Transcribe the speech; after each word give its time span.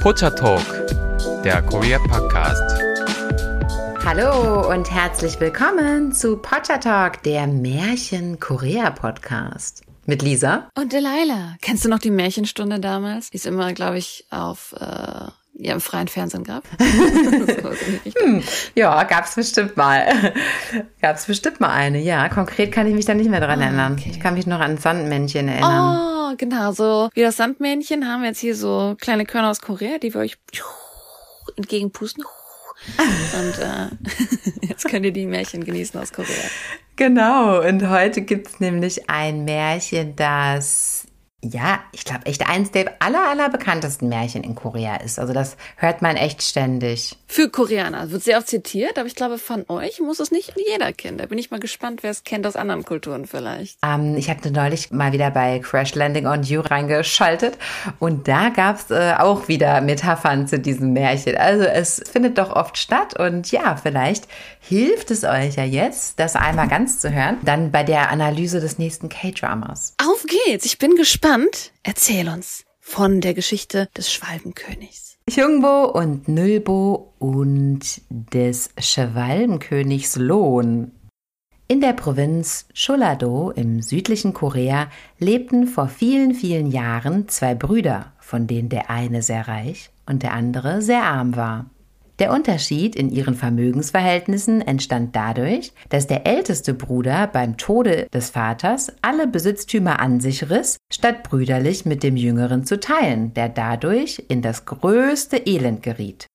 Pocha 0.00 0.30
Talk, 0.30 0.64
der 1.44 1.60
Korea 1.60 1.98
Podcast. 1.98 2.80
Hallo 4.02 4.66
und 4.70 4.90
herzlich 4.90 5.38
willkommen 5.38 6.14
zu 6.14 6.38
Pocha 6.38 6.78
Talk, 6.78 7.22
der 7.22 7.46
Märchen-Korea-Podcast. 7.46 9.82
Mit 10.06 10.22
Lisa. 10.22 10.70
Und 10.74 10.94
Delilah. 10.94 11.56
Kennst 11.60 11.84
du 11.84 11.90
noch 11.90 11.98
die 11.98 12.10
Märchenstunde 12.10 12.80
damals? 12.80 13.28
Die 13.28 13.36
ist 13.36 13.44
immer, 13.44 13.74
glaube 13.74 13.98
ich, 13.98 14.24
auf 14.30 14.74
äh, 14.80 15.26
ja, 15.62 15.74
im 15.74 15.82
freien 15.82 16.08
Fernsehen 16.08 16.44
gab. 16.44 16.64
hm, 16.78 18.42
ja, 18.74 19.04
gab's 19.04 19.34
bestimmt 19.34 19.76
mal. 19.76 20.32
gab's 21.02 21.26
bestimmt 21.26 21.60
mal 21.60 21.72
eine, 21.72 22.00
ja. 22.00 22.30
Konkret 22.30 22.72
kann 22.72 22.86
ich 22.86 22.94
mich 22.94 23.04
da 23.04 23.12
nicht 23.12 23.28
mehr 23.28 23.40
dran 23.40 23.60
ah, 23.60 23.64
erinnern. 23.64 23.96
Okay. 23.98 24.12
Ich 24.12 24.20
kann 24.20 24.32
mich 24.32 24.46
noch 24.46 24.60
an 24.60 24.78
Sandmännchen 24.78 25.48
erinnern. 25.48 25.98
Oh, 25.98 26.19
genau. 26.36 26.72
So 26.72 27.10
wie 27.14 27.22
das 27.22 27.36
Sandmännchen 27.36 28.06
haben 28.06 28.22
wir 28.22 28.28
jetzt 28.28 28.40
hier 28.40 28.54
so 28.54 28.96
kleine 29.00 29.24
Körner 29.24 29.50
aus 29.50 29.60
Korea, 29.60 29.98
die 29.98 30.12
wir 30.14 30.20
euch 30.20 30.36
entgegenpusten. 31.56 32.24
Und 32.96 33.58
äh, 33.58 33.88
jetzt 34.66 34.88
könnt 34.88 35.04
ihr 35.04 35.12
die 35.12 35.26
Märchen 35.26 35.64
genießen 35.64 36.00
aus 36.00 36.12
Korea. 36.12 36.34
Genau, 36.96 37.66
und 37.66 37.88
heute 37.88 38.22
gibt's 38.22 38.60
nämlich 38.60 39.08
ein 39.08 39.44
Märchen, 39.44 40.16
das 40.16 41.06
ja, 41.42 41.80
ich 41.92 42.04
glaube 42.04 42.26
echt 42.26 42.46
eins 42.46 42.70
der 42.70 42.92
aller, 42.98 43.30
aller 43.30 43.48
bekanntesten 43.48 44.08
Märchen 44.08 44.44
in 44.44 44.54
Korea 44.54 44.96
ist. 44.96 45.18
Also 45.18 45.32
das 45.32 45.56
hört 45.76 46.02
man 46.02 46.16
echt 46.16 46.42
ständig. 46.42 47.16
Für 47.26 47.48
Koreaner 47.48 48.10
wird 48.10 48.22
sehr 48.22 48.38
oft 48.38 48.48
zitiert, 48.48 48.98
aber 48.98 49.06
ich 49.06 49.14
glaube, 49.14 49.38
von 49.38 49.64
euch 49.68 50.00
muss 50.00 50.20
es 50.20 50.30
nicht 50.30 50.52
jeder 50.68 50.92
kennen. 50.92 51.16
Da 51.16 51.26
bin 51.26 51.38
ich 51.38 51.50
mal 51.50 51.60
gespannt, 51.60 52.02
wer 52.02 52.10
es 52.10 52.24
kennt 52.24 52.46
aus 52.46 52.56
anderen 52.56 52.84
Kulturen 52.84 53.26
vielleicht. 53.26 53.78
Ähm, 53.82 54.16
ich 54.16 54.28
habe 54.28 54.50
neulich 54.50 54.90
mal 54.90 55.12
wieder 55.12 55.30
bei 55.30 55.60
Crash 55.60 55.94
Landing 55.94 56.26
on 56.26 56.42
You 56.42 56.60
reingeschaltet 56.60 57.56
und 57.98 58.28
da 58.28 58.50
gab's 58.50 58.90
äh, 58.90 59.14
auch 59.18 59.48
wieder 59.48 59.80
Metaphern 59.80 60.46
zu 60.46 60.58
diesem 60.58 60.92
Märchen. 60.92 61.36
Also 61.38 61.64
es 61.64 62.02
findet 62.10 62.36
doch 62.36 62.54
oft 62.54 62.76
statt 62.76 63.18
und 63.18 63.50
ja, 63.50 63.76
vielleicht 63.76 64.28
hilft 64.60 65.10
es 65.10 65.24
euch 65.24 65.54
ja 65.56 65.64
jetzt, 65.64 66.20
das 66.20 66.36
einmal 66.36 66.68
ganz 66.68 66.98
zu 66.98 67.10
hören, 67.10 67.38
dann 67.44 67.70
bei 67.70 67.82
der 67.82 68.10
Analyse 68.10 68.60
des 68.60 68.78
nächsten 68.78 69.08
K-Dramas. 69.08 69.94
Auf 70.02 70.26
geht's, 70.26 70.66
ich 70.66 70.76
bin 70.76 70.96
gespannt 70.96 71.29
gespannt. 71.30 71.72
Erzähl 71.84 72.28
uns 72.28 72.64
von 72.80 73.20
der 73.20 73.34
Geschichte 73.34 73.88
des 73.96 74.12
Schwalbenkönigs. 74.12 75.18
Jungbo 75.28 75.84
und 75.84 76.26
Nülbo 76.26 77.14
und 77.20 78.00
des 78.08 78.70
Schwalbenkönigs 78.78 80.16
Lohn. 80.16 80.90
In 81.68 81.80
der 81.80 81.92
Provinz 81.92 82.66
Cholado 82.74 83.52
im 83.52 83.80
südlichen 83.80 84.34
Korea 84.34 84.88
lebten 85.20 85.68
vor 85.68 85.86
vielen, 85.86 86.34
vielen 86.34 86.72
Jahren 86.72 87.28
zwei 87.28 87.54
Brüder, 87.54 88.12
von 88.18 88.48
denen 88.48 88.68
der 88.68 88.90
eine 88.90 89.22
sehr 89.22 89.46
reich 89.46 89.90
und 90.06 90.24
der 90.24 90.32
andere 90.32 90.82
sehr 90.82 91.04
arm 91.04 91.36
war. 91.36 91.66
Der 92.20 92.32
Unterschied 92.32 92.96
in 92.96 93.08
ihren 93.08 93.34
Vermögensverhältnissen 93.34 94.60
entstand 94.60 95.16
dadurch, 95.16 95.72
dass 95.88 96.06
der 96.06 96.26
älteste 96.26 96.74
Bruder 96.74 97.26
beim 97.26 97.56
Tode 97.56 98.08
des 98.12 98.28
Vaters 98.28 98.92
alle 99.00 99.26
Besitztümer 99.26 100.00
an 100.00 100.20
sich 100.20 100.50
riss, 100.50 100.76
statt 100.92 101.22
brüderlich 101.22 101.86
mit 101.86 102.02
dem 102.02 102.18
jüngeren 102.18 102.64
zu 102.64 102.78
teilen, 102.78 103.32
der 103.32 103.48
dadurch 103.48 104.22
in 104.28 104.42
das 104.42 104.66
größte 104.66 105.38
Elend 105.38 105.82
geriet. 105.82 106.26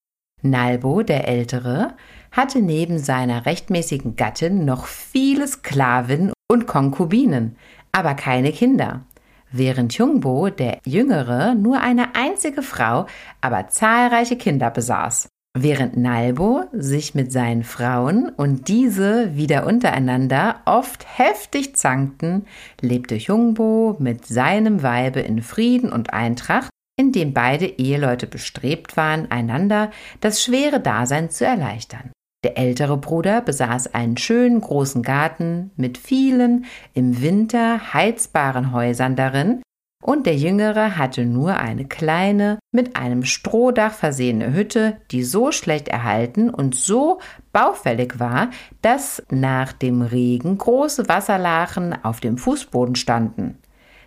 Nalbo, 0.41 1.03
der 1.03 1.27
Ältere, 1.27 1.93
hatte 2.31 2.63
neben 2.63 2.97
seiner 2.97 3.45
rechtmäßigen 3.45 4.15
Gattin 4.15 4.65
noch 4.65 4.87
viele 4.87 5.47
Sklavinnen 5.47 6.33
und 6.51 6.65
Konkubinen, 6.65 7.57
aber 7.91 8.15
keine 8.15 8.51
Kinder 8.51 9.05
während 9.51 9.93
Jungbo, 9.97 10.49
der 10.49 10.79
Jüngere, 10.85 11.55
nur 11.55 11.79
eine 11.79 12.15
einzige 12.15 12.61
Frau, 12.61 13.05
aber 13.39 13.67
zahlreiche 13.69 14.35
Kinder 14.35 14.69
besaß. 14.69 15.29
Während 15.57 15.95
Nalbo 15.95 16.65
sich 16.73 17.15
mit 17.15 17.31
seinen 17.31 17.63
Frauen 17.63 18.27
und 18.27 18.67
diese 18.67 19.37
wieder 19.37 19.65
untereinander 19.65 20.57
oft 20.65 21.05
heftig 21.17 21.77
zankten, 21.77 22.45
lebte 22.81 23.15
Jungbo 23.15 23.95
mit 23.97 24.25
seinem 24.25 24.83
Weibe 24.83 25.21
in 25.21 25.41
Frieden 25.41 25.93
und 25.93 26.13
Eintracht, 26.13 26.69
indem 26.99 27.33
beide 27.33 27.67
Eheleute 27.67 28.27
bestrebt 28.27 28.97
waren, 28.97 29.31
einander 29.31 29.91
das 30.19 30.43
schwere 30.43 30.81
Dasein 30.81 31.29
zu 31.29 31.45
erleichtern. 31.45 32.11
Der 32.43 32.57
ältere 32.57 32.97
Bruder 32.97 33.39
besaß 33.39 33.93
einen 33.93 34.17
schönen 34.17 34.59
großen 34.59 35.03
Garten 35.03 35.71
mit 35.77 35.97
vielen 35.97 36.65
im 36.93 37.21
Winter 37.21 37.93
heizbaren 37.93 38.73
Häusern 38.73 39.15
darin, 39.15 39.61
und 40.05 40.27
der 40.27 40.35
Jüngere 40.35 40.97
hatte 40.97 41.25
nur 41.25 41.57
eine 41.57 41.85
kleine, 41.85 42.59
mit 42.71 42.95
einem 42.95 43.25
Strohdach 43.25 43.91
versehene 43.91 44.53
Hütte, 44.53 44.97
die 45.09 45.23
so 45.23 45.51
schlecht 45.51 45.87
erhalten 45.87 46.51
und 46.51 46.75
so 46.75 47.19
baufällig 47.51 48.19
war, 48.19 48.51
dass 48.83 49.23
nach 49.31 49.73
dem 49.73 50.03
Regen 50.03 50.59
große 50.59 51.09
Wasserlachen 51.09 51.95
auf 52.03 52.19
dem 52.19 52.37
Fußboden 52.37 52.95
standen. 52.95 53.57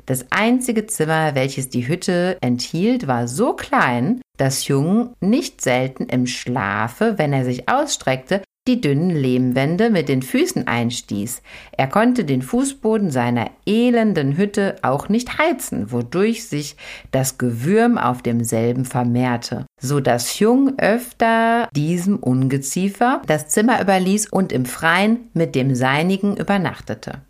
Das 0.06 0.26
einzige 0.31 0.87
Zimmer, 0.87 1.34
welches 1.34 1.69
die 1.69 1.88
Hütte 1.88 2.38
enthielt, 2.41 3.08
war 3.08 3.26
so 3.26 3.54
klein, 3.54 4.20
dass 4.37 4.69
Jung 4.69 5.14
nicht 5.20 5.60
selten 5.60 6.04
im 6.04 6.28
Schlafe, 6.28 7.19
wenn 7.19 7.32
er 7.32 7.44
sich 7.44 7.69
ausstreckte, 7.69 8.42
die 8.69 8.81
dünnen 8.81 9.11
Lehmwände 9.11 9.91
mit 9.91 10.09
den 10.09 10.23
Füßen 10.23 10.69
einstieß. 10.69 11.43
Er 11.73 11.89
konnte 11.89 12.25
den 12.25 12.43
Fußboden 12.43 13.11
seiner 13.11 13.51
elenden 13.67 14.37
Hütte 14.37 14.77
auch 14.83 15.09
nicht 15.09 15.39
heizen, 15.39 15.91
wodurch 15.91 16.47
sich 16.47 16.77
das 17.11 17.39
Gewürm 17.39 17.99
auf 17.99 18.23
demselben 18.23 18.84
vermehrte, 18.84 19.67
so 19.81 19.99
dass 19.99 20.39
Jung 20.39 20.79
öfter 20.79 21.69
diesem 21.75 22.19
Ungeziefer 22.19 23.23
das 23.27 23.49
Zimmer 23.49 23.81
überließ 23.81 24.29
und 24.29 24.53
im 24.53 24.67
Freien 24.67 25.31
mit 25.33 25.55
dem 25.55 25.75
seinigen 25.75 26.37
übernachtete. 26.37 27.23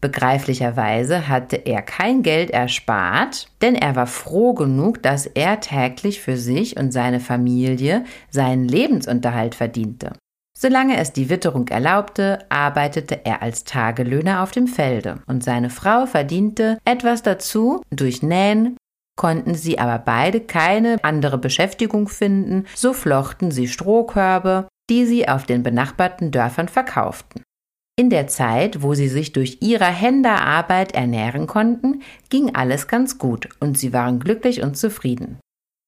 Begreiflicherweise 0.00 1.28
hatte 1.28 1.56
er 1.56 1.82
kein 1.82 2.22
Geld 2.22 2.50
erspart, 2.50 3.48
denn 3.60 3.74
er 3.74 3.96
war 3.96 4.06
froh 4.06 4.54
genug, 4.54 5.02
dass 5.02 5.26
er 5.26 5.60
täglich 5.60 6.22
für 6.22 6.38
sich 6.38 6.78
und 6.78 6.90
seine 6.90 7.20
Familie 7.20 8.04
seinen 8.30 8.66
Lebensunterhalt 8.66 9.54
verdiente. 9.54 10.12
Solange 10.62 10.98
es 10.98 11.14
die 11.14 11.30
Witterung 11.30 11.68
erlaubte, 11.68 12.40
arbeitete 12.50 13.24
er 13.24 13.40
als 13.40 13.64
Tagelöhner 13.64 14.42
auf 14.42 14.50
dem 14.50 14.66
Felde 14.66 15.22
und 15.26 15.42
seine 15.42 15.70
Frau 15.70 16.04
verdiente 16.04 16.76
etwas 16.84 17.22
dazu 17.22 17.80
durch 17.88 18.22
Nähen, 18.22 18.76
konnten 19.18 19.54
sie 19.54 19.78
aber 19.78 19.98
beide 19.98 20.40
keine 20.40 21.02
andere 21.02 21.38
Beschäftigung 21.38 22.08
finden, 22.08 22.66
so 22.74 22.92
flochten 22.92 23.50
sie 23.50 23.68
Strohkörbe, 23.68 24.68
die 24.90 25.06
sie 25.06 25.26
auf 25.26 25.46
den 25.46 25.62
benachbarten 25.62 26.30
Dörfern 26.30 26.68
verkauften. 26.68 27.42
In 27.98 28.10
der 28.10 28.26
Zeit, 28.26 28.82
wo 28.82 28.92
sie 28.92 29.08
sich 29.08 29.32
durch 29.32 29.58
ihre 29.62 29.86
Händearbeit 29.86 30.92
ernähren 30.92 31.46
konnten, 31.46 32.02
ging 32.28 32.54
alles 32.54 32.86
ganz 32.86 33.16
gut 33.16 33.48
und 33.60 33.78
sie 33.78 33.94
waren 33.94 34.20
glücklich 34.20 34.62
und 34.62 34.76
zufrieden. 34.76 35.38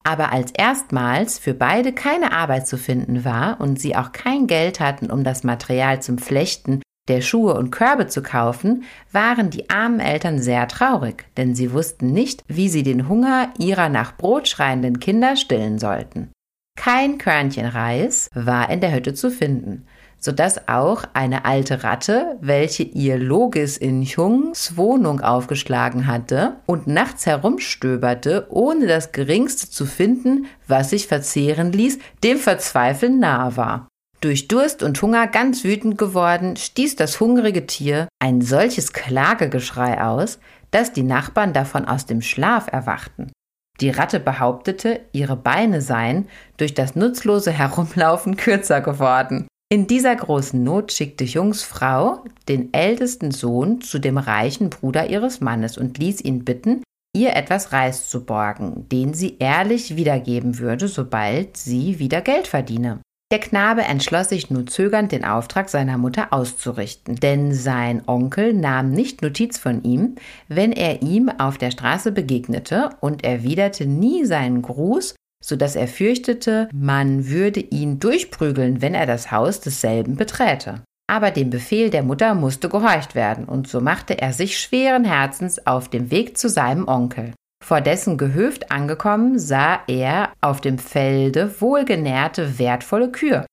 Aber 0.05 0.33
als 0.33 0.51
erstmals 0.53 1.39
für 1.39 1.55
beide 1.55 1.93
keine 1.93 2.33
Arbeit 2.33 2.67
zu 2.67 2.77
finden 2.77 3.25
war 3.25 3.61
und 3.61 3.81
sie 3.81 3.97
auch 3.97 4.13
kein 4.13 4.47
Geld 4.47 4.81
hatten, 4.81 5.11
um 5.11 5.25
das 5.25 5.45
Material 5.45 6.03
zum 6.03 6.19
Flechten 6.19 6.83
der 7.09 7.21
Schuhe 7.21 7.55
und 7.55 7.71
Körbe 7.71 8.07
zu 8.07 8.23
kaufen, 8.23 8.85
waren 9.11 9.51
die 9.51 9.71
armen 9.71 10.01
Eltern 10.01 10.39
sehr 10.39 10.69
traurig, 10.69 11.25
denn 11.37 11.55
sie 11.55 11.73
wussten 11.73 12.13
nicht, 12.13 12.45
wie 12.47 12.69
sie 12.69 12.85
den 12.85 13.09
Hunger 13.09 13.53
ihrer 13.59 13.89
nach 13.89 14.17
Brot 14.17 14.49
schreienden 14.49 15.01
Kinder 15.01 15.37
stillen 15.37 15.79
sollten. 15.79 16.31
Kein 16.77 17.19
Körnchen 17.19 17.67
Reis 17.67 18.29
war 18.35 18.71
in 18.71 18.81
der 18.81 18.95
Hütte 18.95 19.15
zu 19.15 19.31
finden, 19.31 19.87
sodass 20.23 20.69
auch 20.69 21.03
eine 21.15 21.45
alte 21.45 21.83
Ratte, 21.83 22.39
welche 22.41 22.85
ihr 22.85 23.19
Logis 23.19 23.77
in 23.77 24.05
Chungs 24.05 24.77
Wohnung 24.77 25.21
aufgeschlagen 25.21 26.07
hatte 26.07 26.57
und 26.65 26.87
nachts 26.87 27.27
herumstöberte, 27.27 28.47
ohne 28.49 28.87
das 28.87 29.11
geringste 29.11 29.69
zu 29.69 29.85
finden, 29.85 30.47
was 30.69 30.91
sich 30.91 31.09
verzehren 31.09 31.73
ließ, 31.73 31.99
dem 32.23 32.39
Verzweifeln 32.39 33.19
nahe 33.19 33.57
war. 33.57 33.89
Durch 34.21 34.47
Durst 34.47 34.85
und 34.85 35.03
Hunger 35.03 35.27
ganz 35.27 35.65
wütend 35.65 35.99
geworden, 35.99 36.57
stieß 36.57 36.95
das 36.95 37.19
hungrige 37.19 37.67
Tier 37.67 38.07
ein 38.21 38.41
solches 38.41 38.93
Klagegeschrei 38.93 40.01
aus, 40.01 40.39
dass 40.71 40.93
die 40.93 41.03
Nachbarn 41.03 41.53
davon 41.53 41.85
aus 41.85 42.07
dem 42.07 42.23
Schlaf 42.23 42.69
erwachten. 42.71 43.33
Die 43.81 43.91
Ratte 43.91 44.21
behauptete, 44.21 45.01
ihre 45.11 45.35
Beine 45.35 45.81
seien 45.81 46.29
durch 46.57 46.75
das 46.75 46.95
nutzlose 46.95 47.51
Herumlaufen 47.51 48.37
kürzer 48.37 48.81
geworden. 48.81 49.49
In 49.73 49.87
dieser 49.87 50.15
großen 50.15 50.63
Not 50.63 50.93
schickte 50.93 51.25
Jungs 51.25 51.63
Frau 51.63 52.23
den 52.47 52.75
ältesten 52.75 53.31
Sohn 53.31 53.81
zu 53.81 53.99
dem 53.99 54.19
reichen 54.19 54.69
Bruder 54.69 55.09
ihres 55.09 55.41
Mannes 55.41 55.79
und 55.79 55.97
ließ 55.97 56.21
ihn 56.21 56.45
bitten, 56.45 56.83
ihr 57.17 57.35
etwas 57.35 57.73
Reis 57.73 58.11
zu 58.11 58.27
borgen, 58.27 58.87
den 58.93 59.15
sie 59.15 59.39
ehrlich 59.39 59.97
wiedergeben 59.97 60.59
würde, 60.59 60.89
sobald 60.89 61.57
sie 61.57 61.99
wieder 61.99 62.21
Geld 62.21 62.49
verdiene. 62.49 63.01
Der 63.33 63.41
Knabe 63.41 63.81
entschloss 63.81 64.29
sich 64.29 64.51
nur 64.51 64.67
zögernd, 64.67 65.11
den 65.11 65.25
Auftrag 65.25 65.71
seiner 65.71 65.97
Mutter 65.97 66.35
auszurichten, 66.35 67.17
denn 67.17 67.55
sein 67.55 68.03
Onkel 68.07 68.53
nahm 68.53 68.91
nicht 68.91 69.23
Notiz 69.23 69.57
von 69.57 69.83
ihm, 69.85 70.17
wenn 70.49 70.73
er 70.73 71.01
ihm 71.01 71.31
auf 71.31 71.57
der 71.57 71.71
Straße 71.71 72.13
begegnete 72.13 72.91
und 73.01 73.25
erwiderte 73.25 73.87
nie 73.87 74.27
seinen 74.27 74.61
Gruß, 74.61 75.15
so 75.43 75.57
dass 75.57 75.77
er 75.77 75.89
fürchtete, 75.89 76.69
man 76.73 77.29
würde 77.29 77.61
ihn 77.61 77.99
durchprügeln, 77.99 78.81
wenn 78.81 78.95
er 78.95 79.07
das 79.07 79.31
Haus 79.31 79.61
desselben 79.61 80.17
beträte. 80.17 80.83
Aber 81.11 81.31
dem 81.31 81.51
Befehl 81.51 81.91
der 81.91 82.03
Mutter 82.03 82.35
musste 82.35 82.71
gehorcht 82.71 83.15
werden, 83.15 83.45
und 83.45 83.69
so 83.69 83.83
machte 83.83 84.19
er 84.19 84.33
sich 84.33 84.59
schweren 84.59 85.05
Herzens 85.05 85.67
auf 85.67 85.91
dem 85.91 86.11
Weg 86.11 86.39
zu 86.39 86.49
seinem 86.49 86.89
Onkel. 86.89 87.35
Vor 87.63 87.81
dessen 87.81 88.17
Gehöft 88.17 88.71
angekommen, 88.71 89.39
sah 89.39 89.81
er 89.89 90.33
auf 90.41 90.61
dem 90.61 90.79
Felde 90.79 91.61
wohlgenährte, 91.61 92.59
wertvolle 92.59 93.13
Kühe. 93.13 93.45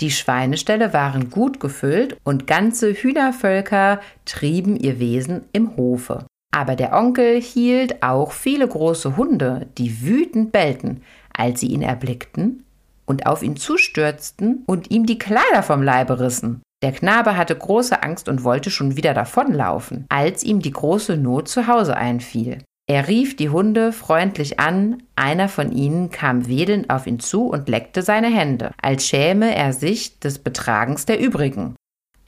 Die 0.00 0.10
Schweineställe 0.10 0.92
waren 0.92 1.30
gut 1.30 1.58
gefüllt 1.58 2.16
und 2.24 2.46
ganze 2.46 2.92
Hühnervölker 2.92 4.00
trieben 4.24 4.76
ihr 4.76 5.00
Wesen 5.00 5.44
im 5.52 5.76
Hofe. 5.76 6.26
Aber 6.58 6.74
der 6.74 6.92
Onkel 6.92 7.40
hielt 7.40 8.02
auch 8.02 8.32
viele 8.32 8.66
große 8.66 9.16
Hunde, 9.16 9.68
die 9.78 10.02
wütend 10.02 10.50
bellten, 10.50 11.02
als 11.32 11.60
sie 11.60 11.68
ihn 11.68 11.82
erblickten 11.82 12.64
und 13.06 13.26
auf 13.26 13.44
ihn 13.44 13.54
zustürzten 13.54 14.64
und 14.66 14.90
ihm 14.90 15.06
die 15.06 15.20
Kleider 15.20 15.62
vom 15.62 15.84
Leibe 15.84 16.18
rissen. 16.18 16.60
Der 16.82 16.90
Knabe 16.90 17.36
hatte 17.36 17.54
große 17.54 18.02
Angst 18.02 18.28
und 18.28 18.42
wollte 18.42 18.72
schon 18.72 18.96
wieder 18.96 19.14
davonlaufen, 19.14 20.04
als 20.08 20.42
ihm 20.42 20.58
die 20.58 20.72
große 20.72 21.16
Not 21.16 21.46
zu 21.46 21.68
Hause 21.68 21.96
einfiel. 21.96 22.58
Er 22.88 23.06
rief 23.06 23.36
die 23.36 23.50
Hunde 23.50 23.92
freundlich 23.92 24.58
an, 24.58 25.00
einer 25.14 25.48
von 25.48 25.70
ihnen 25.70 26.10
kam 26.10 26.48
wedelnd 26.48 26.90
auf 26.90 27.06
ihn 27.06 27.20
zu 27.20 27.46
und 27.46 27.68
leckte 27.68 28.02
seine 28.02 28.34
Hände, 28.34 28.72
als 28.82 29.06
schäme 29.06 29.54
er 29.54 29.72
sich 29.72 30.18
des 30.18 30.40
Betragens 30.40 31.06
der 31.06 31.20
übrigen. 31.20 31.76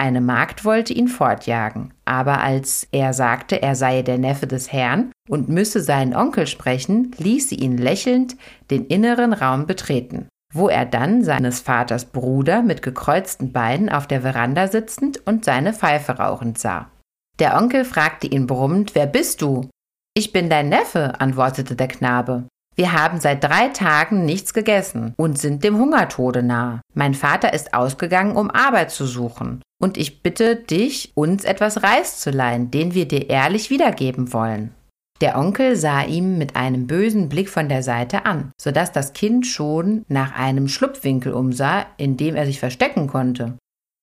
Eine 0.00 0.23
Magd 0.23 0.64
wollte 0.64 0.94
ihn 0.94 1.08
fortjagen, 1.08 1.93
aber 2.06 2.41
als 2.41 2.88
er 2.91 3.12
sagte, 3.12 3.61
er 3.61 3.75
sei 3.75 4.00
der 4.02 4.17
Neffe 4.19 4.47
des 4.47 4.73
Herrn 4.73 5.12
und 5.29 5.50
müsse 5.50 5.82
seinen 5.82 6.14
Onkel 6.14 6.47
sprechen, 6.47 7.12
ließ 7.19 7.50
sie 7.50 7.56
ihn 7.56 7.76
lächelnd 7.76 8.37
den 8.70 8.87
inneren 8.87 9.35
Raum 9.35 9.67
betreten 9.67 10.29
wo 10.52 10.69
er 10.69 10.85
dann 10.85 11.23
seines 11.23 11.61
Vaters 11.61 12.06
Bruder 12.06 12.62
mit 12.62 12.82
gekreuzten 12.82 13.52
Beinen 13.52 13.88
auf 13.88 14.06
der 14.06 14.23
Veranda 14.23 14.69
sitzend 14.69 15.25
und 15.26 15.44
seine 15.44 15.73
Pfeife 15.73 16.12
rauchend 16.12 16.58
sah. 16.58 16.91
Der 17.38 17.56
Onkel 17.56 17.85
fragte 17.85 18.26
ihn 18.26 18.46
brummend, 18.46 18.94
wer 18.94 19.06
bist 19.06 19.43
du? 19.43 19.69
Ich 20.14 20.32
bin 20.32 20.50
dein 20.50 20.69
Neffe, 20.69 21.20
antwortete 21.20 21.76
der 21.76 21.88
Knabe. 21.88 22.44
Wir 22.81 22.94
haben 22.94 23.21
seit 23.21 23.44
drei 23.44 23.69
Tagen 23.69 24.25
nichts 24.25 24.55
gegessen 24.55 25.12
und 25.19 25.38
sind 25.38 25.65
dem 25.65 25.77
Hungertode 25.77 26.43
nahe. 26.43 26.81
Mein 26.94 27.12
Vater 27.12 27.53
ist 27.53 27.75
ausgegangen, 27.75 28.37
um 28.37 28.50
Arbeit 28.50 28.91
zu 28.91 29.05
suchen. 29.05 29.61
Und 29.79 29.99
ich 29.99 30.23
bitte 30.23 30.56
dich, 30.56 31.12
uns 31.15 31.44
etwas 31.44 31.82
Reis 31.82 32.21
zu 32.21 32.31
leihen, 32.31 32.71
den 32.71 32.94
wir 32.94 33.06
dir 33.06 33.29
ehrlich 33.29 33.69
wiedergeben 33.69 34.32
wollen. 34.32 34.75
Der 35.21 35.37
Onkel 35.37 35.77
sah 35.77 36.05
ihm 36.05 36.38
mit 36.38 36.56
einem 36.56 36.87
bösen 36.87 37.29
Blick 37.29 37.50
von 37.50 37.69
der 37.69 37.82
Seite 37.82 38.25
an, 38.25 38.50
so 38.59 38.71
dass 38.71 38.93
das 38.93 39.12
Kind 39.12 39.47
schon 39.47 40.06
nach 40.09 40.35
einem 40.35 40.67
Schlupfwinkel 40.67 41.35
umsah, 41.35 41.85
in 41.99 42.17
dem 42.17 42.35
er 42.35 42.47
sich 42.47 42.61
verstecken 42.61 43.09
konnte. 43.09 43.59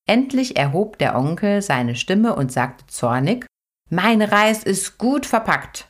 Endlich 0.08 0.56
erhob 0.56 1.00
der 1.00 1.18
Onkel 1.18 1.64
seine 1.64 1.96
Stimme 1.96 2.36
und 2.36 2.52
sagte 2.52 2.86
zornig 2.86 3.48
Mein 3.90 4.22
Reis 4.22 4.62
ist 4.62 5.00
gut 5.00 5.26
verpackt. 5.26 5.88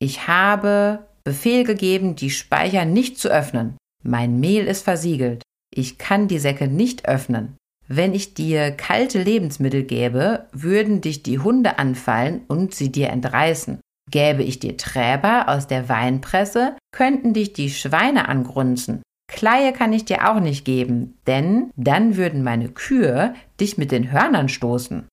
Ich 0.00 0.26
habe 0.26 1.06
Befehl 1.24 1.64
gegeben, 1.64 2.16
die 2.16 2.30
Speicher 2.30 2.84
nicht 2.84 3.18
zu 3.18 3.28
öffnen. 3.28 3.76
Mein 4.02 4.38
Mehl 4.38 4.66
ist 4.66 4.82
versiegelt. 4.82 5.42
Ich 5.74 5.98
kann 5.98 6.28
die 6.28 6.38
Säcke 6.38 6.68
nicht 6.68 7.08
öffnen. 7.08 7.56
Wenn 7.88 8.14
ich 8.14 8.34
dir 8.34 8.70
kalte 8.70 9.22
Lebensmittel 9.22 9.82
gäbe, 9.82 10.46
würden 10.52 11.00
dich 11.00 11.22
die 11.22 11.38
Hunde 11.38 11.78
anfallen 11.78 12.42
und 12.48 12.74
sie 12.74 12.92
dir 12.92 13.08
entreißen. 13.10 13.80
Gäbe 14.10 14.42
ich 14.42 14.60
dir 14.60 14.76
Träber 14.76 15.48
aus 15.48 15.66
der 15.66 15.88
Weinpresse, 15.88 16.76
könnten 16.92 17.32
dich 17.32 17.52
die 17.52 17.70
Schweine 17.70 18.28
angrunzen. 18.28 19.02
Kleie 19.28 19.72
kann 19.72 19.92
ich 19.92 20.04
dir 20.04 20.30
auch 20.30 20.40
nicht 20.40 20.64
geben, 20.64 21.18
denn 21.26 21.70
dann 21.76 22.16
würden 22.16 22.42
meine 22.42 22.68
Kühe 22.68 23.34
dich 23.60 23.78
mit 23.78 23.90
den 23.90 24.12
Hörnern 24.12 24.48
stoßen. 24.48 25.08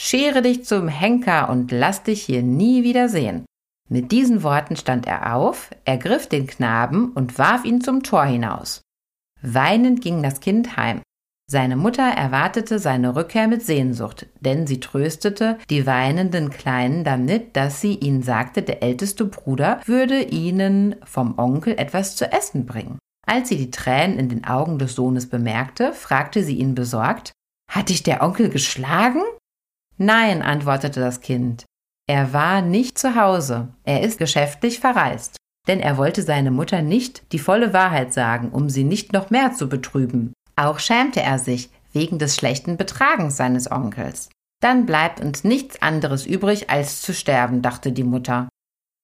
Schere 0.00 0.42
dich 0.42 0.64
zum 0.64 0.88
Henker 0.88 1.48
und 1.50 1.70
lass 1.70 2.02
dich 2.02 2.22
hier 2.22 2.42
nie 2.42 2.82
wieder 2.82 3.08
sehen. 3.08 3.44
Mit 3.88 4.12
diesen 4.12 4.42
Worten 4.42 4.76
stand 4.76 5.06
er 5.06 5.34
auf, 5.34 5.70
ergriff 5.84 6.26
den 6.26 6.46
Knaben 6.46 7.12
und 7.12 7.38
warf 7.38 7.64
ihn 7.64 7.80
zum 7.80 8.02
Tor 8.02 8.24
hinaus. 8.24 8.82
Weinend 9.42 10.00
ging 10.00 10.22
das 10.22 10.40
Kind 10.40 10.76
heim. 10.76 11.02
Seine 11.50 11.76
Mutter 11.76 12.04
erwartete 12.04 12.78
seine 12.78 13.14
Rückkehr 13.14 13.48
mit 13.48 13.62
Sehnsucht, 13.62 14.26
denn 14.40 14.66
sie 14.66 14.80
tröstete 14.80 15.58
die 15.68 15.86
weinenden 15.86 16.48
Kleinen 16.48 17.04
damit, 17.04 17.56
dass 17.56 17.80
sie 17.80 17.96
ihnen 17.96 18.22
sagte, 18.22 18.62
der 18.62 18.82
älteste 18.82 19.26
Bruder 19.26 19.80
würde 19.84 20.22
ihnen 20.22 20.96
vom 21.04 21.38
Onkel 21.38 21.78
etwas 21.78 22.16
zu 22.16 22.32
essen 22.32 22.64
bringen. 22.64 22.98
Als 23.26 23.50
sie 23.50 23.56
die 23.56 23.70
Tränen 23.70 24.18
in 24.18 24.28
den 24.28 24.44
Augen 24.44 24.78
des 24.78 24.94
Sohnes 24.94 25.28
bemerkte, 25.28 25.92
fragte 25.92 26.42
sie 26.42 26.56
ihn 26.56 26.74
besorgt, 26.74 27.32
hat 27.70 27.88
dich 27.90 28.02
der 28.02 28.22
Onkel 28.22 28.48
geschlagen? 28.48 29.22
Nein, 29.98 30.42
antwortete 30.42 31.00
das 31.00 31.20
Kind. 31.20 31.64
Er 32.08 32.32
war 32.32 32.62
nicht 32.62 32.98
zu 32.98 33.14
Hause, 33.14 33.68
er 33.84 34.02
ist 34.02 34.18
geschäftlich 34.18 34.80
verreist, 34.80 35.36
denn 35.68 35.80
er 35.80 35.96
wollte 35.96 36.22
seine 36.22 36.50
Mutter 36.50 36.82
nicht 36.82 37.22
die 37.32 37.38
volle 37.38 37.72
Wahrheit 37.72 38.12
sagen, 38.12 38.50
um 38.50 38.68
sie 38.68 38.84
nicht 38.84 39.12
noch 39.12 39.30
mehr 39.30 39.52
zu 39.52 39.68
betrüben. 39.68 40.32
Auch 40.56 40.78
schämte 40.78 41.22
er 41.22 41.38
sich 41.38 41.70
wegen 41.92 42.18
des 42.18 42.36
schlechten 42.36 42.76
Betragens 42.76 43.36
seines 43.36 43.70
Onkels. 43.70 44.30
Dann 44.60 44.86
bleibt 44.86 45.20
uns 45.20 45.44
nichts 45.44 45.82
anderes 45.82 46.26
übrig, 46.26 46.70
als 46.70 47.02
zu 47.02 47.12
sterben, 47.12 47.62
dachte 47.62 47.92
die 47.92 48.04
Mutter. 48.04 48.48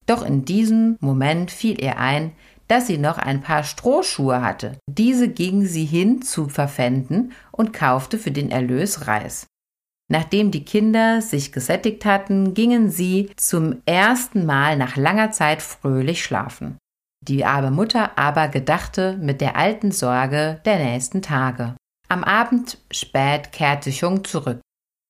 Doch 0.06 0.24
in 0.24 0.44
diesem 0.44 0.96
Moment 1.00 1.50
fiel 1.50 1.82
ihr 1.82 1.98
ein, 1.98 2.32
dass 2.68 2.86
sie 2.86 2.98
noch 2.98 3.18
ein 3.18 3.42
paar 3.42 3.64
Strohschuhe 3.64 4.42
hatte. 4.42 4.78
Diese 4.88 5.28
ging 5.28 5.64
sie 5.64 5.84
hin 5.84 6.22
zu 6.22 6.48
verpfänden 6.48 7.32
und 7.50 7.72
kaufte 7.72 8.18
für 8.18 8.30
den 8.30 8.50
Erlös 8.50 9.06
Reis. 9.06 9.46
Nachdem 10.10 10.50
die 10.50 10.64
Kinder 10.64 11.20
sich 11.20 11.52
gesättigt 11.52 12.04
hatten, 12.06 12.54
gingen 12.54 12.90
sie 12.90 13.30
zum 13.36 13.82
ersten 13.84 14.46
Mal 14.46 14.76
nach 14.76 14.96
langer 14.96 15.32
Zeit 15.32 15.60
fröhlich 15.60 16.24
schlafen. 16.24 16.78
Die 17.20 17.44
arme 17.44 17.70
Mutter 17.70 18.16
aber 18.16 18.48
gedachte 18.48 19.18
mit 19.20 19.42
der 19.42 19.56
alten 19.56 19.92
Sorge 19.92 20.60
der 20.64 20.78
nächsten 20.78 21.20
Tage. 21.20 21.74
Am 22.08 22.24
Abend 22.24 22.78
spät 22.90 23.52
kehrte 23.52 23.90
Chung 23.90 24.24
zurück. 24.24 24.60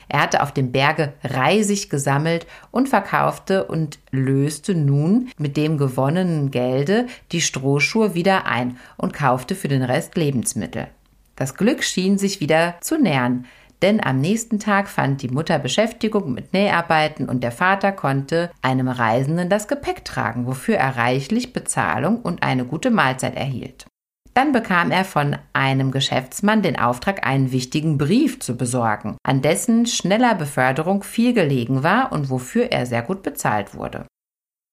Er 0.09 0.23
hatte 0.23 0.43
auf 0.43 0.53
dem 0.53 0.73
Berge 0.73 1.12
Reisig 1.23 1.91
gesammelt 1.91 2.47
und 2.71 2.89
verkaufte 2.89 3.67
und 3.67 3.99
löste 4.11 4.75
nun 4.75 5.31
mit 5.39 5.56
dem 5.56 5.77
gewonnenen 5.77 6.50
Gelde 6.50 7.06
die 7.31 7.43
Strohschuhe 7.43 8.15
wieder 8.15 8.47
ein 8.47 8.78
und 8.97 9.12
kaufte 9.12 9.55
für 9.55 9.69
den 9.69 9.83
Rest 9.83 10.17
Lebensmittel. 10.17 10.88
Das 11.37 11.55
Glück 11.55 11.85
schien 11.85 12.19
sich 12.19 12.40
wieder 12.40 12.76
zu 12.81 12.99
nähern, 12.99 13.45
denn 13.82 14.02
am 14.02 14.20
nächsten 14.20 14.58
Tag 14.58 14.88
fand 14.88 15.23
die 15.23 15.28
Mutter 15.28 15.58
Beschäftigung 15.58 16.32
mit 16.32 16.52
Näharbeiten 16.52 17.28
und 17.28 17.42
der 17.42 17.52
Vater 17.52 17.92
konnte 17.92 18.50
einem 18.62 18.88
Reisenden 18.88 19.49
das 19.49 19.68
Gepäck 19.68 20.04
tragen, 20.04 20.47
wofür 20.47 20.76
er 20.76 20.97
reichlich 20.97 21.52
Bezahlung 21.52 22.20
und 22.20 22.42
eine 22.42 22.64
gute 22.64 22.90
Mahlzeit 22.90 23.37
erhielt. 23.37 23.87
Dann 24.35 24.52
bekam 24.52 24.92
er 24.92 25.04
von 25.04 25.37
einem 25.52 25.90
Geschäftsmann 25.90 26.62
den 26.62 26.78
Auftrag, 26.78 27.26
einen 27.26 27.50
wichtigen 27.50 27.99
Brief 27.99 28.38
zu 28.38 28.56
besorgen, 28.56 29.16
an 29.25 29.42
dessen 29.42 29.87
schneller 29.87 30.37
Beförderung 30.37 31.02
viel 31.02 31.32
gelegen 31.32 31.82
war 31.82 32.12
und 32.12 32.30
wofür 32.30 32.70
er 32.70 32.87
sehr 32.87 33.02
gut 33.02 33.23
bezahlt 33.25 33.75
wurde. 33.75 34.06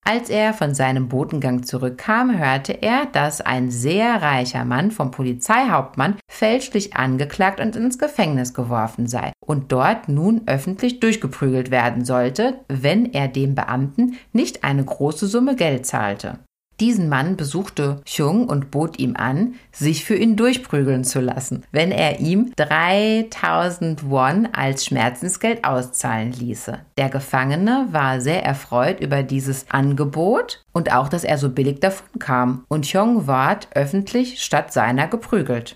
Als 0.07 0.29
er 0.29 0.53
von 0.53 0.75
seinem 0.75 1.09
Botengang 1.09 1.63
zurückkam, 1.63 2.37
hörte 2.37 2.73
er, 2.73 3.07
dass 3.07 3.41
ein 3.41 3.71
sehr 3.71 4.21
reicher 4.21 4.63
Mann 4.63 4.91
vom 4.91 5.09
Polizeihauptmann 5.09 6.17
fälschlich 6.29 6.95
angeklagt 6.95 7.59
und 7.59 7.75
ins 7.75 7.97
Gefängnis 7.97 8.53
geworfen 8.53 9.07
sei 9.07 9.31
und 9.43 9.71
dort 9.71 10.07
nun 10.07 10.43
öffentlich 10.45 10.99
durchgeprügelt 10.99 11.71
werden 11.71 12.05
sollte, 12.05 12.59
wenn 12.67 13.13
er 13.13 13.27
dem 13.27 13.55
Beamten 13.55 14.17
nicht 14.31 14.63
eine 14.63 14.85
große 14.85 15.25
Summe 15.25 15.55
Geld 15.55 15.87
zahlte. 15.87 16.37
Diesen 16.79 17.07
Mann 17.07 17.37
besuchte 17.37 18.01
Chung 18.05 18.49
und 18.49 18.69
bot 18.69 18.99
ihm 18.99 19.15
an, 19.15 19.55
sich 19.71 20.03
für 20.03 20.15
ihn 20.15 20.35
durchprügeln 20.35 21.03
zu 21.05 21.21
lassen, 21.21 21.63
wenn 21.71 21.91
er 21.91 22.19
ihm 22.19 22.51
3000 22.57 24.09
Won 24.09 24.49
als 24.51 24.85
Schmerzensgeld 24.85 25.63
auszahlen 25.63 26.33
ließe. 26.33 26.79
Der 26.97 27.09
Gefangene 27.09 27.87
war 27.91 28.19
sehr 28.19 28.43
erfreut 28.43 28.99
über 28.99 29.23
dieses 29.23 29.69
Angebot 29.69 30.63
und 30.73 30.91
auch, 30.91 31.07
dass 31.07 31.23
er 31.23 31.37
so 31.37 31.49
billig 31.49 31.79
davon 31.79 32.19
kam, 32.19 32.65
und 32.67 32.89
Chung 32.89 33.27
ward 33.27 33.69
öffentlich 33.73 34.43
statt 34.43 34.73
seiner 34.73 35.07
geprügelt. 35.07 35.75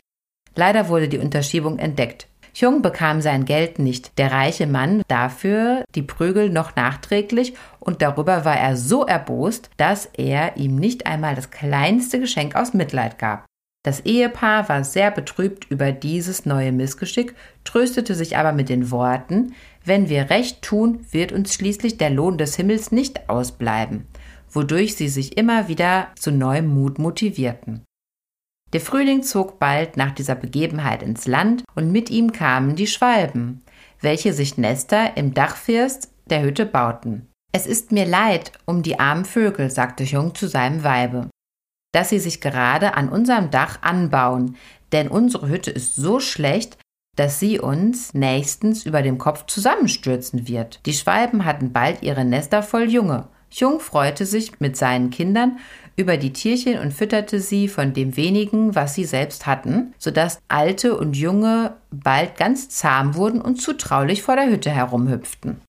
Leider 0.56 0.90
wurde 0.90 1.08
die 1.08 1.20
Unterschiebung 1.20 1.80
entdeckt. 1.80 2.29
Jung 2.54 2.82
bekam 2.82 3.22
sein 3.22 3.46
Geld 3.46 3.80
nicht, 3.80 4.18
der 4.18 4.32
reiche 4.32 4.68
Mann 4.68 5.02
dafür 5.08 5.84
die 5.96 6.02
Prügel 6.02 6.50
noch 6.50 6.76
nachträglich 6.76 7.54
und 7.80 8.02
darüber 8.02 8.46
war 8.46 8.58
er 8.58 8.76
so 8.76 9.06
erbost, 9.06 9.70
dass 9.78 10.10
er 10.18 10.58
ihm 10.58 10.76
nicht 10.76 11.06
einmal 11.06 11.36
das 11.36 11.52
kleinste 11.52 12.20
Geschenk 12.20 12.56
aus 12.56 12.74
Mitleid 12.74 13.18
gab. 13.18 13.46
Das 13.84 14.02
Ehepaar 14.02 14.68
war 14.68 14.84
sehr 14.84 15.10
betrübt 15.10 15.66
über 15.70 15.94
dieses 15.94 16.46
neue 16.46 16.74
Missgeschick, 16.74 17.34
tröstete 17.64 18.14
sich 18.14 18.36
aber 18.36 18.52
mit 18.52 18.68
den 18.68 18.92
Worten 18.92 19.54
Wenn 19.86 20.10
wir 20.10 20.30
recht 20.30 20.62
tun, 20.62 21.06
wird 21.12 21.32
uns 21.32 21.54
schließlich 21.54 21.98
der 21.98 22.10
Lohn 22.10 22.38
des 22.38 22.58
Himmels 22.58 22.92
nicht 22.92 23.30
ausbleiben, 23.30 24.06
wodurch 24.52 24.96
sie 24.96 25.08
sich 25.08 25.38
immer 25.38 25.70
wieder 25.70 26.10
zu 26.16 26.32
neuem 26.32 26.68
Mut 26.68 27.00
motivierten. 27.00 27.86
Der 28.74 28.82
Frühling 28.82 29.24
zog 29.24 29.60
bald 29.60 29.98
nach 29.98 30.12
dieser 30.12 30.36
Begebenheit 30.36 31.02
ins 31.02 31.26
Land 31.26 31.64
und 31.76 31.92
mit 31.92 32.10
ihm 32.10 32.32
kamen 32.32 32.76
die 32.76 32.88
Schwalben, 32.88 33.64
welche 34.02 34.34
sich 34.34 34.58
Nester 34.58 35.18
im 35.18 35.34
Dachfirst 35.34 36.10
der 36.30 36.44
Hütte 36.44 36.66
bauten. 36.66 37.28
Es 37.52 37.66
ist 37.66 37.92
mir 37.92 38.06
leid 38.06 38.52
um 38.66 38.84
die 38.84 39.00
armen 39.00 39.26
Vögel, 39.26 39.72
sagte 39.72 40.04
Jung 40.04 40.36
zu 40.36 40.48
seinem 40.48 40.84
Weibe, 40.84 41.30
dass 41.92 42.10
sie 42.10 42.20
sich 42.20 42.42
gerade 42.42 42.94
an 42.96 43.10
unserem 43.10 43.50
Dach 43.50 43.82
anbauen, 43.82 44.56
denn 44.92 45.08
unsere 45.08 45.50
Hütte 45.50 45.72
ist 45.72 45.96
so 45.96 46.20
schlecht, 46.20 46.78
dass 47.16 47.40
sie 47.40 47.60
uns 47.60 48.14
nächstens 48.14 48.86
über 48.86 49.02
dem 49.02 49.18
Kopf 49.18 49.46
zusammenstürzen 49.48 50.48
wird. 50.48 50.80
Die 50.86 50.94
Schwalben 50.94 51.44
hatten 51.44 51.74
bald 51.74 52.04
ihre 52.04 52.24
Nester 52.24 52.64
voll 52.64 52.90
Junge. 52.90 53.28
Jung 53.52 53.80
freute 53.80 54.26
sich 54.26 54.60
mit 54.60 54.78
seinen 54.78 55.10
Kindern 55.10 55.58
über 55.96 56.18
die 56.18 56.32
Tierchen 56.32 56.80
und 56.80 56.94
fütterte 56.94 57.40
sie 57.40 57.68
von 57.68 57.94
dem 57.94 58.16
wenigen, 58.16 58.76
was 58.76 58.96
sie 58.96 59.06
selbst 59.06 59.46
hatten, 59.46 59.94
so 59.98 60.12
dass 60.12 60.40
alte 60.48 60.98
und 60.98 61.18
junge 61.18 61.76
bald 61.92 62.38
ganz 62.38 62.70
zahm 62.70 63.16
wurden 63.16 63.42
und 63.42 63.62
zutraulich 63.62 64.22
vor 64.24 64.36
der 64.36 64.50
Hütte 64.50 64.70
herumhüpften. 64.70 65.62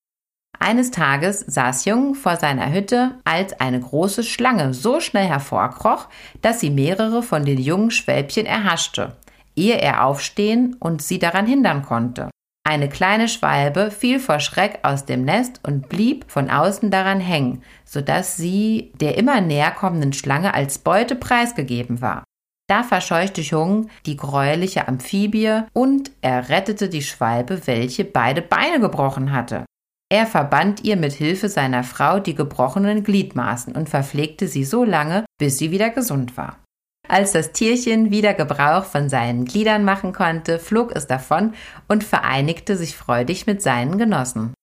Eines 0.62 0.90
Tages 0.90 1.40
saß 1.40 1.86
Jung 1.86 2.14
vor 2.14 2.36
seiner 2.36 2.70
Hütte, 2.70 3.12
als 3.24 3.58
eine 3.60 3.80
große 3.80 4.22
Schlange 4.22 4.74
so 4.74 5.00
schnell 5.00 5.26
hervorkroch, 5.26 6.08
dass 6.42 6.60
sie 6.60 6.68
mehrere 6.68 7.22
von 7.22 7.46
den 7.46 7.58
jungen 7.58 7.90
Schwälbchen 7.90 8.44
erhaschte, 8.44 9.16
ehe 9.56 9.80
er 9.80 10.04
aufstehen 10.04 10.76
und 10.78 11.00
sie 11.00 11.18
daran 11.18 11.46
hindern 11.46 11.82
konnte. 11.82 12.28
Eine 12.70 12.88
kleine 12.88 13.26
Schwalbe 13.26 13.90
fiel 13.90 14.20
vor 14.20 14.38
Schreck 14.38 14.78
aus 14.84 15.04
dem 15.04 15.24
Nest 15.24 15.58
und 15.66 15.88
blieb 15.88 16.30
von 16.30 16.48
außen 16.50 16.92
daran 16.92 17.18
hängen, 17.18 17.64
so 17.84 18.00
dass 18.00 18.36
sie 18.36 18.92
der 19.00 19.18
immer 19.18 19.40
näher 19.40 19.72
kommenden 19.72 20.12
Schlange 20.12 20.54
als 20.54 20.78
Beute 20.78 21.16
preisgegeben 21.16 22.00
war. 22.00 22.22
Da 22.68 22.84
verscheuchte 22.84 23.40
Jung 23.40 23.88
die 24.06 24.16
greuliche 24.16 24.86
Amphibie 24.86 25.62
und 25.72 26.12
er 26.20 26.48
rettete 26.48 26.88
die 26.88 27.02
Schwalbe, 27.02 27.66
welche 27.66 28.04
beide 28.04 28.40
Beine 28.40 28.78
gebrochen 28.78 29.32
hatte. 29.32 29.64
Er 30.08 30.26
verband 30.26 30.84
ihr 30.84 30.94
mit 30.94 31.14
Hilfe 31.14 31.48
seiner 31.48 31.82
Frau 31.82 32.20
die 32.20 32.36
gebrochenen 32.36 33.02
Gliedmaßen 33.02 33.74
und 33.74 33.88
verpflegte 33.88 34.46
sie 34.46 34.62
so 34.62 34.84
lange, 34.84 35.24
bis 35.38 35.58
sie 35.58 35.72
wieder 35.72 35.90
gesund 35.90 36.36
war. 36.36 36.59
Als 37.10 37.32
das 37.32 37.50
Tierchen 37.50 38.12
wieder 38.12 38.34
Gebrauch 38.34 38.84
von 38.84 39.08
seinen 39.08 39.44
Gliedern 39.44 39.84
machen 39.84 40.12
konnte, 40.12 40.60
flog 40.60 40.94
es 40.94 41.08
davon 41.08 41.54
und 41.88 42.04
vereinigte 42.04 42.76
sich 42.76 42.96
freudig 42.96 43.48
mit 43.48 43.60
seinen 43.62 43.98
Genossen. 43.98 44.54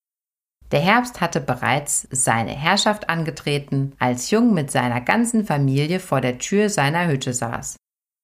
Der 0.71 0.79
Herbst 0.79 1.19
hatte 1.19 1.41
bereits 1.41 2.07
seine 2.09 2.51
Herrschaft 2.51 3.09
angetreten, 3.09 3.91
als 3.99 4.31
Jung 4.31 4.53
mit 4.53 4.71
seiner 4.71 5.01
ganzen 5.01 5.43
Familie 5.43 5.99
vor 5.99 6.21
der 6.21 6.37
Tür 6.37 6.69
seiner 6.69 7.09
Hütte 7.09 7.33
saß. 7.33 7.75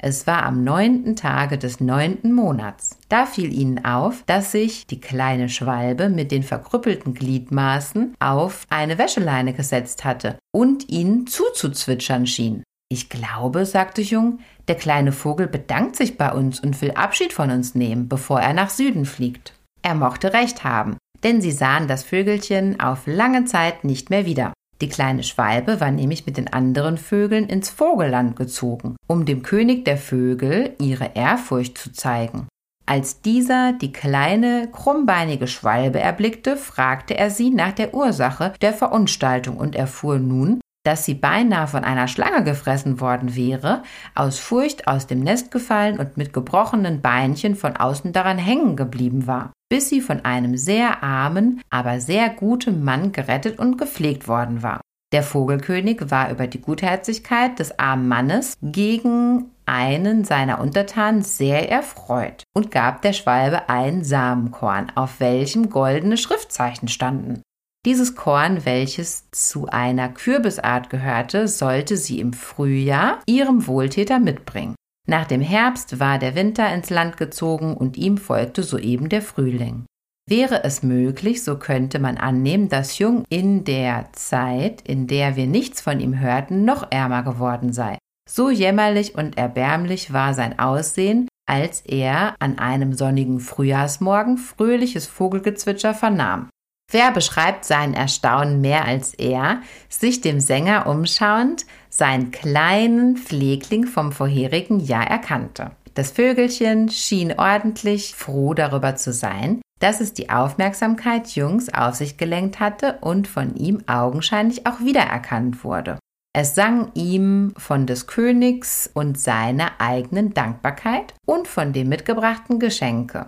Es 0.02 0.26
war 0.26 0.44
am 0.44 0.64
neunten 0.64 1.18
Tage 1.18 1.58
des 1.58 1.82
neunten 1.82 2.32
Monats. 2.32 2.98
Da 3.10 3.26
fiel 3.26 3.52
ihnen 3.52 3.84
auf, 3.84 4.24
dass 4.26 4.54
sich 4.54 4.88
die 4.88 5.02
kleine 5.02 5.50
Schwalbe 5.50 6.08
mit 6.08 6.32
den 6.32 6.44
verkrüppelten 6.44 7.14
Gliedmaßen 7.14 8.16
auf 8.20 8.68
eine 8.70 8.98
Wäscheleine 8.98 9.52
gesetzt 9.52 10.06
hatte 10.06 10.38
und 10.54 10.88
ihnen 10.88 11.28
zuzuzwitschern 11.28 12.26
schien. 12.26 12.64
Ich 12.94 13.10
glaube, 13.10 13.66
sagte 13.66 14.04
Jung, 14.04 14.38
der 14.68 14.76
kleine 14.76 15.12
Vogel 15.12 15.48
bedankt 15.48 15.96
sich 15.96 16.16
bei 16.16 16.32
uns 16.32 16.60
und 16.60 16.80
will 16.80 16.92
Abschied 16.92 17.34
von 17.34 17.50
uns 17.50 17.74
nehmen, 17.74 18.08
bevor 18.08 18.40
er 18.40 18.54
nach 18.54 18.70
Süden 18.70 19.06
fliegt. 19.06 19.56
Er 19.82 19.96
mochte 19.96 20.32
recht 20.32 20.64
haben, 20.64 20.98
denn 21.24 21.42
sie 21.42 21.50
sahen 21.50 21.88
das 21.88 22.04
Vögelchen 22.04 22.80
auf 22.80 23.08
lange 23.08 23.46
Zeit 23.46 23.84
nicht 23.84 24.12
mehr 24.12 24.28
wieder. 24.28 24.54
Die 24.80 24.90
kleine 24.90 25.24
Schwalbe 25.24 25.82
war 25.82 25.90
nämlich 25.90 26.28
mit 26.28 26.38
den 26.38 26.54
anderen 26.54 27.00
Vögeln 27.00 27.48
ins 27.48 27.72
Vogelland 27.72 28.36
gezogen, 28.36 28.96
um 29.08 29.26
dem 29.26 29.42
König 29.42 29.86
der 29.86 29.98
Vögel 29.98 30.76
ihre 30.80 31.16
Ehrfurcht 31.16 31.80
zu 31.80 31.94
zeigen. 31.94 32.48
Als 32.86 33.22
dieser 33.22 33.74
die 33.74 33.92
kleine, 33.92 34.70
krummbeinige 34.72 35.48
Schwalbe 35.48 36.00
erblickte, 36.00 36.58
fragte 36.58 37.18
er 37.18 37.32
sie 37.32 37.50
nach 37.50 37.72
der 37.72 37.96
Ursache 37.96 38.54
der 38.62 38.74
Verunstaltung 38.74 39.58
und 39.58 39.76
erfuhr 39.76 40.20
nun, 40.20 40.60
dass 40.84 41.06
sie 41.06 41.14
beinahe 41.14 41.68
von 41.68 41.84
einer 41.84 42.08
Schlange 42.08 42.44
gefressen 42.44 43.00
worden 43.00 43.36
wäre, 43.36 43.84
aus 44.16 44.40
Furcht 44.40 44.88
aus 44.88 45.08
dem 45.08 45.22
Nest 45.22 45.52
gefallen 45.52 46.00
und 46.00 46.18
mit 46.18 46.34
gebrochenen 46.34 47.02
Beinchen 47.02 47.56
von 47.56 47.78
außen 47.78 48.14
daran 48.14 48.38
hängen 48.38 48.76
geblieben 48.76 49.28
war 49.28 49.52
bis 49.74 49.90
sie 49.90 50.02
von 50.02 50.24
einem 50.24 50.56
sehr 50.56 51.02
armen, 51.02 51.60
aber 51.72 52.00
sehr 52.00 52.30
guten 52.30 52.84
Mann 52.84 53.12
gerettet 53.12 53.58
und 53.58 53.80
gepflegt 53.80 54.28
worden 54.28 54.62
war. 54.62 54.82
Der 55.12 55.24
Vogelkönig 55.24 56.12
war 56.12 56.30
über 56.30 56.46
die 56.46 56.62
Gutherzigkeit 56.62 57.58
des 57.58 57.80
armen 57.80 58.08
Mannes 58.08 58.56
gegen 58.62 59.46
einen 59.66 60.26
seiner 60.26 60.62
Untertanen 60.62 61.24
sehr 61.24 61.72
erfreut 61.72 62.44
und 62.56 62.70
gab 62.70 63.02
der 63.02 63.14
Schwalbe 63.14 63.68
ein 63.68 64.04
Samenkorn, 64.04 64.92
auf 64.94 65.20
welchem 65.20 65.72
goldene 65.72 66.18
Schriftzeichen 66.18 66.88
standen. 66.88 67.42
Dieses 67.86 68.16
Korn, 68.16 68.66
welches 68.66 69.30
zu 69.32 69.68
einer 69.68 70.08
Kürbisart 70.08 70.90
gehörte, 70.90 71.50
sollte 71.50 71.98
sie 71.98 72.20
im 72.22 72.32
Frühjahr 72.32 73.20
ihrem 73.26 73.68
Wohltäter 73.68 74.20
mitbringen. 74.20 74.76
Nach 75.06 75.26
dem 75.26 75.42
Herbst 75.42 76.00
war 76.00 76.18
der 76.18 76.34
Winter 76.34 76.74
ins 76.74 76.90
Land 76.90 77.18
gezogen 77.18 77.76
und 77.76 77.98
ihm 77.98 78.18
folgte 78.18 78.64
soeben 78.64 79.10
der 79.10 79.22
Frühling. 79.22 79.86
Wäre 80.30 80.64
es 80.64 80.82
möglich, 80.84 81.44
so 81.44 81.58
könnte 81.58 82.00
man 82.00 82.18
annehmen, 82.18 82.70
dass 82.70 83.00
Jung 83.00 83.26
in 83.28 83.66
der 83.66 84.08
Zeit, 84.14 84.82
in 84.88 85.08
der 85.08 85.36
wir 85.36 85.48
nichts 85.48 85.82
von 85.82 86.00
ihm 86.00 86.18
hörten, 86.18 86.64
noch 86.64 86.90
ärmer 86.90 87.24
geworden 87.24 87.74
sei. 87.74 87.98
So 88.30 88.50
jämmerlich 88.50 89.16
und 89.16 89.38
erbärmlich 89.38 90.14
war 90.14 90.34
sein 90.34 90.58
Aussehen, 90.58 91.28
als 91.46 91.82
er 91.82 92.36
an 92.40 92.58
einem 92.58 92.94
sonnigen 92.94 93.42
Frühjahrsmorgen 93.42 94.38
fröhliches 94.38 95.08
Vogelgezwitscher 95.08 95.94
vernahm. 95.94 96.48
Wer 96.94 97.10
beschreibt 97.10 97.66
sein 97.66 97.96
Erstaunen 97.96 98.62
mehr 98.62 98.86
als 98.86 99.16
er, 99.16 99.62
sich 99.90 100.22
dem 100.22 100.40
Sänger 100.40 100.86
umschauend, 100.86 101.66
seinen 101.90 102.30
kleinen 102.30 103.18
Pflegling 103.18 103.88
vom 103.88 104.12
vorherigen 104.12 104.80
Jahr 104.80 105.08
erkannte. 105.08 105.72
Das 105.96 106.12
Vögelchen 106.12 106.90
schien 106.90 107.34
ordentlich 107.36 108.14
froh 108.14 108.54
darüber 108.54 108.96
zu 108.96 109.12
sein, 109.12 109.60
dass 109.80 110.02
es 110.02 110.14
die 110.14 110.30
Aufmerksamkeit 110.30 111.30
Jungs 111.30 111.74
auf 111.74 111.96
sich 111.96 112.18
gelenkt 112.18 112.60
hatte 112.60 113.00
und 113.02 113.28
von 113.28 113.56
ihm 113.56 113.82
augenscheinlich 113.88 114.68
auch 114.68 114.80
wiedererkannt 114.80 115.64
wurde. 115.64 115.98
Es 116.36 116.54
sang 116.54 116.92
ihm 116.94 117.56
von 117.58 117.88
des 117.88 118.06
Königs 118.06 118.88
und 118.94 119.20
seiner 119.20 119.72
eigenen 119.80 120.36
Dankbarkeit 120.36 121.16
und 121.26 121.48
von 121.48 121.74
dem 121.74 121.90
mitgebrachten 121.90 122.60
Geschenke, 122.60 123.28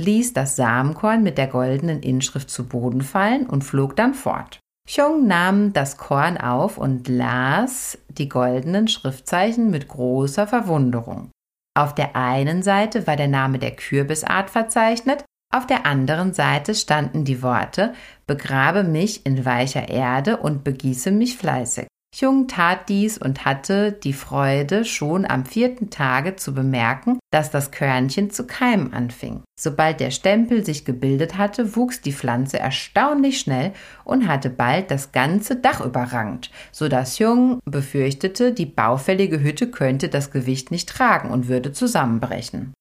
ließ 0.00 0.32
das 0.32 0.56
Samenkorn 0.56 1.22
mit 1.22 1.38
der 1.38 1.46
goldenen 1.46 2.00
Inschrift 2.00 2.50
zu 2.50 2.66
Boden 2.66 3.02
fallen 3.02 3.46
und 3.46 3.62
flog 3.62 3.94
dann 3.96 4.14
fort. 4.14 4.58
Chong 4.88 5.26
nahm 5.26 5.72
das 5.72 5.98
Korn 5.98 6.36
auf 6.36 6.78
und 6.78 7.06
las 7.06 7.98
die 8.08 8.28
goldenen 8.28 8.88
Schriftzeichen 8.88 9.70
mit 9.70 9.86
großer 9.86 10.46
Verwunderung. 10.46 11.30
Auf 11.78 11.94
der 11.94 12.16
einen 12.16 12.62
Seite 12.62 13.06
war 13.06 13.16
der 13.16 13.28
Name 13.28 13.58
der 13.58 13.76
Kürbisart 13.76 14.50
verzeichnet, 14.50 15.24
auf 15.52 15.66
der 15.66 15.84
anderen 15.84 16.32
Seite 16.32 16.74
standen 16.74 17.24
die 17.24 17.42
Worte 17.42 17.94
Begrabe 18.26 18.84
mich 18.84 19.26
in 19.26 19.44
weicher 19.44 19.88
Erde 19.88 20.36
und 20.36 20.62
begieße 20.62 21.10
mich 21.10 21.36
fleißig. 21.36 21.86
Jung 22.12 22.48
tat 22.48 22.88
dies 22.88 23.18
und 23.18 23.44
hatte 23.44 23.92
die 23.92 24.12
Freude, 24.12 24.84
schon 24.84 25.24
am 25.24 25.46
vierten 25.46 25.90
Tage 25.90 26.34
zu 26.34 26.52
bemerken, 26.52 27.20
dass 27.30 27.52
das 27.52 27.70
Körnchen 27.70 28.30
zu 28.30 28.46
keimen 28.46 28.92
anfing. 28.92 29.42
Sobald 29.58 30.00
der 30.00 30.10
Stempel 30.10 30.64
sich 30.64 30.84
gebildet 30.84 31.38
hatte, 31.38 31.76
wuchs 31.76 32.00
die 32.00 32.12
Pflanze 32.12 32.58
erstaunlich 32.58 33.38
schnell 33.38 33.72
und 34.04 34.26
hatte 34.26 34.50
bald 34.50 34.90
das 34.90 35.12
ganze 35.12 35.54
Dach 35.56 35.80
überrangt, 35.80 36.50
so 36.72 36.88
dass 36.88 37.20
Jung 37.20 37.60
befürchtete, 37.64 38.52
die 38.52 38.66
baufällige 38.66 39.40
Hütte 39.40 39.70
könnte 39.70 40.08
das 40.08 40.32
Gewicht 40.32 40.72
nicht 40.72 40.88
tragen 40.88 41.30
und 41.30 41.46
würde 41.46 41.72
zusammenbrechen. 41.72 42.74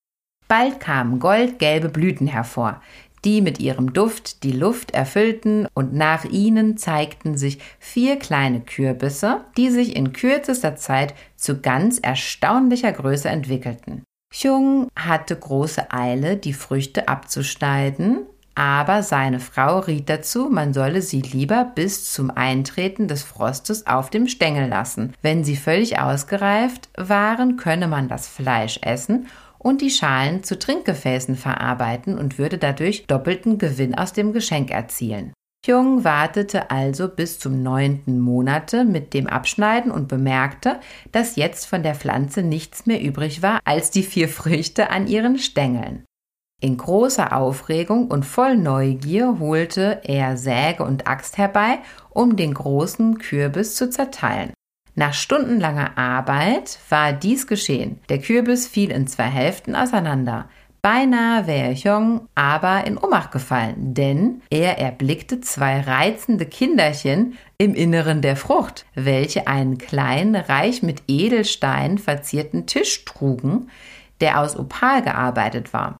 Bald 0.47 0.79
kamen 0.79 1.19
goldgelbe 1.19 1.89
Blüten 1.89 2.25
hervor, 2.25 2.81
die 3.25 3.41
mit 3.41 3.59
ihrem 3.59 3.93
Duft 3.93 4.43
die 4.43 4.51
Luft 4.51 4.91
erfüllten, 4.91 5.67
und 5.73 5.93
nach 5.93 6.25
ihnen 6.25 6.77
zeigten 6.77 7.37
sich 7.37 7.59
vier 7.79 8.17
kleine 8.17 8.61
Kürbisse, 8.61 9.41
die 9.57 9.69
sich 9.69 9.95
in 9.95 10.13
kürzester 10.13 10.75
Zeit 10.75 11.13
zu 11.35 11.59
ganz 11.59 11.99
erstaunlicher 11.99 12.91
Größe 12.91 13.29
entwickelten. 13.29 14.03
Chung 14.31 14.89
hatte 14.95 15.35
große 15.35 15.91
Eile, 15.91 16.37
die 16.37 16.53
Früchte 16.53 17.07
abzuschneiden, 17.07 18.25
aber 18.59 19.03
seine 19.03 19.39
Frau 19.39 19.79
riet 19.79 20.09
dazu, 20.09 20.49
man 20.51 20.73
solle 20.73 21.01
sie 21.01 21.21
lieber 21.21 21.71
bis 21.75 22.11
zum 22.11 22.29
Eintreten 22.29 23.07
des 23.07 23.23
Frostes 23.23 23.87
auf 23.87 24.09
dem 24.09 24.27
Stängel 24.27 24.67
lassen. 24.67 25.13
Wenn 25.21 25.45
sie 25.45 25.55
völlig 25.55 25.97
ausgereift 25.97 26.89
waren, 26.97 27.55
könne 27.55 27.87
man 27.87 28.09
das 28.09 28.27
Fleisch 28.27 28.77
essen 28.81 29.27
und 29.59 29.81
die 29.81 29.91
Schalen 29.91 30.43
zu 30.43 30.57
Trinkgefäßen 30.57 31.35
verarbeiten 31.35 32.17
und 32.17 32.39
würde 32.39 32.57
dadurch 32.57 33.05
doppelten 33.05 33.59
Gewinn 33.59 33.93
aus 33.93 34.13
dem 34.13 34.33
Geschenk 34.33 34.71
erzielen. 34.71 35.33
Jung 35.65 36.05
wartete 36.05 36.71
also 36.71 37.09
bis 37.09 37.37
zum 37.37 37.61
neunten 37.61 38.19
Monate 38.19 38.85
mit 38.85 39.13
dem 39.13 39.27
Abschneiden 39.27 39.91
und 39.91 40.07
bemerkte, 40.07 40.79
dass 41.11 41.35
jetzt 41.35 41.65
von 41.65 41.83
der 41.83 41.95
Pflanze 41.95 42.41
nichts 42.41 42.85
mehr 42.85 43.01
übrig 43.01 43.41
war 43.41 43.59
als 43.65 43.91
die 43.91 44.03
vier 44.03 44.29
Früchte 44.29 44.89
an 44.89 45.05
ihren 45.05 45.37
Stängeln. 45.37 46.05
In 46.61 46.77
großer 46.77 47.35
Aufregung 47.35 48.07
und 48.07 48.25
voll 48.25 48.57
Neugier 48.57 49.37
holte 49.39 50.01
er 50.03 50.37
Säge 50.37 50.83
und 50.83 51.07
Axt 51.07 51.37
herbei, 51.37 51.79
um 52.09 52.35
den 52.35 52.53
großen 52.53 53.17
Kürbis 53.17 53.75
zu 53.75 53.89
zerteilen. 53.89 54.53
Nach 54.95 55.13
stundenlanger 55.13 55.97
Arbeit 55.97 56.79
war 56.89 57.13
dies 57.13 57.47
geschehen. 57.47 57.99
Der 58.09 58.19
Kürbis 58.19 58.67
fiel 58.67 58.91
in 58.91 59.07
zwei 59.07 59.25
Hälften 59.25 59.75
auseinander. 59.75 60.49
Beinahe 60.81 61.45
wäre 61.45 61.73
Hyung 61.73 62.27
aber 62.35 62.87
in 62.87 62.97
Ohnmacht 62.97 63.31
gefallen, 63.31 63.93
denn 63.93 64.41
er 64.49 64.77
erblickte 64.77 65.41
zwei 65.41 65.81
reizende 65.81 66.45
Kinderchen 66.45 67.37
im 67.57 67.75
Inneren 67.75 68.21
der 68.21 68.37
Frucht, 68.37 68.85
welche 68.95 69.47
einen 69.47 69.77
kleinen, 69.77 70.35
reich 70.35 70.81
mit 70.81 71.03
Edelsteinen 71.07 71.97
verzierten 71.97 72.65
Tisch 72.65 73.03
trugen, 73.03 73.69
der 74.21 74.39
aus 74.39 74.57
Opal 74.57 75.01
gearbeitet 75.01 75.73
war. 75.73 75.97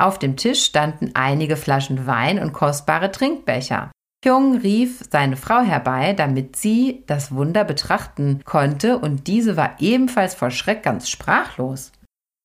Auf 0.00 0.18
dem 0.18 0.36
Tisch 0.36 0.62
standen 0.62 1.10
einige 1.14 1.56
Flaschen 1.56 2.06
Wein 2.06 2.38
und 2.38 2.52
kostbare 2.52 3.10
Trinkbecher. 3.10 3.90
Hyung 4.24 4.56
rief 4.56 5.02
seine 5.10 5.36
Frau 5.36 5.60
herbei, 5.60 6.12
damit 6.12 6.56
sie 6.56 7.04
das 7.06 7.32
Wunder 7.32 7.64
betrachten 7.64 8.40
konnte, 8.44 8.98
und 8.98 9.28
diese 9.28 9.56
war 9.56 9.76
ebenfalls 9.78 10.34
vor 10.34 10.50
Schreck 10.50 10.82
ganz 10.82 11.08
sprachlos. 11.08 11.92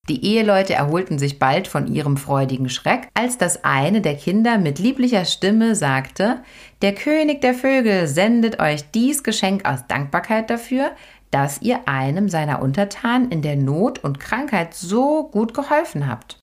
Die 0.09 0.25
Eheleute 0.25 0.73
erholten 0.73 1.17
sich 1.17 1.39
bald 1.39 1.67
von 1.67 1.87
ihrem 1.87 2.17
freudigen 2.17 2.69
Schreck, 2.69 3.07
als 3.13 3.37
das 3.37 3.63
eine 3.63 4.01
der 4.01 4.15
Kinder 4.15 4.57
mit 4.57 4.77
lieblicher 4.77 5.23
Stimme 5.23 5.75
sagte 5.75 6.43
Der 6.81 6.93
König 6.93 7.39
der 7.39 7.53
Vögel 7.53 8.07
sendet 8.07 8.59
euch 8.59 8.91
dies 8.91 9.23
Geschenk 9.23 9.65
aus 9.65 9.87
Dankbarkeit 9.87 10.49
dafür, 10.49 10.91
dass 11.31 11.61
ihr 11.61 11.87
einem 11.87 12.27
seiner 12.27 12.61
Untertanen 12.61 13.31
in 13.31 13.41
der 13.41 13.55
Not 13.55 14.03
und 14.03 14.19
Krankheit 14.19 14.73
so 14.73 15.29
gut 15.31 15.53
geholfen 15.53 16.07
habt. 16.07 16.37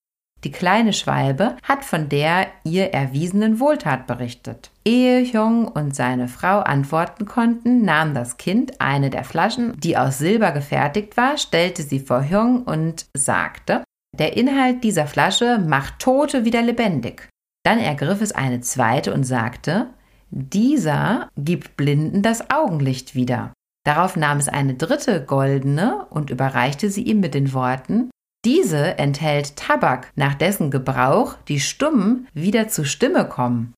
Die 0.45 0.53
kleine 0.53 0.93
Schwalbe 0.93 1.57
hat 1.63 1.85
von 1.85 2.09
der 2.09 2.47
ihr 2.65 2.95
erwiesenen 2.95 3.61
Wohltat 3.61 4.07
berichtet. 4.07 4.71
Ehe 4.85 5.21
Hyung 5.25 5.69
und 5.69 5.95
seine 5.95 6.29
Frau 6.29 6.61
antworten 6.61 7.27
konnten, 7.27 7.85
nahm 7.85 8.15
das 8.15 8.39
Kind 8.39 8.81
eine 8.81 9.11
der 9.11 9.25
Flaschen, 9.25 9.79
die 9.79 9.99
aus 9.99 10.19
Silber 10.19 10.53
gefertigt 10.53 11.17
war, 11.17 11.37
stellte 11.37 11.83
sie 11.83 12.01
vor 12.01 12.29
Hyung 12.29 12.63
und 12.63 13.07
sagte, 13.15 13.85
der 14.17 14.37
Inhalt 14.37 14.83
dieser 14.83 15.07
Flasche 15.07 15.59
macht 15.59 15.99
Tote 15.99 16.45
wieder 16.45 16.63
lebendig. 16.63 17.29
Dann 17.65 17.79
ergriff 17.79 18.23
es 18.23 18.33
eine 18.33 18.61
zweite 18.61 19.13
und 19.13 19.25
sagte, 19.25 19.91
dieser 20.31 21.29
gibt 21.37 21.77
Blinden 21.77 22.23
das 22.23 22.51
Augenlicht 22.51 23.15
wieder. 23.15 23.53
Darauf 23.85 24.17
nahm 24.17 24.39
es 24.39 24.49
eine 24.49 24.75
dritte 24.75 25.25
goldene 25.25 26.07
und 26.11 26.31
überreichte 26.31 26.91
sie 26.91 27.03
ihm 27.03 27.21
mit 27.21 27.35
den 27.35 27.53
Worten, 27.53 28.11
diese 28.45 28.99
enthält 28.99 29.57
Tabak, 29.57 30.11
nach 30.15 30.35
dessen 30.35 30.71
Gebrauch 30.71 31.37
die 31.49 31.61
Stummen 31.61 32.27
wieder 32.33 32.69
zur 32.69 32.87
Stimme 32.87 33.29
kommen. 33.29 33.75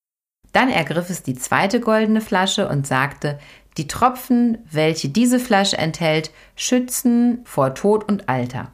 Dann 0.52 0.69
ergriff 0.69 1.11
es 1.11 1.23
die 1.23 1.35
zweite 1.35 1.81
goldene 1.81 2.21
Flasche 2.21 2.69
und 2.69 2.87
sagte, 2.87 3.38
die 3.78 3.87
Tropfen, 3.87 4.59
welche 4.71 5.09
diese 5.09 5.40
Flasche 5.40 5.78
enthält, 5.78 6.31
schützen 6.57 7.40
vor 7.45 7.75
Tod 7.75 8.07
und 8.07 8.28
Alter. 8.28 8.73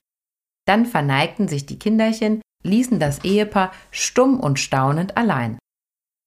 Dann 0.67 0.87
verneigten 0.87 1.49
sich 1.49 1.67
die 1.67 1.79
Kinderchen, 1.79 2.43
ließen 2.65 2.99
das 2.99 3.25
Ehepaar 3.25 3.73
stumm 3.91 4.41
und 4.41 4.59
staunend 4.59 5.17
allein. 5.17 5.59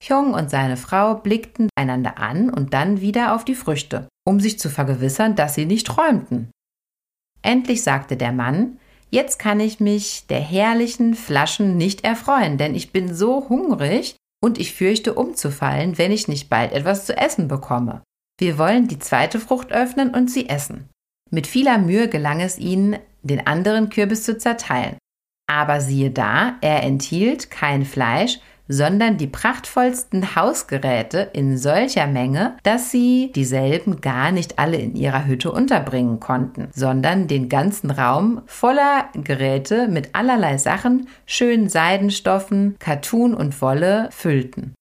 Hyung 0.01 0.33
und 0.33 0.49
seine 0.49 0.77
Frau 0.77 1.15
blickten 1.15 1.69
einander 1.75 2.17
an 2.17 2.49
und 2.49 2.73
dann 2.73 3.01
wieder 3.01 3.35
auf 3.35 3.45
die 3.45 3.53
Früchte, 3.53 4.07
um 4.25 4.39
sich 4.39 4.57
zu 4.57 4.69
vergewissern, 4.69 5.35
dass 5.35 5.53
sie 5.53 5.65
nicht 5.65 5.85
träumten. 5.85 6.49
Endlich 7.43 7.83
sagte 7.83 8.17
der 8.17 8.31
Mann, 8.31 8.79
Jetzt 9.13 9.39
kann 9.39 9.59
ich 9.59 9.81
mich 9.81 10.25
der 10.27 10.39
herrlichen 10.39 11.15
Flaschen 11.15 11.75
nicht 11.75 12.05
erfreuen, 12.05 12.57
denn 12.57 12.73
ich 12.75 12.93
bin 12.93 13.13
so 13.13 13.49
hungrig 13.49 14.15
und 14.41 14.57
ich 14.57 14.73
fürchte 14.73 15.13
umzufallen, 15.13 15.97
wenn 15.97 16.13
ich 16.13 16.29
nicht 16.29 16.49
bald 16.49 16.71
etwas 16.71 17.05
zu 17.05 17.17
essen 17.17 17.49
bekomme. 17.49 18.03
Wir 18.39 18.57
wollen 18.57 18.87
die 18.87 18.99
zweite 18.99 19.39
Frucht 19.39 19.73
öffnen 19.73 20.15
und 20.15 20.31
sie 20.31 20.47
essen. 20.47 20.89
Mit 21.29 21.45
vieler 21.45 21.77
Mühe 21.77 22.07
gelang 22.07 22.39
es 22.39 22.57
ihnen, 22.57 22.97
den 23.21 23.45
anderen 23.45 23.89
Kürbis 23.89 24.23
zu 24.23 24.37
zerteilen. 24.37 24.97
Aber 25.47 25.81
siehe 25.81 26.09
da, 26.09 26.55
er 26.61 26.83
enthielt 26.83 27.51
kein 27.51 27.85
Fleisch, 27.85 28.39
sondern 28.67 29.17
die 29.17 29.27
prachtvollsten 29.27 30.35
Hausgeräte 30.35 31.29
in 31.33 31.57
solcher 31.57 32.07
Menge, 32.07 32.57
dass 32.63 32.91
sie 32.91 33.31
dieselben 33.33 34.01
gar 34.01 34.31
nicht 34.31 34.59
alle 34.59 34.77
in 34.77 34.95
ihrer 34.95 35.25
Hütte 35.25 35.51
unterbringen 35.51 36.19
konnten, 36.19 36.69
sondern 36.73 37.27
den 37.27 37.49
ganzen 37.49 37.91
Raum 37.91 38.41
voller 38.45 39.09
Geräte 39.13 39.87
mit 39.87 40.15
allerlei 40.15 40.57
Sachen, 40.57 41.07
schönen 41.25 41.69
Seidenstoffen, 41.69 42.75
Kattun 42.79 43.33
und 43.33 43.61
Wolle 43.61 44.09
füllten. 44.11 44.73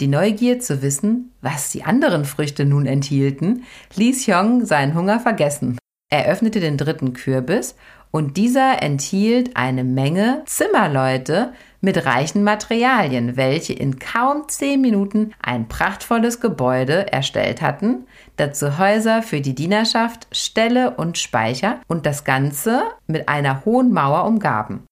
Die 0.00 0.06
Neugier 0.06 0.60
zu 0.60 0.80
wissen, 0.80 1.32
was 1.42 1.70
die 1.70 1.84
anderen 1.84 2.24
Früchte 2.24 2.64
nun 2.64 2.86
enthielten, 2.86 3.64
ließ 3.96 4.26
Hyong 4.26 4.64
seinen 4.64 4.94
Hunger 4.94 5.20
vergessen. 5.20 5.76
Er 6.10 6.26
öffnete 6.26 6.58
den 6.58 6.78
dritten 6.78 7.12
Kürbis 7.12 7.76
und 8.10 8.36
dieser 8.36 8.82
enthielt 8.82 9.56
eine 9.56 9.84
Menge 9.84 10.42
Zimmerleute 10.46 11.52
mit 11.80 12.04
reichen 12.04 12.44
Materialien, 12.44 13.36
welche 13.36 13.72
in 13.72 13.98
kaum 13.98 14.48
zehn 14.48 14.80
Minuten 14.80 15.32
ein 15.42 15.68
prachtvolles 15.68 16.40
Gebäude 16.40 17.10
erstellt 17.12 17.62
hatten, 17.62 18.06
dazu 18.36 18.78
Häuser 18.78 19.22
für 19.22 19.40
die 19.40 19.54
Dienerschaft, 19.54 20.26
Ställe 20.32 20.90
und 20.96 21.18
Speicher 21.18 21.80
und 21.86 22.06
das 22.06 22.24
Ganze 22.24 22.82
mit 23.06 23.28
einer 23.28 23.64
hohen 23.64 23.92
Mauer 23.92 24.24
umgaben. 24.24 24.84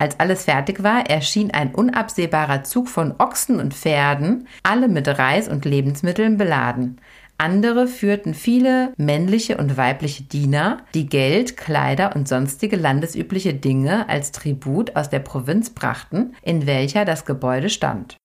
Als 0.00 0.18
alles 0.18 0.44
fertig 0.44 0.82
war, 0.82 1.10
erschien 1.10 1.50
ein 1.50 1.74
unabsehbarer 1.74 2.62
Zug 2.64 2.88
von 2.88 3.14
Ochsen 3.18 3.60
und 3.60 3.74
Pferden, 3.74 4.48
alle 4.62 4.88
mit 4.88 5.06
Reis 5.06 5.46
und 5.46 5.66
Lebensmitteln 5.66 6.38
beladen. 6.38 6.98
Andere 7.40 7.88
führten 7.88 8.34
viele 8.34 8.92
männliche 8.98 9.56
und 9.56 9.78
weibliche 9.78 10.24
Diener, 10.24 10.82
die 10.92 11.06
Geld, 11.06 11.56
Kleider 11.56 12.14
und 12.14 12.28
sonstige 12.28 12.76
landesübliche 12.76 13.54
Dinge 13.54 14.10
als 14.10 14.30
Tribut 14.30 14.94
aus 14.94 15.08
der 15.08 15.20
Provinz 15.20 15.70
brachten, 15.70 16.34
in 16.42 16.66
welcher 16.66 17.06
das 17.06 17.24
Gebäude 17.24 17.70
stand. 17.70 18.18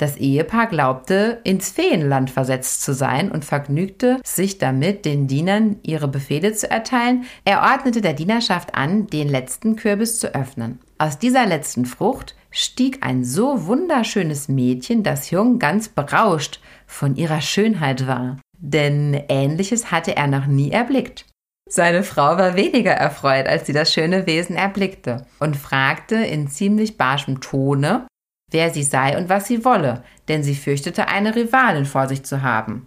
Das 0.00 0.16
Ehepaar 0.16 0.66
glaubte, 0.66 1.40
ins 1.44 1.70
Feenland 1.70 2.30
versetzt 2.30 2.82
zu 2.82 2.94
sein 2.94 3.30
und 3.30 3.44
vergnügte 3.44 4.18
sich 4.24 4.58
damit, 4.58 5.04
den 5.04 5.28
Dienern 5.28 5.76
ihre 5.84 6.08
Befehle 6.08 6.52
zu 6.52 6.68
erteilen. 6.68 7.22
Er 7.44 7.62
ordnete 7.62 8.00
der 8.00 8.12
Dienerschaft 8.12 8.74
an, 8.74 9.06
den 9.06 9.28
letzten 9.28 9.76
Kürbis 9.76 10.18
zu 10.18 10.34
öffnen. 10.34 10.80
Aus 10.98 11.20
dieser 11.20 11.46
letzten 11.46 11.86
Frucht 11.86 12.34
stieg 12.50 13.06
ein 13.06 13.24
so 13.24 13.66
wunderschönes 13.66 14.48
Mädchen, 14.48 15.04
dass 15.04 15.30
Jung 15.30 15.60
ganz 15.60 15.88
berauscht 15.88 16.60
von 16.92 17.16
ihrer 17.16 17.40
Schönheit 17.40 18.06
war. 18.06 18.38
Denn 18.58 19.14
ähnliches 19.28 19.90
hatte 19.90 20.16
er 20.16 20.28
noch 20.28 20.46
nie 20.46 20.70
erblickt. 20.70 21.26
Seine 21.68 22.02
Frau 22.02 22.36
war 22.36 22.54
weniger 22.54 22.92
erfreut, 22.92 23.46
als 23.46 23.66
sie 23.66 23.72
das 23.72 23.92
schöne 23.92 24.26
Wesen 24.26 24.56
erblickte 24.56 25.26
und 25.40 25.56
fragte 25.56 26.16
in 26.16 26.48
ziemlich 26.48 26.98
barschem 26.98 27.40
Tone, 27.40 28.06
wer 28.50 28.70
sie 28.70 28.82
sei 28.82 29.16
und 29.16 29.28
was 29.28 29.46
sie 29.46 29.64
wolle, 29.64 30.04
denn 30.28 30.42
sie 30.42 30.54
fürchtete, 30.54 31.08
eine 31.08 31.34
Rivalin 31.34 31.86
vor 31.86 32.08
sich 32.08 32.24
zu 32.24 32.42
haben. 32.42 32.86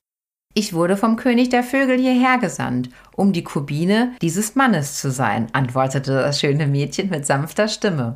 Ich 0.53 0.73
wurde 0.73 0.95
vom 0.95 1.17
König 1.17 1.49
der 1.49 1.63
Vögel 1.63 1.97
hierher 1.99 2.37
gesandt, 2.37 2.89
um 3.15 3.33
die 3.33 3.43
Kubine 3.43 4.13
dieses 4.21 4.55
Mannes 4.55 5.01
zu 5.01 5.11
sein, 5.11 5.47
antwortete 5.51 6.13
das 6.13 6.39
schöne 6.39 6.67
Mädchen 6.67 7.09
mit 7.09 7.25
sanfter 7.25 7.67
Stimme. 7.67 8.15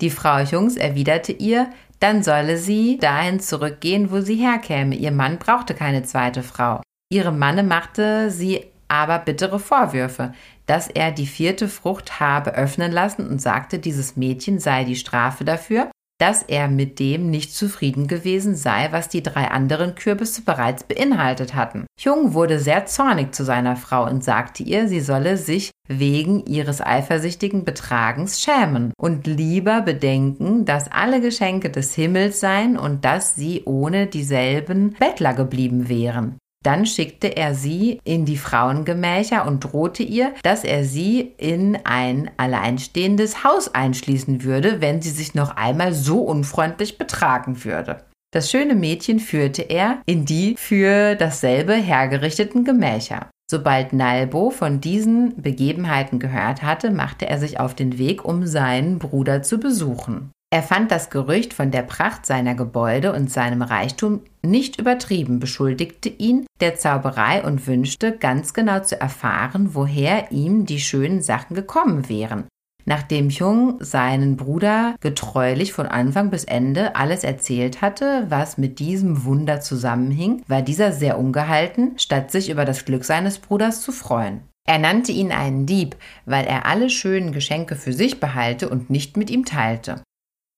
Die 0.00 0.10
Frau 0.10 0.40
Jungs 0.40 0.76
erwiderte 0.76 1.32
ihr, 1.32 1.70
dann 2.04 2.22
solle 2.22 2.58
sie 2.58 2.98
dahin 2.98 3.40
zurückgehen, 3.40 4.10
wo 4.10 4.20
sie 4.20 4.34
herkäme. 4.36 4.94
Ihr 4.94 5.10
Mann 5.10 5.38
brauchte 5.38 5.72
keine 5.72 6.02
zweite 6.02 6.42
Frau. 6.42 6.82
Ihrem 7.10 7.38
Manne 7.38 7.62
machte 7.62 8.30
sie 8.30 8.66
aber 8.88 9.18
bittere 9.20 9.58
Vorwürfe, 9.58 10.34
dass 10.66 10.88
er 10.88 11.12
die 11.12 11.26
vierte 11.26 11.66
Frucht 11.66 12.20
habe 12.20 12.54
öffnen 12.56 12.92
lassen 12.92 13.26
und 13.26 13.40
sagte, 13.40 13.78
dieses 13.78 14.16
Mädchen 14.16 14.58
sei 14.58 14.84
die 14.84 14.96
Strafe 14.96 15.46
dafür, 15.46 15.90
dass 16.18 16.42
er 16.42 16.68
mit 16.68 16.98
dem 17.00 17.28
nicht 17.28 17.54
zufrieden 17.54 18.06
gewesen 18.06 18.54
sei, 18.54 18.88
was 18.92 19.08
die 19.08 19.22
drei 19.22 19.48
anderen 19.48 19.94
Kürbisse 19.94 20.42
bereits 20.42 20.84
beinhaltet 20.84 21.54
hatten. 21.54 21.86
Jung 21.98 22.34
wurde 22.34 22.60
sehr 22.60 22.86
zornig 22.86 23.34
zu 23.34 23.44
seiner 23.44 23.76
Frau 23.76 24.06
und 24.08 24.22
sagte 24.22 24.62
ihr, 24.62 24.88
sie 24.88 25.00
solle 25.00 25.36
sich 25.36 25.70
wegen 25.88 26.46
ihres 26.46 26.80
eifersüchtigen 26.80 27.64
Betragens 27.64 28.40
schämen 28.40 28.92
und 28.96 29.26
lieber 29.26 29.82
bedenken, 29.82 30.64
dass 30.64 30.90
alle 30.90 31.20
Geschenke 31.20 31.70
des 31.70 31.94
Himmels 31.94 32.40
seien 32.40 32.78
und 32.78 33.04
dass 33.04 33.34
sie 33.34 33.62
ohne 33.64 34.06
dieselben 34.06 34.94
Bettler 34.98 35.34
geblieben 35.34 35.88
wären. 35.88 36.38
Dann 36.64 36.86
schickte 36.86 37.36
er 37.36 37.54
sie 37.54 38.00
in 38.04 38.24
die 38.24 38.38
Frauengemächer 38.38 39.46
und 39.46 39.60
drohte 39.60 40.02
ihr, 40.02 40.32
dass 40.42 40.64
er 40.64 40.84
sie 40.84 41.34
in 41.36 41.78
ein 41.84 42.30
alleinstehendes 42.38 43.44
Haus 43.44 43.74
einschließen 43.74 44.42
würde, 44.44 44.80
wenn 44.80 45.02
sie 45.02 45.10
sich 45.10 45.34
noch 45.34 45.56
einmal 45.56 45.92
so 45.92 46.20
unfreundlich 46.20 46.96
betragen 46.96 47.64
würde. 47.64 48.04
Das 48.32 48.50
schöne 48.50 48.74
Mädchen 48.74 49.20
führte 49.20 49.62
er 49.62 49.98
in 50.06 50.24
die 50.24 50.56
für 50.58 51.14
dasselbe 51.14 51.74
hergerichteten 51.74 52.64
Gemächer. 52.64 53.28
Sobald 53.48 53.92
Nalbo 53.92 54.48
von 54.48 54.80
diesen 54.80 55.40
Begebenheiten 55.40 56.18
gehört 56.18 56.62
hatte, 56.62 56.90
machte 56.90 57.26
er 57.28 57.38
sich 57.38 57.60
auf 57.60 57.74
den 57.74 57.98
Weg, 57.98 58.24
um 58.24 58.46
seinen 58.46 58.98
Bruder 58.98 59.42
zu 59.42 59.60
besuchen. 59.60 60.32
Er 60.54 60.62
fand 60.62 60.92
das 60.92 61.10
Gerücht 61.10 61.52
von 61.52 61.72
der 61.72 61.82
Pracht 61.82 62.26
seiner 62.26 62.54
Gebäude 62.54 63.12
und 63.12 63.28
seinem 63.28 63.60
Reichtum 63.60 64.20
nicht 64.40 64.78
übertrieben, 64.78 65.40
beschuldigte 65.40 66.08
ihn 66.08 66.46
der 66.60 66.76
Zauberei 66.76 67.42
und 67.42 67.66
wünschte 67.66 68.16
ganz 68.16 68.54
genau 68.54 68.78
zu 68.78 69.00
erfahren, 69.00 69.70
woher 69.74 70.30
ihm 70.30 70.64
die 70.64 70.78
schönen 70.78 71.22
Sachen 71.22 71.56
gekommen 71.56 72.08
wären. 72.08 72.44
Nachdem 72.84 73.30
Jung 73.30 73.78
seinen 73.80 74.36
Bruder 74.36 74.94
getreulich 75.00 75.72
von 75.72 75.86
Anfang 75.86 76.30
bis 76.30 76.44
Ende 76.44 76.94
alles 76.94 77.24
erzählt 77.24 77.82
hatte, 77.82 78.26
was 78.28 78.56
mit 78.56 78.78
diesem 78.78 79.24
Wunder 79.24 79.60
zusammenhing, 79.60 80.44
war 80.46 80.62
dieser 80.62 80.92
sehr 80.92 81.18
ungehalten, 81.18 81.98
statt 81.98 82.30
sich 82.30 82.48
über 82.48 82.64
das 82.64 82.84
Glück 82.84 83.04
seines 83.04 83.40
Bruders 83.40 83.82
zu 83.82 83.90
freuen. 83.90 84.42
Er 84.68 84.78
nannte 84.78 85.10
ihn 85.10 85.32
einen 85.32 85.66
Dieb, 85.66 85.96
weil 86.26 86.46
er 86.46 86.64
alle 86.64 86.90
schönen 86.90 87.32
Geschenke 87.32 87.74
für 87.74 87.92
sich 87.92 88.20
behalte 88.20 88.68
und 88.68 88.88
nicht 88.88 89.16
mit 89.16 89.30
ihm 89.30 89.44
teilte. 89.44 90.00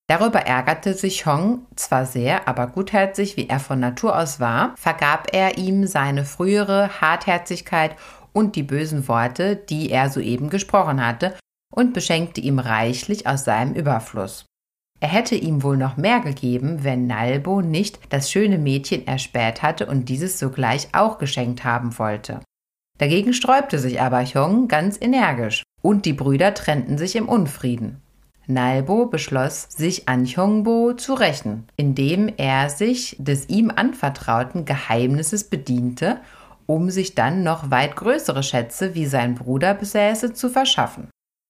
Darüber 0.08 0.40
ärgerte 0.40 0.94
sich 0.94 1.26
Hong 1.26 1.66
zwar 1.74 2.06
sehr, 2.06 2.46
aber 2.46 2.68
gutherzig 2.68 3.36
wie 3.36 3.48
er 3.48 3.58
von 3.58 3.80
Natur 3.80 4.16
aus 4.16 4.38
war, 4.38 4.74
vergab 4.76 5.28
er 5.32 5.58
ihm 5.58 5.86
seine 5.86 6.24
frühere 6.24 7.00
Hartherzigkeit 7.00 7.96
und 8.32 8.54
die 8.54 8.62
bösen 8.62 9.08
Worte, 9.08 9.56
die 9.56 9.90
er 9.90 10.10
soeben 10.10 10.48
gesprochen 10.48 11.04
hatte, 11.04 11.34
und 11.74 11.92
beschenkte 11.92 12.40
ihm 12.40 12.60
reichlich 12.60 13.26
aus 13.26 13.44
seinem 13.44 13.74
Überfluss. 13.74 14.46
Er 15.00 15.08
hätte 15.08 15.34
ihm 15.34 15.62
wohl 15.62 15.76
noch 15.76 15.96
mehr 15.96 16.20
gegeben, 16.20 16.84
wenn 16.84 17.06
Nalbo 17.06 17.60
nicht 17.60 17.98
das 18.10 18.30
schöne 18.30 18.58
Mädchen 18.58 19.06
erspäht 19.06 19.62
hatte 19.62 19.86
und 19.86 20.08
dieses 20.08 20.38
sogleich 20.38 20.88
auch 20.92 21.18
geschenkt 21.18 21.64
haben 21.64 21.98
wollte. 21.98 22.40
Dagegen 22.98 23.34
sträubte 23.34 23.78
sich 23.78 24.00
aber 24.00 24.24
Chong 24.24 24.68
ganz 24.68 24.98
energisch, 25.00 25.64
und 25.82 26.06
die 26.06 26.14
Brüder 26.14 26.54
trennten 26.54 26.96
sich 26.96 27.16
im 27.16 27.28
Unfrieden. 27.28 28.00
Nalbo 28.46 29.06
beschloss, 29.06 29.66
sich 29.70 30.08
an 30.08 30.24
Chongbo 30.24 30.94
zu 30.94 31.14
rächen, 31.14 31.64
indem 31.76 32.32
er 32.36 32.70
sich 32.70 33.16
des 33.18 33.48
ihm 33.48 33.70
anvertrauten 33.74 34.64
Geheimnisses 34.64 35.44
bediente, 35.44 36.20
um 36.66 36.90
sich 36.90 37.14
dann 37.14 37.42
noch 37.42 37.70
weit 37.70 37.96
größere 37.96 38.42
Schätze, 38.42 38.94
wie 38.94 39.06
sein 39.06 39.34
Bruder 39.34 39.74
besäße, 39.74 40.32
zu 40.32 40.48
verschaffen. 40.48 41.08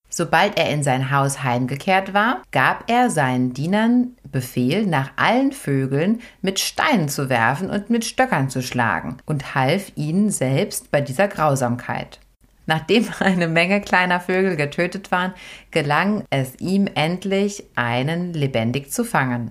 Sobald 0.09 0.59
er 0.59 0.71
in 0.71 0.83
sein 0.83 1.11
Haus 1.11 1.43
heimgekehrt 1.43 2.15
war, 2.15 2.43
gab 2.51 2.85
er 2.91 3.11
seinen 3.11 3.53
Dienern 3.53 4.17
Befehl, 4.31 4.87
nach 4.87 5.11
allen 5.17 5.53
Vögeln 5.53 6.21
mit 6.43 6.61
Steinen 6.61 7.09
zu 7.09 7.29
werfen 7.29 7.71
und 7.71 7.91
mit 7.91 8.05
Stöckern 8.05 8.49
zu 8.49 8.63
schlagen 8.63 9.19
und 9.27 9.55
half 9.55 9.93
ihnen 9.97 10.31
selbst 10.31 10.91
bei 10.91 11.01
dieser 11.01 11.29
Grausamkeit. 11.29 12.21
Nachdem 12.67 13.07
eine 13.21 13.49
Menge 13.49 13.81
kleiner 13.81 14.21
Vögel 14.21 14.57
getötet 14.57 15.11
waren, 15.11 15.35
gelang 15.71 16.25
es 16.31 16.59
ihm 16.61 16.89
endlich, 16.95 17.65
einen 17.75 18.33
lebendig 18.33 18.93
zu 18.93 19.05
fangen. 19.05 19.51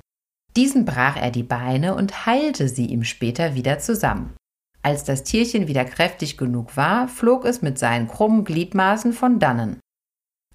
Diesen 0.55 0.85
brach 0.85 1.17
er 1.17 1.31
die 1.31 1.43
Beine 1.43 1.95
und 1.95 2.25
heilte 2.25 2.69
sie 2.69 2.85
ihm 2.85 3.03
später 3.03 3.55
wieder 3.55 3.79
zusammen. 3.79 4.35
Als 4.81 5.03
das 5.03 5.23
Tierchen 5.23 5.67
wieder 5.67 5.83
kräftig 5.83 6.37
genug 6.37 6.77
war, 6.77 7.07
flog 7.07 7.43
es 7.43 7.61
mit 7.61 7.79
seinen 7.79 8.07
krummen 8.07 8.45
Gliedmaßen 8.45 9.13
von 9.13 9.39
dannen. 9.39 9.79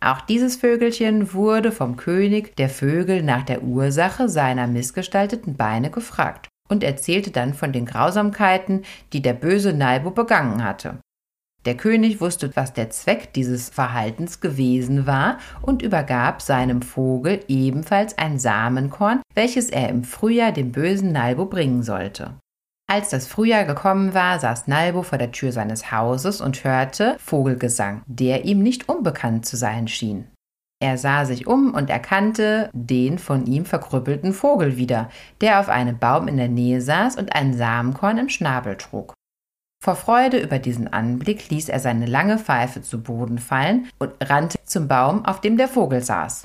Auch 0.02 0.22
dieses 0.22 0.56
Vögelchen 0.56 1.34
wurde 1.34 1.72
vom 1.72 1.96
König 1.96 2.56
der 2.56 2.70
Vögel 2.70 3.22
nach 3.22 3.42
der 3.42 3.62
Ursache 3.62 4.30
seiner 4.30 4.66
missgestalteten 4.66 5.56
Beine 5.56 5.90
gefragt 5.90 6.48
und 6.70 6.82
erzählte 6.82 7.30
dann 7.30 7.52
von 7.52 7.72
den 7.72 7.84
Grausamkeiten, 7.84 8.84
die 9.12 9.20
der 9.20 9.34
böse 9.34 9.74
Nalbo 9.74 10.10
begangen 10.12 10.64
hatte. 10.64 11.00
Der 11.66 11.76
König 11.76 12.20
wusste, 12.20 12.50
was 12.54 12.72
der 12.72 12.88
Zweck 12.88 13.34
dieses 13.34 13.68
Verhaltens 13.68 14.40
gewesen 14.40 15.06
war 15.06 15.38
und 15.60 15.82
übergab 15.82 16.40
seinem 16.40 16.80
Vogel 16.80 17.40
ebenfalls 17.48 18.16
ein 18.16 18.38
Samenkorn, 18.38 19.20
welches 19.34 19.68
er 19.68 19.90
im 19.90 20.04
Frühjahr 20.04 20.52
dem 20.52 20.72
bösen 20.72 21.12
Nalbo 21.12 21.44
bringen 21.44 21.82
sollte. 21.82 22.34
Als 22.90 23.10
das 23.10 23.26
Frühjahr 23.26 23.64
gekommen 23.64 24.14
war, 24.14 24.40
saß 24.40 24.66
Nalbo 24.66 25.02
vor 25.02 25.18
der 25.18 25.32
Tür 25.32 25.52
seines 25.52 25.92
Hauses 25.92 26.40
und 26.40 26.64
hörte 26.64 27.16
Vogelgesang, 27.18 28.02
der 28.06 28.46
ihm 28.46 28.62
nicht 28.62 28.88
unbekannt 28.88 29.44
zu 29.44 29.56
sein 29.56 29.86
schien. 29.86 30.26
Er 30.82 30.96
sah 30.96 31.26
sich 31.26 31.46
um 31.46 31.74
und 31.74 31.90
erkannte 31.90 32.70
den 32.72 33.18
von 33.18 33.44
ihm 33.44 33.66
verkrüppelten 33.66 34.32
Vogel 34.32 34.78
wieder, 34.78 35.10
der 35.42 35.60
auf 35.60 35.68
einem 35.68 35.98
Baum 35.98 36.26
in 36.26 36.38
der 36.38 36.48
Nähe 36.48 36.80
saß 36.80 37.16
und 37.16 37.34
ein 37.34 37.52
Samenkorn 37.52 38.16
im 38.16 38.30
Schnabel 38.30 38.76
trug. 38.76 39.12
Vor 39.82 39.96
Freude 39.96 40.38
über 40.38 40.58
diesen 40.58 40.92
Anblick 40.92 41.48
ließ 41.48 41.70
er 41.70 41.80
seine 41.80 42.04
lange 42.04 42.38
Pfeife 42.38 42.82
zu 42.82 43.02
Boden 43.02 43.38
fallen 43.38 43.88
und 43.98 44.12
rannte 44.20 44.58
zum 44.64 44.88
Baum, 44.88 45.24
auf 45.24 45.40
dem 45.40 45.56
der 45.56 45.68
Vogel 45.68 46.02
saß. 46.02 46.44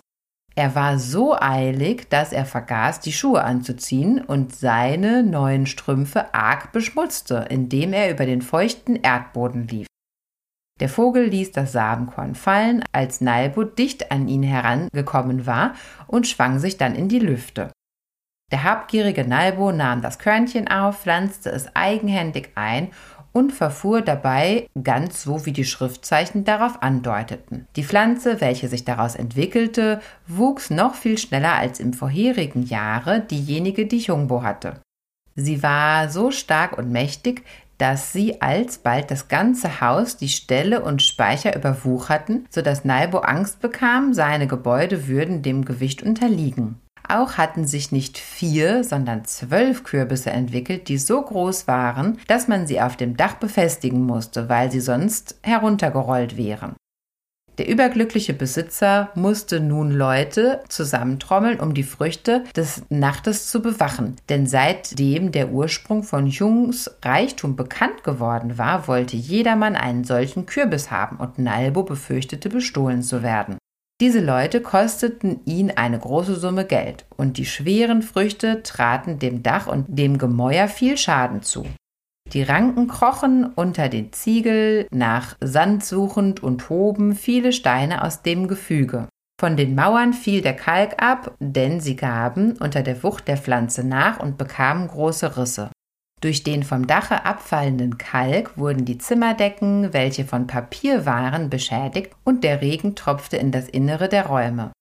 Er 0.58 0.74
war 0.74 1.00
so 1.00 1.36
eilig, 1.38 2.08
dass 2.08 2.32
er 2.32 2.46
vergaß, 2.46 3.02
die 3.02 3.12
Schuhe 3.12 3.44
anzuziehen 3.44 4.22
und 4.22 4.56
seine 4.56 5.22
neuen 5.22 5.66
Strümpfe 5.66 6.34
arg 6.34 6.72
beschmutzte, 6.72 7.48
indem 7.50 7.92
er 7.92 8.10
über 8.10 8.26
den 8.26 8.42
feuchten 8.42 8.96
Erdboden 8.96 9.68
lief. 9.68 9.88
Der 10.80 10.88
Vogel 10.88 11.26
ließ 11.26 11.52
das 11.52 11.74
Samenkorn 11.74 12.36
fallen, 12.36 12.84
als 12.94 13.20
Nalbo 13.20 13.66
dicht 13.66 14.12
an 14.12 14.30
ihn 14.30 14.44
herangekommen 14.44 15.46
war 15.46 15.74
und 16.08 16.26
schwang 16.26 16.60
sich 16.60 16.78
dann 16.78 16.96
in 16.96 17.10
die 17.10 17.20
Lüfte. 17.20 17.70
Der 18.52 18.64
habgierige 18.64 19.28
Nalbo 19.28 19.72
nahm 19.72 20.02
das 20.02 20.20
Körnchen 20.20 20.68
auf, 20.68 21.02
pflanzte 21.02 21.50
es 21.50 21.76
eigenhändig 21.76 22.52
ein 22.56 22.92
und 23.36 23.52
verfuhr 23.52 24.02
dabei 24.02 24.70
ganz 24.82 25.24
so, 25.24 25.46
wie 25.46 25.52
die 25.52 25.66
Schriftzeichen 25.66 26.46
darauf 26.46 26.82
andeuteten. 26.82 27.68
Die 27.76 27.84
Pflanze, 27.84 28.40
welche 28.40 28.70
sich 28.70 28.86
daraus 28.86 29.16
entwickelte, 29.16 30.00
wuchs 30.26 30.70
noch 30.70 30.96
viel 30.96 31.18
schneller 31.18 31.54
als 31.54 31.82
im 31.82 31.92
vorherigen 31.92 32.64
Jahre 32.64 33.20
diejenige, 33.20 33.88
die 33.88 33.98
Jungbo 33.98 34.42
hatte. 34.42 34.80
Sie 35.36 35.62
war 35.62 36.10
so 36.10 36.32
stark 36.32 36.78
und 36.78 36.90
mächtig, 36.90 37.44
dass 37.78 38.14
sie 38.14 38.42
alsbald 38.42 39.12
das 39.12 39.28
ganze 39.28 39.82
Haus, 39.82 40.16
die 40.16 40.30
Ställe 40.30 40.82
und 40.82 41.02
Speicher 41.02 41.58
überwucherten, 41.58 42.48
so 42.50 42.62
dass 42.62 42.86
Nalbo 42.86 43.18
Angst 43.18 43.60
bekam, 43.60 44.14
seine 44.14 44.48
Gebäude 44.48 45.10
würden 45.10 45.42
dem 45.42 45.66
Gewicht 45.66 46.02
unterliegen. 46.02 46.80
Auch 47.08 47.34
hatten 47.34 47.66
sich 47.66 47.92
nicht 47.92 48.18
vier, 48.18 48.84
sondern 48.84 49.26
zwölf 49.26 49.84
Kürbisse 49.84 50.32
entwickelt, 50.32 50.88
die 50.88 50.98
so 50.98 51.22
groß 51.22 51.68
waren, 51.68 52.20
dass 52.28 52.48
man 52.48 52.68
sie 52.68 52.82
auf 52.82 52.98
dem 52.98 53.16
Dach 53.18 53.36
befestigen 53.36 54.06
musste, 54.06 54.50
weil 54.50 54.72
sie 54.72 54.80
sonst 54.80 55.38
heruntergerollt 55.44 56.38
wären. 56.38 56.76
Der 57.58 57.70
überglückliche 57.70 58.34
Besitzer 58.34 59.12
musste 59.16 59.62
nun 59.62 59.92
Leute 59.92 60.62
zusammentrommeln, 60.68 61.62
um 61.62 61.74
die 61.74 61.84
Früchte 61.84 62.44
des 62.56 62.84
Nachtes 62.90 63.50
zu 63.50 63.62
bewachen. 63.62 64.18
Denn 64.28 64.46
seitdem 64.46 65.32
der 65.32 65.52
Ursprung 65.52 66.04
von 66.04 66.28
Jungs 66.28 66.92
Reichtum 67.02 67.56
bekannt 67.56 68.04
geworden 68.04 68.58
war, 68.58 68.90
wollte 68.90 69.16
jedermann 69.16 69.78
einen 69.78 70.04
solchen 70.04 70.46
Kürbis 70.46 70.92
haben 70.92 71.16
und 71.18 71.40
Nalbo 71.40 71.84
befürchtete, 71.84 72.50
bestohlen 72.50 73.02
zu 73.02 73.24
werden. 73.24 73.58
Diese 74.02 74.20
Leute 74.20 74.62
kosteten 74.62 75.40
ihn 75.46 75.72
eine 75.72 75.98
große 75.98 76.36
Summe 76.36 76.66
Geld, 76.66 77.06
und 77.16 77.38
die 77.38 77.46
schweren 77.46 78.02
Früchte 78.02 78.62
traten 78.62 79.20
dem 79.20 79.42
Dach 79.42 79.68
und 79.68 79.86
dem 79.88 80.18
Gemäuer 80.18 80.68
viel 80.68 80.98
Schaden 80.98 81.44
zu. 81.44 81.66
Die 82.34 82.44
Ranken 82.44 82.90
krochen 82.90 83.46
unter 83.46 83.88
den 83.88 84.12
Ziegel, 84.12 84.88
nach 84.92 85.38
Sand 85.40 85.86
suchend 85.86 86.44
und 86.44 86.70
hoben 86.70 87.16
viele 87.16 87.54
Steine 87.54 88.04
aus 88.04 88.22
dem 88.22 88.50
Gefüge. 88.50 89.08
Von 89.40 89.56
den 89.56 89.76
Mauern 89.76 90.12
fiel 90.12 90.42
der 90.42 90.56
Kalk 90.56 91.02
ab, 91.02 91.36
denn 91.40 91.80
sie 91.80 91.96
gaben 91.96 92.58
unter 92.60 92.84
der 92.84 93.02
Wucht 93.02 93.30
der 93.30 93.38
Pflanze 93.38 93.86
nach 93.86 94.20
und 94.20 94.38
bekamen 94.38 94.88
große 94.88 95.38
Risse. 95.38 95.70
Durch 96.26 96.42
den 96.42 96.64
vom 96.64 96.88
Dache 96.88 97.24
abfallenden 97.24 98.00
Kalk 98.00 98.58
wurden 98.58 98.84
die 98.84 98.98
Zimmerdecken, 98.98 99.94
welche 99.94 100.26
von 100.26 100.48
Papier 100.48 101.06
waren, 101.06 101.52
beschädigt 101.52 102.14
und 102.24 102.44
der 102.44 102.64
Regen 102.64 102.96
tropfte 102.96 103.38
in 103.38 103.52
das 103.52 103.70
Innere 103.70 104.10
der 104.10 104.26
Räume. 104.26 104.72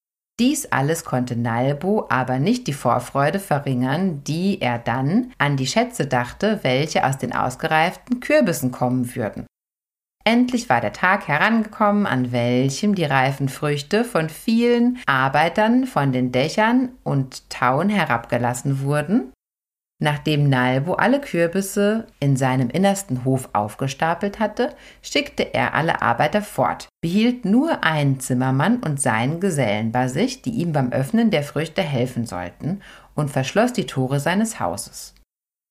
Dies 0.40 0.64
alles 0.72 1.04
konnte 1.04 1.36
Nalbo 1.36 2.06
aber 2.08 2.38
nicht 2.38 2.66
die 2.66 2.72
Vorfreude 2.72 3.40
verringern, 3.40 4.24
die 4.24 4.62
er 4.62 4.78
dann 4.78 5.32
an 5.36 5.58
die 5.58 5.66
Schätze 5.66 6.06
dachte, 6.06 6.60
welche 6.62 7.04
aus 7.04 7.18
den 7.18 7.34
ausgereiften 7.34 8.20
Kürbissen 8.20 8.70
kommen 8.70 9.14
würden. 9.14 9.44
Endlich 10.24 10.70
war 10.70 10.80
der 10.80 10.94
Tag 10.94 11.28
herangekommen, 11.28 12.06
an 12.06 12.32
welchem 12.32 12.94
die 12.94 13.04
reifen 13.04 13.50
Früchte 13.50 14.04
von 14.04 14.30
vielen 14.30 14.98
Arbeitern 15.04 15.84
von 15.84 16.10
den 16.10 16.32
Dächern 16.32 16.92
und 17.02 17.50
Tauen 17.50 17.90
herabgelassen 17.90 18.80
wurden 18.80 19.30
Nachdem 20.04 20.50
Nalbo 20.50 20.96
alle 20.96 21.18
Kürbisse 21.18 22.06
in 22.20 22.36
seinem 22.36 22.68
innersten 22.68 23.24
Hof 23.24 23.48
aufgestapelt 23.54 24.38
hatte, 24.38 24.74
schickte 25.00 25.54
er 25.54 25.72
alle 25.72 26.02
Arbeiter 26.02 26.42
fort, 26.42 26.88
behielt 27.00 27.46
nur 27.46 27.82
einen 27.84 28.20
Zimmermann 28.20 28.80
und 28.80 29.00
seinen 29.00 29.40
Gesellen 29.40 29.92
bei 29.92 30.08
sich, 30.08 30.42
die 30.42 30.50
ihm 30.50 30.72
beim 30.72 30.92
Öffnen 30.92 31.30
der 31.30 31.42
Früchte 31.42 31.80
helfen 31.80 32.26
sollten, 32.26 32.82
und 33.14 33.30
verschloss 33.30 33.72
die 33.72 33.86
Tore 33.86 34.20
seines 34.20 34.60
Hauses. 34.60 35.14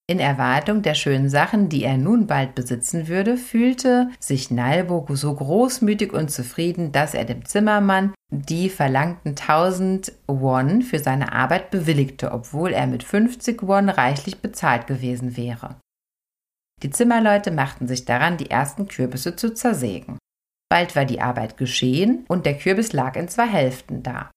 In 0.06 0.20
Erwartung 0.20 0.82
der 0.82 0.94
schönen 0.94 1.30
Sachen, 1.30 1.70
die 1.70 1.82
er 1.82 1.96
nun 1.96 2.26
bald 2.26 2.54
besitzen 2.54 3.08
würde, 3.08 3.38
fühlte 3.38 4.10
sich 4.20 4.50
Nalbo 4.50 5.06
so 5.14 5.34
großmütig 5.34 6.12
und 6.12 6.30
zufrieden, 6.30 6.92
dass 6.92 7.14
er 7.14 7.24
dem 7.24 7.46
Zimmermann 7.46 8.12
die 8.30 8.68
verlangten 8.68 9.34
tausend 9.34 10.12
Won 10.26 10.82
für 10.82 10.98
seine 10.98 11.32
Arbeit 11.32 11.70
bewilligte, 11.70 12.32
obwohl 12.32 12.74
er 12.74 12.86
mit 12.86 13.02
50 13.02 13.62
Won 13.62 13.88
reichlich 13.88 14.40
bezahlt 14.40 14.86
gewesen 14.86 15.38
wäre. 15.38 15.76
Die 16.82 16.90
Zimmerleute 16.90 17.50
machten 17.50 17.88
sich 17.88 18.04
daran, 18.04 18.36
die 18.36 18.50
ersten 18.50 18.88
Kürbisse 18.88 19.36
zu 19.36 19.54
zersägen. 19.54 20.18
Bald 20.68 20.96
war 20.96 21.06
die 21.06 21.22
Arbeit 21.22 21.56
geschehen 21.56 22.26
und 22.28 22.44
der 22.44 22.58
Kürbis 22.58 22.92
lag 22.92 23.16
in 23.16 23.28
zwei 23.28 23.46
Hälften 23.46 24.02
da. 24.02 24.30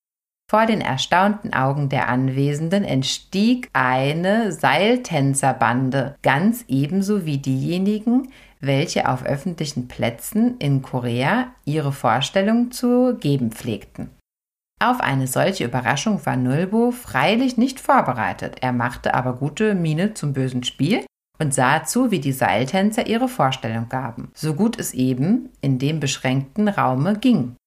Vor 0.49 0.65
den 0.65 0.79
erstaunten 0.79 1.53
Augen 1.53 1.89
der 1.89 2.07
Anwesenden 2.07 2.85
entstieg 2.85 3.69
eine 3.73 4.53
Seiltänzerbande, 4.53 6.15
ganz 6.21 6.63
ebenso 6.69 7.25
wie 7.25 7.37
diejenigen, 7.37 8.29
welche 8.61 9.09
auf 9.09 9.25
öffentlichen 9.25 9.89
Plätzen 9.89 10.57
in 10.59 10.81
Korea 10.81 11.47
ihre 11.65 11.91
Vorstellung 11.91 12.71
zu 12.71 13.17
geben 13.19 13.51
pflegten. 13.51 14.09
Auf 14.79 15.01
eine 15.01 15.27
solche 15.27 15.65
Überraschung 15.65 16.25
war 16.25 16.37
Nulbo 16.37 16.91
freilich 16.91 17.57
nicht 17.57 17.81
vorbereitet, 17.81 18.57
er 18.61 18.71
machte 18.71 19.15
aber 19.15 19.33
gute 19.33 19.75
Miene 19.75 20.13
zum 20.13 20.31
bösen 20.31 20.63
Spiel 20.63 21.05
und 21.39 21.53
sah 21.53 21.83
zu, 21.83 22.09
wie 22.09 22.19
die 22.19 22.31
Seiltänzer 22.31 23.05
ihre 23.05 23.27
Vorstellung 23.27 23.89
gaben, 23.89 24.31
so 24.33 24.53
gut 24.53 24.79
es 24.79 24.93
eben 24.93 25.49
in 25.59 25.77
dem 25.77 25.99
beschränkten 25.99 26.69
Raume 26.69 27.17
ging. 27.17 27.57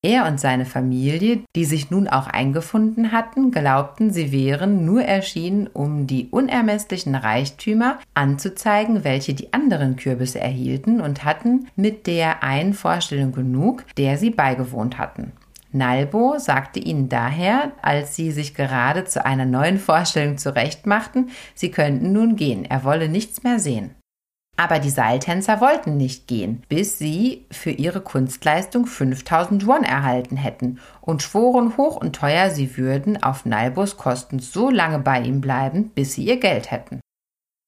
Er 0.00 0.28
und 0.28 0.38
seine 0.38 0.64
Familie, 0.64 1.42
die 1.56 1.64
sich 1.64 1.90
nun 1.90 2.06
auch 2.06 2.28
eingefunden 2.28 3.10
hatten, 3.10 3.50
glaubten, 3.50 4.12
sie 4.12 4.30
wären 4.30 4.84
nur 4.84 5.02
erschienen, 5.02 5.66
um 5.66 6.06
die 6.06 6.28
unermesslichen 6.30 7.16
Reichtümer 7.16 7.98
anzuzeigen, 8.14 9.02
welche 9.02 9.34
die 9.34 9.52
anderen 9.52 9.96
Kürbisse 9.96 10.38
erhielten, 10.38 11.00
und 11.00 11.24
hatten 11.24 11.66
mit 11.74 12.06
der 12.06 12.44
einen 12.44 12.74
Vorstellung 12.74 13.32
genug, 13.32 13.84
der 13.96 14.18
sie 14.18 14.30
beigewohnt 14.30 14.98
hatten. 14.98 15.32
Nalbo 15.72 16.38
sagte 16.38 16.78
ihnen 16.78 17.08
daher, 17.08 17.72
als 17.82 18.14
sie 18.14 18.30
sich 18.30 18.54
gerade 18.54 19.04
zu 19.04 19.26
einer 19.26 19.46
neuen 19.46 19.78
Vorstellung 19.78 20.38
zurechtmachten, 20.38 21.30
sie 21.54 21.72
könnten 21.72 22.12
nun 22.12 22.36
gehen, 22.36 22.64
er 22.64 22.84
wolle 22.84 23.08
nichts 23.08 23.42
mehr 23.42 23.58
sehen. 23.58 23.90
Aber 24.58 24.80
die 24.80 24.90
Seiltänzer 24.90 25.60
wollten 25.60 25.96
nicht 25.96 26.26
gehen, 26.26 26.64
bis 26.68 26.98
sie 26.98 27.46
für 27.48 27.70
ihre 27.70 28.00
Kunstleistung 28.00 28.86
5000 28.86 29.64
Won 29.68 29.84
erhalten 29.84 30.36
hätten 30.36 30.80
und 31.00 31.22
schworen 31.22 31.76
hoch 31.76 31.94
und 31.94 32.16
teuer, 32.16 32.50
sie 32.50 32.76
würden 32.76 33.22
auf 33.22 33.46
Nalbos 33.46 33.96
Kosten 33.96 34.40
so 34.40 34.68
lange 34.68 34.98
bei 34.98 35.20
ihm 35.20 35.40
bleiben, 35.40 35.90
bis 35.94 36.14
sie 36.14 36.24
ihr 36.24 36.40
Geld 36.40 36.72
hätten. 36.72 36.98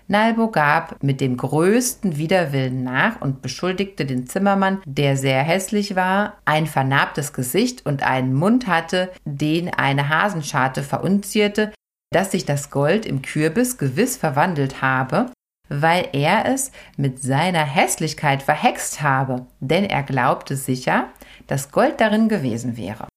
Nalbo 0.09 0.49
gab 0.49 1.01
mit 1.01 1.21
dem 1.21 1.37
größten 1.37 2.17
Widerwillen 2.17 2.83
nach 2.83 3.21
und 3.21 3.41
beschuldigte 3.41 4.05
den 4.05 4.27
Zimmermann, 4.27 4.83
der 4.85 5.17
sehr 5.17 5.45
hässlich 5.45 5.95
war, 5.95 6.39
ein 6.45 6.67
vernarbtes 6.67 7.33
Gesicht 7.33 7.87
und 7.87 8.03
einen 8.03 8.35
Mund 8.35 8.67
hatte, 8.67 9.13
den 9.25 9.73
eine 9.73 10.09
Hasenscharte 10.09 10.83
verunzierte, 10.83 11.73
dass 12.13 12.33
sich 12.33 12.45
das 12.45 12.71
Gold 12.71 13.07
im 13.07 13.23
Kürbis 13.23 13.79
gewiss 13.79 14.17
verwandelt 14.17 14.83
habe 14.83 15.31
weil 15.71 16.09
er 16.13 16.45
es 16.45 16.73
mit 16.99 17.23
seiner 17.23 17.65
Hässlichkeit 17.65 18.43
verhext 18.43 19.01
habe, 19.01 19.47
denn 19.61 19.85
er 19.85 20.03
glaubte 20.03 20.57
sicher, 20.57 21.09
dass 21.47 21.73
Gold 21.73 22.01
darin 22.01 22.29
gewesen 22.29 22.77
wäre. 22.77 23.09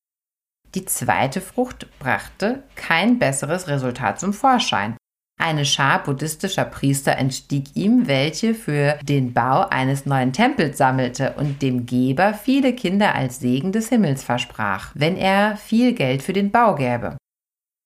Die 0.75 0.85
zweite 0.85 1.41
Frucht 1.41 1.87
brachte 1.99 2.63
kein 2.75 3.19
besseres 3.19 3.67
Resultat 3.67 4.19
zum 4.19 4.33
Vorschein. 4.33 4.95
Eine 5.39 5.65
Schar 5.65 6.03
buddhistischer 6.03 6.65
Priester 6.65 7.17
entstieg 7.17 7.75
ihm, 7.75 8.07
welche 8.07 8.53
für 8.53 8.97
den 9.03 9.33
Bau 9.33 9.67
eines 9.67 10.05
neuen 10.05 10.31
Tempels 10.31 10.77
sammelte 10.77 11.33
und 11.37 11.61
dem 11.61 11.85
Geber 11.85 12.33
viele 12.33 12.73
Kinder 12.73 13.13
als 13.13 13.39
Segen 13.39 13.71
des 13.71 13.89
Himmels 13.89 14.23
versprach, 14.23 14.91
wenn 14.93 15.17
er 15.17 15.57
viel 15.57 15.93
Geld 15.93 16.23
für 16.23 16.33
den 16.33 16.51
Bau 16.51 16.75
gäbe. 16.75 17.17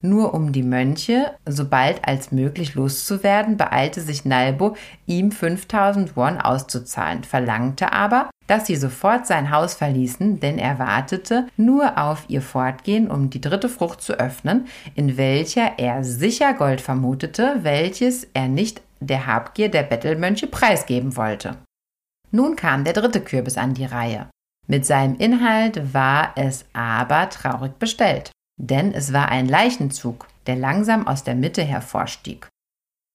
Nur 0.03 0.35
um 0.35 0.51
die 0.51 0.61
Mönche 0.61 1.33
so 1.47 1.67
bald 1.67 2.07
als 2.07 2.31
möglich 2.31 2.75
loszuwerden, 2.75 3.57
beeilte 3.57 4.01
sich 4.01 4.25
Nalbo, 4.25 4.75
ihm 5.07 5.31
5000 5.31 6.15
Won 6.15 6.37
auszuzahlen, 6.37 7.23
verlangte 7.23 7.91
aber, 7.91 8.29
dass 8.45 8.67
sie 8.67 8.75
sofort 8.75 9.25
sein 9.25 9.49
Haus 9.49 9.73
verließen, 9.73 10.39
denn 10.39 10.59
er 10.59 10.77
wartete 10.77 11.47
nur 11.57 11.97
auf 11.97 12.25
ihr 12.27 12.43
Fortgehen, 12.43 13.09
um 13.09 13.31
die 13.31 13.41
dritte 13.41 13.69
Frucht 13.69 14.01
zu 14.01 14.13
öffnen, 14.13 14.67
in 14.93 15.17
welcher 15.17 15.79
er 15.79 16.03
sicher 16.03 16.53
Gold 16.53 16.79
vermutete, 16.79 17.57
welches 17.63 18.27
er 18.35 18.47
nicht 18.47 18.83
der 18.99 19.25
Habgier 19.25 19.69
der 19.69 19.83
Bettelmönche 19.83 20.45
preisgeben 20.45 21.15
wollte. 21.17 21.57
Nun 22.29 22.55
kam 22.55 22.83
der 22.83 22.93
dritte 22.93 23.21
Kürbis 23.21 23.57
an 23.57 23.73
die 23.73 23.85
Reihe. 23.85 24.27
Mit 24.67 24.85
seinem 24.85 25.15
Inhalt 25.15 25.93
war 25.93 26.33
es 26.35 26.65
aber 26.73 27.29
traurig 27.29 27.79
bestellt 27.79 28.31
denn 28.57 28.93
es 28.93 29.13
war 29.13 29.29
ein 29.29 29.47
Leichenzug, 29.47 30.27
der 30.47 30.55
langsam 30.55 31.07
aus 31.07 31.23
der 31.23 31.35
Mitte 31.35 31.63
hervorstieg. 31.63 32.47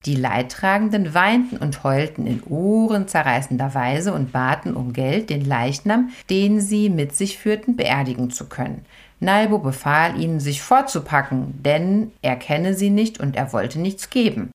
Die 0.05 0.17
Leidtragenden 0.17 1.15
weinten 1.15 1.59
und 1.59 1.85
heulten 1.85 2.27
in 2.27 2.43
ohrenzerreißender 2.43 3.75
Weise 3.75 4.13
und 4.13 4.33
baten 4.33 4.75
um 4.75 4.93
Geld, 4.93 5.31
den 5.31 5.45
Leichnam, 5.45 6.11
den 6.29 6.61
sie 6.61 6.91
mit 6.91 7.15
sich 7.15 7.39
führten, 7.39 7.77
beerdigen 7.77 8.31
zu 8.31 8.49
können. 8.49 8.85
Nalbo 9.21 9.59
befahl 9.59 10.21
ihnen, 10.21 10.41
sich 10.41 10.63
vorzupacken, 10.63 11.63
denn 11.63 12.11
er 12.23 12.35
kenne 12.35 12.75
sie 12.75 12.91
nicht 12.91 13.21
und 13.21 13.37
er 13.37 13.53
wollte 13.53 13.79
nichts 13.79 14.11
geben. 14.11 14.51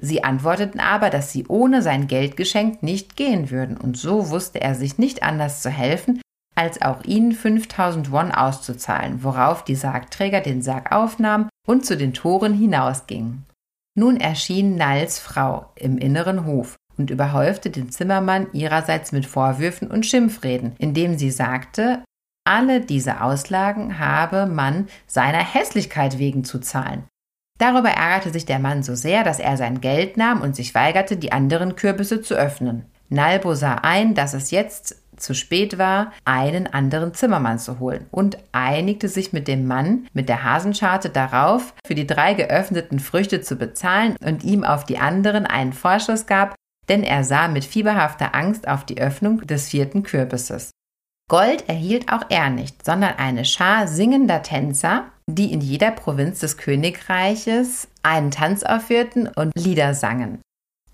Sie 0.00 0.24
antworteten 0.24 0.80
aber, 0.80 1.10
dass 1.10 1.32
sie 1.32 1.46
ohne 1.46 1.82
sein 1.82 2.08
Geldgeschenk 2.08 2.82
nicht 2.82 3.16
gehen 3.16 3.50
würden, 3.50 3.76
und 3.76 3.96
so 3.96 4.30
wusste 4.30 4.60
er 4.60 4.74
sich 4.74 4.98
nicht 4.98 5.22
anders 5.22 5.62
zu 5.62 5.70
helfen, 5.70 6.20
als 6.58 6.82
auch 6.82 7.04
ihnen 7.04 7.32
5000 7.32 8.10
Won 8.10 8.32
auszuzahlen, 8.32 9.22
worauf 9.22 9.62
die 9.62 9.76
Sargträger 9.76 10.40
den 10.40 10.60
Sarg 10.60 10.90
aufnahmen 10.90 11.48
und 11.66 11.86
zu 11.86 11.96
den 11.96 12.12
Toren 12.12 12.52
hinausgingen. 12.52 13.46
Nun 13.94 14.16
erschien 14.16 14.76
Nals 14.76 15.20
Frau 15.20 15.70
im 15.76 15.98
inneren 15.98 16.46
Hof 16.46 16.76
und 16.96 17.10
überhäufte 17.10 17.70
den 17.70 17.90
Zimmermann 17.90 18.48
ihrerseits 18.52 19.12
mit 19.12 19.24
Vorwürfen 19.24 19.88
und 19.88 20.04
Schimpfreden, 20.04 20.74
indem 20.78 21.16
sie 21.16 21.30
sagte, 21.30 22.02
alle 22.44 22.80
diese 22.80 23.20
Auslagen 23.20 24.00
habe 24.00 24.46
man 24.46 24.88
seiner 25.06 25.44
Hässlichkeit 25.44 26.18
wegen 26.18 26.42
zu 26.42 26.58
zahlen. 26.58 27.04
Darüber 27.58 27.90
ärgerte 27.90 28.30
sich 28.30 28.46
der 28.46 28.58
Mann 28.58 28.82
so 28.82 28.96
sehr, 28.96 29.22
dass 29.22 29.38
er 29.38 29.56
sein 29.56 29.80
Geld 29.80 30.16
nahm 30.16 30.42
und 30.42 30.56
sich 30.56 30.74
weigerte, 30.74 31.16
die 31.16 31.30
anderen 31.30 31.76
Kürbisse 31.76 32.20
zu 32.20 32.34
öffnen. 32.34 32.86
Nalbo 33.10 33.54
sah 33.54 33.74
ein, 33.76 34.14
dass 34.14 34.34
es 34.34 34.50
jetzt 34.50 34.96
zu 35.18 35.34
spät 35.34 35.78
war, 35.78 36.12
einen 36.24 36.66
anderen 36.66 37.14
Zimmermann 37.14 37.58
zu 37.58 37.78
holen 37.78 38.06
und 38.10 38.38
einigte 38.52 39.08
sich 39.08 39.32
mit 39.32 39.48
dem 39.48 39.66
Mann 39.66 40.06
mit 40.12 40.28
der 40.28 40.44
Hasenscharte 40.44 41.10
darauf, 41.10 41.74
für 41.86 41.94
die 41.94 42.06
drei 42.06 42.34
geöffneten 42.34 42.98
Früchte 42.98 43.40
zu 43.40 43.56
bezahlen 43.56 44.16
und 44.24 44.44
ihm 44.44 44.64
auf 44.64 44.84
die 44.84 44.98
anderen 44.98 45.46
einen 45.46 45.72
Vorschuss 45.72 46.26
gab, 46.26 46.54
denn 46.88 47.02
er 47.02 47.24
sah 47.24 47.48
mit 47.48 47.64
fieberhafter 47.64 48.34
Angst 48.34 48.66
auf 48.66 48.84
die 48.84 49.00
Öffnung 49.00 49.46
des 49.46 49.68
vierten 49.68 50.02
Kürbisses. 50.02 50.70
Gold 51.28 51.68
erhielt 51.68 52.10
auch 52.10 52.22
er 52.30 52.48
nicht, 52.48 52.84
sondern 52.84 53.16
eine 53.18 53.44
Schar 53.44 53.86
singender 53.86 54.42
Tänzer, 54.42 55.04
die 55.26 55.52
in 55.52 55.60
jeder 55.60 55.90
Provinz 55.90 56.40
des 56.40 56.56
Königreiches 56.56 57.88
einen 58.02 58.30
Tanz 58.30 58.62
aufführten 58.62 59.28
und 59.28 59.52
Lieder 59.54 59.92
sangen. 59.92 60.40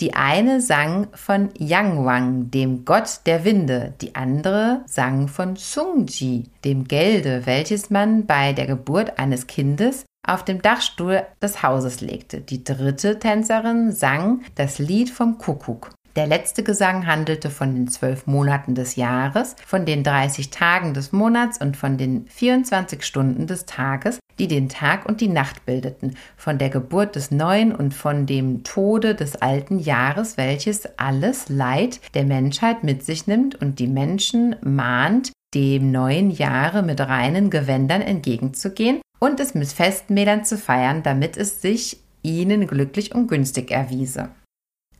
Die 0.00 0.14
eine 0.14 0.61
sang 0.61 1.07
von 1.12 1.50
Yangwang, 1.57 2.50
dem 2.50 2.85
Gott 2.85 3.20
der 3.26 3.44
Winde, 3.44 3.94
die 4.00 4.16
andere 4.16 4.83
sang 4.87 5.28
von 5.28 5.54
Sungji, 5.54 6.50
dem 6.64 6.88
Gelde, 6.88 7.46
welches 7.46 7.90
man 7.90 8.26
bei 8.26 8.52
der 8.52 8.66
Geburt 8.66 9.18
eines 9.18 9.46
Kindes 9.46 10.04
auf 10.26 10.44
dem 10.44 10.62
Dachstuhl 10.62 11.22
des 11.40 11.62
Hauses 11.62 12.00
legte. 12.00 12.40
Die 12.40 12.64
dritte 12.64 13.18
Tänzerin 13.18 13.92
sang 13.92 14.42
das 14.57 14.78
Lied 14.78 15.11
vom 15.11 15.38
Kuckuck. 15.38 15.90
Der 16.16 16.29
letzte 16.29 16.62
Gesang 16.62 17.09
handelte 17.09 17.50
von 17.50 17.74
den 17.74 17.88
zwölf 17.88 18.29
Monaten 18.29 18.77
des 18.77 18.94
Jahres, 18.94 19.57
von 19.66 19.85
den 19.85 20.05
30 20.05 20.50
Tagen 20.50 20.94
des 20.94 21.11
Monats 21.11 21.61
und 21.61 21.77
von 21.77 21.98
den 21.98 22.27
24 22.29 23.03
Stunden 23.03 23.48
des 23.48 23.66
Tages, 23.66 24.20
die 24.38 24.46
den 24.46 24.68
Tag 24.68 25.07
und 25.07 25.20
die 25.20 25.29
Nacht 25.29 25.66
bildeten, 25.66 26.16
von 26.37 26.59
der 26.59 26.70
Geburt 26.70 27.16
des 27.16 27.33
neuen 27.33 27.74
und 27.74 27.94
von 27.94 28.27
dem 28.27 28.62
Tode 28.62 29.16
des 29.16 29.42
alten 29.42 29.81
Jahres, 29.81 30.37
welches 30.37 30.87
alles 31.00 31.48
Leid 31.48 32.00
der 32.14 32.24
Menschheit 32.24 32.85
mit 32.85 33.05
sich 33.05 33.27
nimmt 33.27 33.57
und 33.57 33.81
die 33.81 33.88
Menschen 33.88 34.55
mahnt, 34.62 35.33
dem 35.53 35.90
neuen 35.90 36.31
Jahre 36.31 36.85
mit 36.85 37.00
reinen 37.00 37.50
Gewändern 37.50 38.03
entgegenzugehen 38.03 39.00
und 39.18 39.40
es 39.40 39.55
mit 39.55 39.66
Festmählern 39.66 40.44
zu 40.44 40.59
feiern, 40.59 41.03
damit 41.03 41.37
es 41.37 41.61
sich 41.61 41.98
ihnen 42.22 42.68
glücklich 42.68 43.12
und 43.16 43.27
günstig 43.27 43.72
erwiese. 43.72 44.29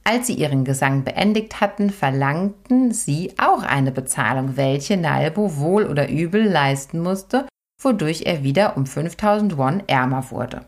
Als 0.06 0.26
sie 0.26 0.34
ihren 0.34 0.64
Gesang 0.64 1.02
beendigt 1.02 1.62
hatten, 1.62 1.88
verlangten 1.88 2.92
sie 2.92 3.32
auch 3.38 3.62
eine 3.62 3.90
Bezahlung, 3.90 4.56
welche 4.56 4.98
Nalbo 4.98 5.56
wohl 5.56 5.86
oder 5.86 6.10
übel 6.10 6.44
leisten 6.46 7.00
musste, 7.00 7.46
wodurch 7.82 8.22
er 8.26 8.42
wieder 8.42 8.76
um 8.76 8.84
5000 8.84 9.56
Won 9.56 9.82
ärmer 9.86 10.30
wurde. 10.30 10.66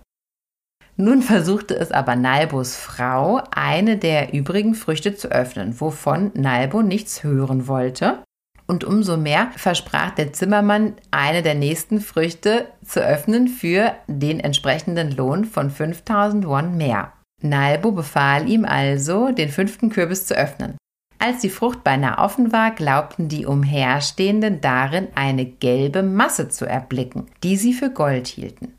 Nun 0.97 1.21
versuchte 1.21 1.77
es 1.77 1.93
aber 1.93 2.17
Nalbos 2.17 2.75
Frau, 2.77 3.43
eine 3.51 3.99
der 3.99 4.33
übrigen 4.33 4.75
Früchte 4.75 5.15
zu 5.15 5.29
öffnen, 5.29 5.79
wovon 5.79 6.31
Nalbo 6.35 6.81
nichts 6.81 7.23
hören 7.23 7.69
wollte. 7.69 8.23
Und 8.67 8.83
umso 8.83 9.19
mehr 9.19 9.51
versprach 9.57 10.13
der 10.13 10.33
Zimmermann, 10.33 10.95
eine 11.11 11.43
der 11.43 11.55
nächsten 11.55 12.01
Früchte 12.01 12.67
zu 12.83 13.01
öffnen 13.01 13.49
für 13.49 13.93
den 14.07 14.41
entsprechenden 14.41 15.15
Lohn 15.15 15.45
von 15.45 15.71
5000 15.71 16.49
Won 16.49 16.79
mehr. 16.79 17.13
Nalbo 17.43 17.93
befahl 17.93 18.49
ihm 18.49 18.65
also, 18.65 19.31
den 19.31 19.49
fünften 19.49 19.91
Kürbis 19.91 20.27
zu 20.27 20.35
öffnen. 20.35 20.77
Als 21.19 21.41
die 21.41 21.51
Frucht 21.51 21.83
beinahe 21.83 22.19
offen 22.19 22.53
war, 22.53 22.71
glaubten 22.73 23.29
die 23.29 23.47
Umherstehenden 23.47 24.61
darin 24.61 25.09
eine 25.15 25.47
gelbe 25.47 26.03
Masse 26.03 26.49
zu 26.49 26.67
erblicken, 26.67 27.27
die 27.43 27.57
sie 27.57 27.73
für 27.73 27.91
Gold 27.91 28.27
hielten. 28.27 28.75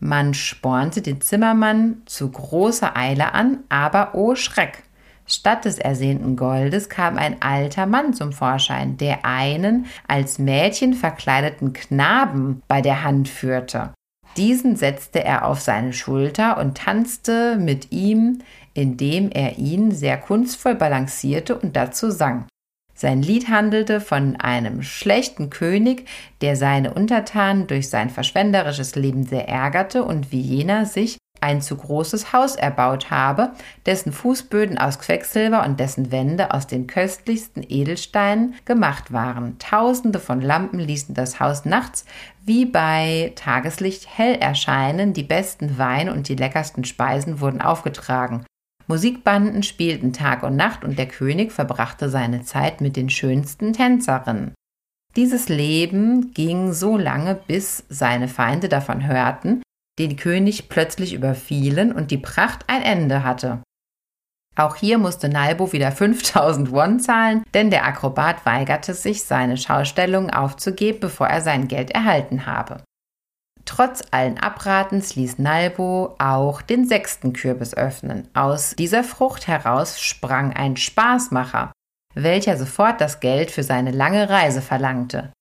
Man 0.00 0.34
spornte 0.34 1.02
den 1.02 1.20
Zimmermann 1.20 2.02
zu 2.06 2.30
großer 2.30 2.96
Eile 2.96 3.32
an, 3.32 3.60
aber 3.68 4.14
o 4.14 4.30
oh 4.30 4.34
Schreck! 4.34 4.82
Statt 5.26 5.64
des 5.64 5.78
ersehnten 5.78 6.36
Goldes 6.36 6.90
kam 6.90 7.16
ein 7.16 7.40
alter 7.40 7.86
Mann 7.86 8.12
zum 8.12 8.32
Vorschein, 8.32 8.98
der 8.98 9.24
einen 9.24 9.86
als 10.06 10.38
Mädchen 10.38 10.92
verkleideten 10.92 11.72
Knaben 11.72 12.62
bei 12.68 12.82
der 12.82 13.02
Hand 13.02 13.28
führte. 13.28 13.94
Diesen 14.36 14.76
setzte 14.76 15.22
er 15.22 15.46
auf 15.46 15.60
seine 15.60 15.92
Schulter 15.92 16.58
und 16.58 16.76
tanzte 16.76 17.56
mit 17.56 17.92
ihm, 17.92 18.40
indem 18.74 19.30
er 19.30 19.58
ihn 19.58 19.92
sehr 19.92 20.18
kunstvoll 20.18 20.74
balancierte 20.74 21.56
und 21.56 21.76
dazu 21.76 22.10
sang. 22.10 22.46
Sein 22.94 23.22
Lied 23.22 23.48
handelte 23.48 24.00
von 24.00 24.36
einem 24.36 24.82
schlechten 24.82 25.50
König, 25.50 26.08
der 26.40 26.56
seine 26.56 26.94
Untertanen 26.94 27.66
durch 27.66 27.88
sein 27.88 28.10
verschwenderisches 28.10 28.94
Leben 28.94 29.24
sehr 29.24 29.48
ärgerte 29.48 30.04
und 30.04 30.30
wie 30.30 30.40
jener 30.40 30.86
sich 30.86 31.18
ein 31.44 31.60
zu 31.60 31.76
großes 31.76 32.32
Haus 32.32 32.56
erbaut 32.56 33.10
habe, 33.10 33.52
dessen 33.84 34.12
Fußböden 34.12 34.78
aus 34.78 34.98
Quecksilber 34.98 35.64
und 35.64 35.78
dessen 35.78 36.10
Wände 36.10 36.52
aus 36.52 36.66
den 36.66 36.86
köstlichsten 36.86 37.62
Edelsteinen 37.68 38.54
gemacht 38.64 39.12
waren. 39.12 39.58
Tausende 39.58 40.18
von 40.18 40.40
Lampen 40.40 40.78
ließen 40.80 41.14
das 41.14 41.40
Haus 41.40 41.66
nachts 41.66 42.06
wie 42.46 42.64
bei 42.64 43.32
Tageslicht 43.36 44.06
hell 44.18 44.36
erscheinen, 44.36 45.12
die 45.12 45.22
besten 45.22 45.78
Weine 45.78 46.12
und 46.12 46.28
die 46.28 46.36
leckersten 46.36 46.84
Speisen 46.84 47.40
wurden 47.40 47.60
aufgetragen. 47.60 48.44
Musikbanden 48.86 49.62
spielten 49.62 50.12
Tag 50.12 50.42
und 50.42 50.56
Nacht 50.56 50.84
und 50.84 50.98
der 50.98 51.08
König 51.08 51.52
verbrachte 51.52 52.08
seine 52.08 52.42
Zeit 52.42 52.80
mit 52.80 52.96
den 52.96 53.10
schönsten 53.10 53.72
Tänzerinnen. 53.72 54.54
Dieses 55.16 55.48
Leben 55.48 56.32
ging 56.32 56.72
so 56.72 56.96
lange, 56.96 57.34
bis 57.34 57.84
seine 57.88 58.28
Feinde 58.28 58.68
davon 58.68 59.06
hörten, 59.06 59.62
den 59.98 60.16
König 60.16 60.68
plötzlich 60.68 61.14
überfielen 61.14 61.92
und 61.92 62.10
die 62.10 62.18
Pracht 62.18 62.64
ein 62.68 62.82
Ende 62.82 63.24
hatte. 63.24 63.62
Auch 64.56 64.76
hier 64.76 64.98
musste 64.98 65.28
Nalbo 65.28 65.72
wieder 65.72 65.90
5000 65.90 66.70
Won 66.70 67.00
zahlen, 67.00 67.42
denn 67.54 67.70
der 67.70 67.84
Akrobat 67.84 68.46
weigerte 68.46 68.94
sich, 68.94 69.24
seine 69.24 69.56
Schaustellung 69.56 70.30
aufzugeben, 70.30 71.00
bevor 71.00 71.26
er 71.26 71.40
sein 71.40 71.66
Geld 71.66 71.90
erhalten 71.90 72.46
habe. 72.46 72.82
Trotz 73.64 74.02
allen 74.10 74.38
Abratens 74.38 75.16
ließ 75.16 75.38
Nalbo 75.38 76.14
auch 76.18 76.62
den 76.62 76.86
sechsten 76.86 77.32
Kürbis 77.32 77.74
öffnen. 77.74 78.28
Aus 78.34 78.74
dieser 78.76 79.02
Frucht 79.02 79.48
heraus 79.48 80.00
sprang 80.00 80.52
ein 80.52 80.76
Spaßmacher, 80.76 81.72
welcher 82.14 82.56
sofort 82.56 83.00
das 83.00 83.20
Geld 83.20 83.50
für 83.50 83.62
seine 83.62 83.90
lange 83.90 84.28
Reise 84.28 84.60
verlangte. 84.60 85.32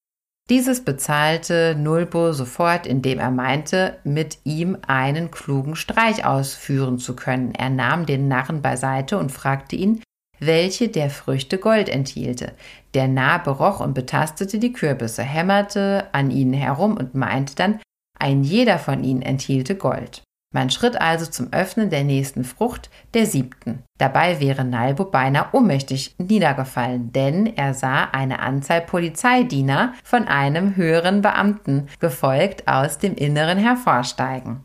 Dieses 0.50 0.84
bezahlte 0.84 1.74
Nulbo 1.78 2.34
sofort, 2.34 2.86
indem 2.86 3.20
er 3.20 3.32
meinte, 3.32 3.98
mit 4.04 4.40
ihm 4.44 4.78
einen 4.86 5.32
klugen 5.32 5.76
Streich 5.76 6.26
ausführen 6.26 7.00
zu 7.00 7.16
können. 7.16 7.56
Er 7.56 7.70
nahm 7.70 8.06
den 8.06 8.28
Narren 8.28 8.62
beiseite 8.62 9.18
und 9.18 9.32
fragte 9.32 9.78
ihn, 9.78 10.04
welche 10.40 10.90
der 10.90 11.10
Früchte 11.10 11.58
Gold 11.58 11.88
enthielte. 11.88 12.54
Der 12.94 13.08
Narr 13.08 13.42
beroch 13.42 13.80
und 13.80 13.94
betastete 13.94 14.60
die 14.60 14.74
Kürbisse, 14.74 15.24
hämmerte 15.24 16.10
an 16.12 16.30
ihnen 16.30 16.54
herum 16.54 16.98
und 16.98 17.16
meinte 17.16 17.56
dann, 17.56 17.80
ein 18.20 18.44
jeder 18.44 18.80
von 18.80 19.04
ihnen 19.04 19.22
enthielte 19.22 19.76
Gold. 19.76 20.24
Man 20.54 20.70
schritt 20.70 21.02
also 21.02 21.26
zum 21.26 21.52
Öffnen 21.52 21.90
der 21.90 22.04
nächsten 22.04 22.44
Frucht, 22.44 22.92
der 23.16 23.26
siebten. 23.26 23.84
Dabei 23.98 24.40
wäre 24.40 24.64
Nalbo 24.64 25.06
beinahe 25.06 25.48
ohnmächtig 25.52 26.16
niedergefallen, 26.20 27.12
denn 27.12 27.58
er 27.58 27.74
sah 27.74 28.06
eine 28.12 28.40
Anzahl 28.40 28.82
Polizeidiener 28.82 29.94
von 30.04 30.28
einem 30.28 30.76
höheren 30.76 31.22
Beamten, 31.22 31.88
gefolgt 32.00 32.68
aus 32.68 33.00
dem 33.00 33.16
Inneren 33.16 33.58
hervorsteigen. 33.58 34.64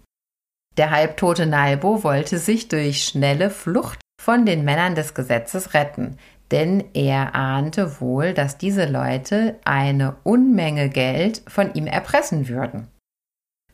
Der 0.76 0.90
halbtote 0.90 1.46
Nalbo 1.46 2.04
wollte 2.04 2.38
sich 2.38 2.68
durch 2.68 3.04
schnelle 3.04 3.48
Flucht 3.50 3.98
von 4.22 4.44
den 4.44 4.64
Männern 4.64 4.94
des 4.94 5.14
Gesetzes 5.14 5.72
retten, 5.72 6.18
denn 6.50 6.84
er 6.92 7.34
ahnte 7.34 8.00
wohl, 8.00 8.34
dass 8.34 8.58
diese 8.58 8.84
Leute 8.84 9.58
eine 9.64 10.16
Unmenge 10.22 10.90
Geld 10.90 11.42
von 11.48 11.72
ihm 11.74 11.86
erpressen 11.86 12.48
würden. 12.48 12.88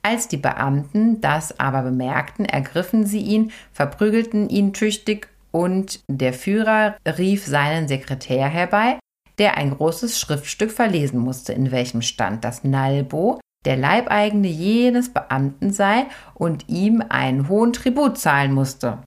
Als 0.07 0.29
die 0.29 0.37
Beamten 0.37 1.23
das 1.23 1.59
aber 1.59 1.81
bemerkten, 1.83 2.45
ergriffen 2.45 3.07
sie 3.07 3.21
ihn, 3.21 3.53
verprügelten 3.73 4.51
ihn 4.51 4.75
tüchtig 4.75 5.29
und 5.51 6.01
der 6.09 6.35
Führer 6.35 6.97
rief 7.07 7.47
seinen 7.47 7.89
Sekretär 7.89 8.47
herbei, 8.49 8.99
der 9.39 9.57
ein 9.57 9.71
großes 9.71 10.21
Schriftstück 10.21 10.71
verlesen 10.71 11.19
musste, 11.21 11.55
in 11.55 11.71
welchem 11.71 12.03
stand, 12.03 12.45
dass 12.45 12.65
Nalbo 12.65 13.41
der 13.65 13.79
Leibeigene 13.79 14.49
jenes 14.49 15.13
Beamten 15.13 15.73
sei 15.73 16.05
und 16.35 16.69
ihm 16.69 17.03
einen 17.09 17.49
hohen 17.49 17.73
Tribut 17.73 18.19
zahlen 18.19 18.53
musste. 18.53 18.99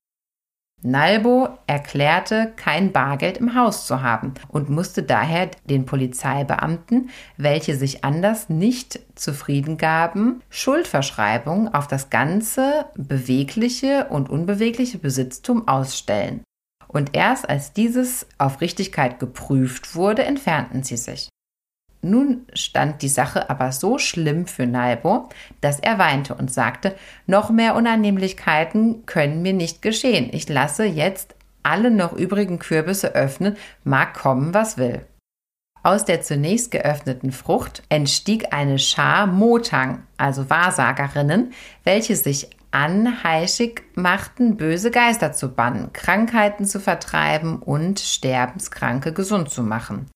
Nalbo 0.83 1.49
erklärte, 1.65 2.53
kein 2.55 2.91
Bargeld 2.91 3.39
im 3.39 3.55
Haus 3.55 3.87
zu 3.87 4.03
haben 4.03 4.35
und 4.47 4.69
musste 4.69 5.01
daher 5.01 5.49
den 5.65 5.85
Polizeibeamten, 5.85 7.09
welche 7.35 7.75
sich 7.75 8.03
anders 8.03 8.47
nicht 8.47 8.99
zufrieden 9.15 9.77
gaben, 9.77 10.43
Schuldverschreibungen 10.49 11.73
auf 11.73 11.87
das 11.87 12.11
ganze 12.11 12.85
bewegliche 12.95 14.07
und 14.09 14.29
unbewegliche 14.29 14.99
Besitztum 14.99 15.67
ausstellen. 15.67 16.43
Und 16.87 17.15
erst 17.15 17.49
als 17.49 17.73
dieses 17.73 18.27
auf 18.37 18.61
Richtigkeit 18.61 19.19
geprüft 19.19 19.95
wurde, 19.95 20.23
entfernten 20.23 20.83
sie 20.83 20.97
sich. 20.97 21.27
Nun 22.01 22.45
stand 22.53 23.01
die 23.01 23.09
Sache 23.09 23.49
aber 23.49 23.71
so 23.71 23.97
schlimm 23.97 24.45
für 24.45 24.67
Nalbo, 24.67 25.29
dass 25.61 25.79
er 25.79 25.97
weinte 25.97 26.35
und 26.35 26.51
sagte, 26.51 26.95
noch 27.25 27.49
mehr 27.49 27.75
Unannehmlichkeiten 27.75 29.05
können 29.05 29.41
mir 29.41 29.53
nicht 29.53 29.81
geschehen. 29.81 30.29
Ich 30.31 30.47
lasse 30.47 30.85
jetzt 30.85 31.35
alle 31.63 31.91
noch 31.91 32.13
übrigen 32.13 32.59
Kürbisse 32.59 33.13
öffnen, 33.13 33.57
mag 33.83 34.13
kommen, 34.13 34.53
was 34.53 34.77
will. 34.77 35.05
Aus 35.83 36.05
der 36.05 36.21
zunächst 36.21 36.71
geöffneten 36.71 37.31
Frucht 37.31 37.83
entstieg 37.89 38.53
eine 38.53 38.79
Schar 38.79 39.27
Motang, 39.27 40.03
also 40.17 40.49
Wahrsagerinnen, 40.49 41.53
welche 41.83 42.15
sich 42.15 42.49
anheischig 42.71 43.83
machten, 43.95 44.57
böse 44.57 44.91
Geister 44.91 45.31
zu 45.31 45.53
bannen, 45.53 45.93
Krankheiten 45.93 46.65
zu 46.65 46.79
vertreiben 46.79 47.59
und 47.59 47.99
Sterbenskranke 47.99 49.13
gesund 49.13 49.49
zu 49.49 49.63
machen. 49.63 50.09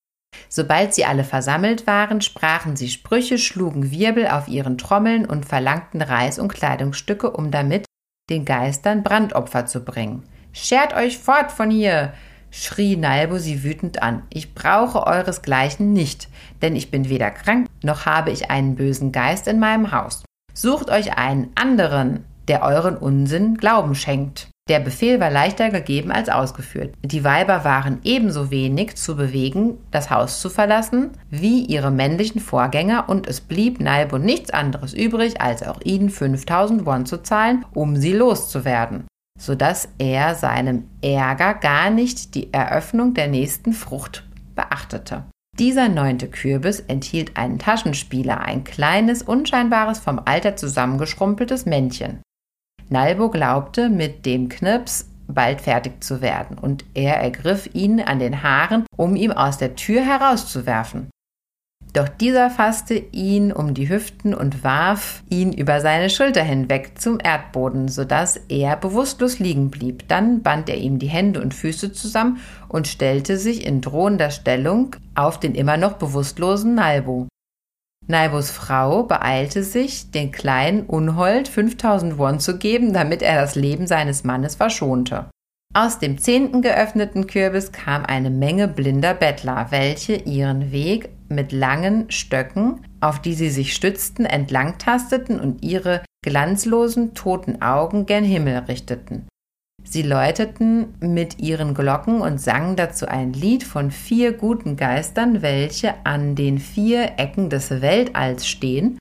Sobald 0.49 0.93
sie 0.93 1.05
alle 1.05 1.23
versammelt 1.23 1.87
waren, 1.87 2.21
sprachen 2.21 2.75
sie 2.75 2.89
Sprüche, 2.89 3.37
schlugen 3.37 3.91
Wirbel 3.91 4.27
auf 4.27 4.47
ihren 4.47 4.77
Trommeln 4.77 5.25
und 5.25 5.45
verlangten 5.45 6.01
Reis 6.01 6.39
und 6.39 6.53
Kleidungsstücke, 6.53 7.31
um 7.31 7.51
damit 7.51 7.85
den 8.29 8.45
Geistern 8.45 9.03
Brandopfer 9.03 9.65
zu 9.65 9.83
bringen. 9.83 10.23
Schert 10.53 10.93
euch 10.93 11.17
fort 11.17 11.51
von 11.51 11.69
hier! 11.69 12.13
schrie 12.51 12.97
Nalbo 12.97 13.37
sie 13.37 13.63
wütend 13.63 14.03
an. 14.03 14.23
Ich 14.29 14.53
brauche 14.53 15.07
euresgleichen 15.07 15.93
nicht, 15.93 16.27
denn 16.61 16.75
ich 16.75 16.91
bin 16.91 17.07
weder 17.07 17.31
krank, 17.31 17.67
noch 17.81 18.05
habe 18.05 18.31
ich 18.31 18.51
einen 18.51 18.75
bösen 18.75 19.11
Geist 19.11 19.47
in 19.47 19.59
meinem 19.59 19.91
Haus. 19.91 20.23
Sucht 20.53 20.89
euch 20.89 21.17
einen 21.17 21.51
anderen, 21.55 22.25
der 22.49 22.63
euren 22.63 22.97
Unsinn 22.97 23.55
Glauben 23.55 23.95
schenkt. 23.95 24.50
Der 24.69 24.79
Befehl 24.79 25.19
war 25.19 25.31
leichter 25.31 25.69
gegeben 25.69 26.11
als 26.11 26.29
ausgeführt. 26.29 26.93
Die 27.03 27.23
Weiber 27.23 27.65
waren 27.65 27.99
ebenso 28.03 28.51
wenig 28.51 28.95
zu 28.95 29.15
bewegen, 29.15 29.77
das 29.89 30.09
Haus 30.09 30.39
zu 30.39 30.49
verlassen, 30.49 31.11
wie 31.29 31.65
ihre 31.65 31.91
männlichen 31.91 32.39
Vorgänger, 32.39 33.09
und 33.09 33.27
es 33.27 33.41
blieb 33.41 33.81
Nalbo 33.81 34.17
nichts 34.17 34.51
anderes 34.51 34.93
übrig, 34.93 35.41
als 35.41 35.63
auch 35.63 35.81
ihnen 35.83 36.09
5000 36.09 36.85
Won 36.85 37.05
zu 37.05 37.21
zahlen, 37.21 37.65
um 37.73 37.95
sie 37.95 38.13
loszuwerden, 38.13 39.07
sodass 39.37 39.89
er 39.97 40.35
seinem 40.35 40.85
Ärger 41.01 41.55
gar 41.55 41.89
nicht 41.89 42.35
die 42.35 42.53
Eröffnung 42.53 43.13
der 43.13 43.27
nächsten 43.27 43.73
Frucht 43.73 44.25
beachtete. 44.55 45.23
Dieser 45.59 45.89
neunte 45.89 46.29
Kürbis 46.29 46.79
enthielt 46.79 47.35
einen 47.35 47.59
Taschenspieler, 47.59 48.39
ein 48.39 48.63
kleines, 48.63 49.21
unscheinbares, 49.21 49.99
vom 49.99 50.21
Alter 50.23 50.55
zusammengeschrumpeltes 50.55 51.65
Männchen. 51.65 52.21
Nalbo 52.91 53.29
glaubte, 53.29 53.89
mit 53.89 54.25
dem 54.25 54.49
Knips 54.49 55.07
bald 55.27 55.61
fertig 55.61 56.03
zu 56.03 56.21
werden, 56.21 56.57
und 56.57 56.83
er 56.93 57.15
ergriff 57.15 57.69
ihn 57.73 58.01
an 58.01 58.19
den 58.19 58.43
Haaren, 58.43 58.85
um 58.97 59.15
ihn 59.15 59.31
aus 59.31 59.57
der 59.57 59.75
Tür 59.75 60.01
herauszuwerfen. 60.01 61.09
Doch 61.93 62.07
dieser 62.07 62.49
fasste 62.49 62.95
ihn 62.95 63.51
um 63.51 63.73
die 63.73 63.89
Hüften 63.89 64.33
und 64.33 64.63
warf 64.63 65.23
ihn 65.29 65.51
über 65.51 65.81
seine 65.81 66.09
Schulter 66.09 66.43
hinweg 66.43 66.99
zum 66.99 67.17
Erdboden, 67.21 67.89
sodass 67.89 68.37
er 68.47 68.77
bewusstlos 68.77 69.39
liegen 69.39 69.69
blieb. 69.69 70.07
Dann 70.07 70.41
band 70.41 70.69
er 70.69 70.77
ihm 70.77 70.99
die 70.99 71.09
Hände 71.09 71.41
und 71.41 71.53
Füße 71.53 71.91
zusammen 71.91 72.39
und 72.69 72.87
stellte 72.87 73.37
sich 73.37 73.65
in 73.65 73.81
drohender 73.81 74.31
Stellung 74.31 74.95
auf 75.15 75.39
den 75.39 75.53
immer 75.53 75.75
noch 75.75 75.93
bewusstlosen 75.93 76.75
Nalbo. 76.75 77.27
Nalbos 78.11 78.51
Frau 78.51 79.03
beeilte 79.03 79.63
sich, 79.63 80.11
den 80.11 80.31
kleinen 80.31 80.85
Unhold 80.85 81.47
5000 81.47 82.19
Won 82.19 82.39
zu 82.39 82.59
geben, 82.59 82.93
damit 82.93 83.23
er 83.23 83.41
das 83.41 83.55
Leben 83.55 83.87
seines 83.87 84.23
Mannes 84.23 84.55
verschonte. 84.55 85.31
Aus 85.73 85.99
dem 85.99 86.17
zehnten 86.17 86.61
geöffneten 86.61 87.27
Kürbis 87.27 87.71
kam 87.71 88.05
eine 88.05 88.29
Menge 88.29 88.67
blinder 88.67 89.13
Bettler, 89.13 89.67
welche 89.69 90.15
ihren 90.15 90.71
Weg 90.71 91.09
mit 91.29 91.53
langen 91.53 92.11
Stöcken, 92.11 92.85
auf 92.99 93.21
die 93.21 93.33
sie 93.33 93.49
sich 93.49 93.73
stützten, 93.73 94.25
entlang 94.25 94.77
tasteten 94.77 95.39
und 95.39 95.63
ihre 95.63 96.03
glanzlosen, 96.23 97.13
toten 97.13 97.61
Augen 97.61 98.05
gen 98.05 98.25
Himmel 98.25 98.57
richteten. 98.67 99.27
Sie 99.83 100.03
läuteten 100.03 100.93
mit 100.99 101.39
ihren 101.39 101.73
Glocken 101.73 102.21
und 102.21 102.39
sangen 102.39 102.75
dazu 102.75 103.07
ein 103.07 103.33
Lied 103.33 103.63
von 103.63 103.91
vier 103.91 104.33
guten 104.33 104.77
Geistern, 104.77 105.41
welche 105.41 105.93
an 106.05 106.35
den 106.35 106.59
vier 106.59 107.13
Ecken 107.17 107.49
des 107.49 107.81
Weltalls 107.81 108.47
stehen 108.47 108.97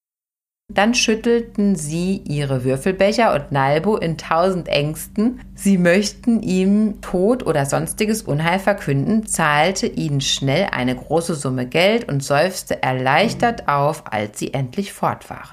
dann 0.72 0.94
schüttelten 0.94 1.74
sie 1.74 2.22
ihre 2.28 2.64
Würfelbecher 2.64 3.34
und 3.34 3.50
Nalbo 3.50 3.96
in 3.96 4.16
tausend 4.16 4.68
Ängsten. 4.68 5.40
Sie 5.54 5.78
möchten 5.78 6.42
ihm 6.42 7.00
Tod 7.00 7.44
oder 7.44 7.66
sonstiges 7.66 8.22
Unheil 8.22 8.60
verkünden, 8.60 9.26
zahlte 9.26 9.88
ihnen 9.88 10.20
schnell 10.20 10.68
eine 10.70 10.94
große 10.94 11.34
Summe 11.34 11.66
Geld 11.66 12.08
und 12.08 12.22
seufzte 12.22 12.82
erleichtert 12.82 13.68
auf, 13.68 14.04
als 14.12 14.38
sie 14.38 14.54
endlich 14.54 14.92
fort 14.92 15.28
waren. 15.28 15.52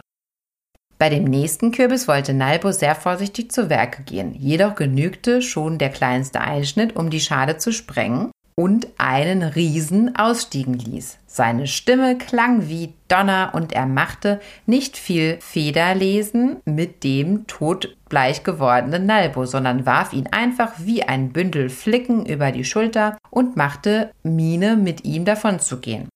Bei 1.00 1.10
dem 1.10 1.26
nächsten 1.26 1.72
Kürbis 1.72 2.08
wollte 2.08 2.34
Nalbo 2.34 2.72
sehr 2.72 2.96
vorsichtig 2.96 3.52
zu 3.52 3.70
Werke 3.70 4.02
gehen, 4.02 4.34
jedoch 4.34 4.74
genügte 4.74 5.44
schon 5.44 5.78
der 5.78 5.90
kleinste 5.90 6.42
Einschnitt, 6.42 6.96
um 6.96 7.12
die 7.12 7.20
Schade 7.20 7.58
zu 7.58 7.72
sprengen 7.72 8.32
und 8.56 8.88
einen 8.98 9.44
Riesen 9.44 10.16
ausstiegen 10.16 10.74
ließ. 10.74 11.20
Seine 11.28 11.68
Stimme 11.68 12.18
klang 12.18 12.68
wie 12.68 12.94
Donner 13.08 13.52
und 13.54 13.74
er 13.74 13.86
machte 13.86 14.42
nicht 14.66 14.98
viel 14.98 15.38
Federlesen 15.40 16.58
mit 16.66 17.04
dem 17.04 17.46
todbleich 17.46 18.44
gewordenen 18.44 19.06
Nalbo, 19.06 19.46
sondern 19.46 19.86
warf 19.86 20.14
ihn 20.14 20.26
einfach 20.32 20.72
wie 20.80 21.04
ein 21.04 21.32
Bündel 21.32 21.70
Flicken 21.70 22.26
über 22.26 22.52
die 22.52 22.66
Schulter 22.66 23.20
und 23.30 23.56
machte 23.56 24.10
Miene, 24.24 24.76
mit 24.76 25.06
ihm 25.06 25.26
davonzugehen. 25.26 26.10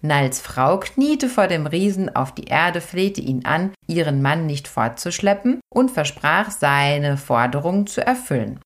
Nals 0.00 0.40
Frau 0.40 0.78
kniete 0.78 1.28
vor 1.28 1.48
dem 1.48 1.66
Riesen 1.66 2.14
auf 2.14 2.32
die 2.32 2.44
Erde, 2.44 2.80
flehte 2.80 3.20
ihn 3.20 3.44
an, 3.44 3.72
ihren 3.86 4.22
Mann 4.22 4.46
nicht 4.46 4.68
fortzuschleppen 4.68 5.60
und 5.74 5.90
versprach, 5.90 6.50
seine 6.50 7.16
Forderungen 7.16 7.86
zu 7.86 8.06
erfüllen. 8.06 8.60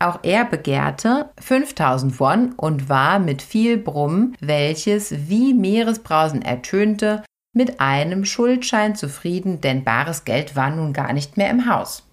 Auch 0.00 0.18
er 0.24 0.44
begehrte 0.44 1.30
5000 1.40 2.18
Won 2.18 2.52
und 2.56 2.88
war 2.88 3.20
mit 3.20 3.40
viel 3.40 3.78
Brummen, 3.78 4.36
welches 4.40 5.28
wie 5.28 5.54
Meeresbrausen 5.54 6.42
ertönte, 6.42 7.22
mit 7.54 7.80
einem 7.80 8.24
Schuldschein 8.24 8.96
zufrieden, 8.96 9.60
denn 9.60 9.84
bares 9.84 10.24
Geld 10.24 10.56
war 10.56 10.70
nun 10.70 10.92
gar 10.92 11.12
nicht 11.12 11.36
mehr 11.36 11.50
im 11.50 11.70
Haus. 11.70 12.08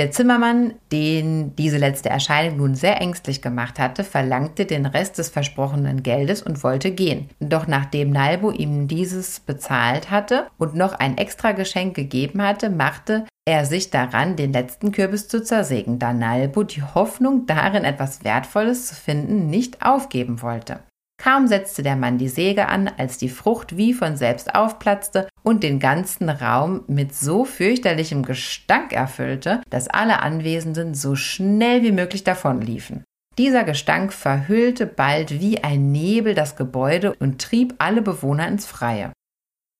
Der 0.00 0.10
Zimmermann, 0.10 0.72
den 0.92 1.54
diese 1.56 1.76
letzte 1.76 2.08
Erscheinung 2.08 2.56
nun 2.56 2.74
sehr 2.74 3.02
ängstlich 3.02 3.42
gemacht 3.42 3.78
hatte, 3.78 4.02
verlangte 4.02 4.64
den 4.64 4.86
Rest 4.86 5.18
des 5.18 5.28
versprochenen 5.28 6.02
Geldes 6.02 6.42
und 6.42 6.64
wollte 6.64 6.90
gehen. 6.90 7.28
Doch 7.38 7.66
nachdem 7.66 8.08
Nalbo 8.08 8.50
ihm 8.50 8.88
dieses 8.88 9.40
bezahlt 9.40 10.10
hatte 10.10 10.46
und 10.56 10.74
noch 10.74 10.94
ein 10.94 11.18
extra 11.18 11.52
Geschenk 11.52 11.96
gegeben 11.96 12.40
hatte, 12.40 12.70
machte 12.70 13.26
er 13.44 13.66
sich 13.66 13.90
daran, 13.90 14.36
den 14.36 14.54
letzten 14.54 14.90
Kürbis 14.90 15.28
zu 15.28 15.42
zersägen, 15.44 15.98
da 15.98 16.14
Nalbo 16.14 16.62
die 16.62 16.82
Hoffnung 16.82 17.44
darin, 17.44 17.84
etwas 17.84 18.24
Wertvolles 18.24 18.86
zu 18.86 18.94
finden, 18.94 19.50
nicht 19.50 19.84
aufgeben 19.84 20.40
wollte. 20.40 20.80
Kaum 21.22 21.48
setzte 21.48 21.82
der 21.82 21.96
Mann 21.96 22.16
die 22.16 22.28
Säge 22.28 22.68
an, 22.68 22.90
als 22.96 23.18
die 23.18 23.28
Frucht 23.28 23.76
wie 23.76 23.92
von 23.92 24.16
selbst 24.16 24.54
aufplatzte 24.54 25.28
und 25.42 25.62
den 25.62 25.78
ganzen 25.78 26.30
Raum 26.30 26.82
mit 26.86 27.14
so 27.14 27.44
fürchterlichem 27.44 28.22
Gestank 28.22 28.94
erfüllte, 28.94 29.60
dass 29.68 29.88
alle 29.88 30.20
Anwesenden 30.20 30.94
so 30.94 31.16
schnell 31.16 31.82
wie 31.82 31.92
möglich 31.92 32.24
davonliefen. 32.24 33.04
Dieser 33.36 33.64
Gestank 33.64 34.14
verhüllte 34.14 34.86
bald 34.86 35.40
wie 35.40 35.62
ein 35.62 35.92
Nebel 35.92 36.34
das 36.34 36.56
Gebäude 36.56 37.14
und 37.20 37.40
trieb 37.40 37.74
alle 37.76 38.00
Bewohner 38.00 38.48
ins 38.48 38.64
Freie. 38.64 39.12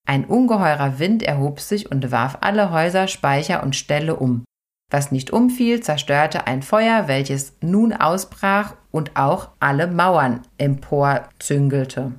Ein 0.07 0.27
ungeheurer 0.27 0.99
Wind 0.99 1.23
erhob 1.23 1.61
sich 1.61 1.91
und 1.91 2.11
warf 2.11 2.39
alle 2.43 2.71
Häuser, 2.71 3.09
Speicher 3.09 3.63
und 3.63 3.77
Ställe 3.77 4.17
um. 4.17 4.45
Was 4.91 5.11
nicht 5.11 5.31
umfiel, 5.31 5.81
zerstörte 5.81 6.47
ein 6.47 6.63
Feuer, 6.63 7.09
welches 7.09 7.55
nun 7.63 7.95
ausbrach 7.95 8.75
und 8.91 9.17
auch 9.17 9.49
alle 9.61 9.87
Mauern 9.87 10.43
emporzüngelte. 10.59 12.13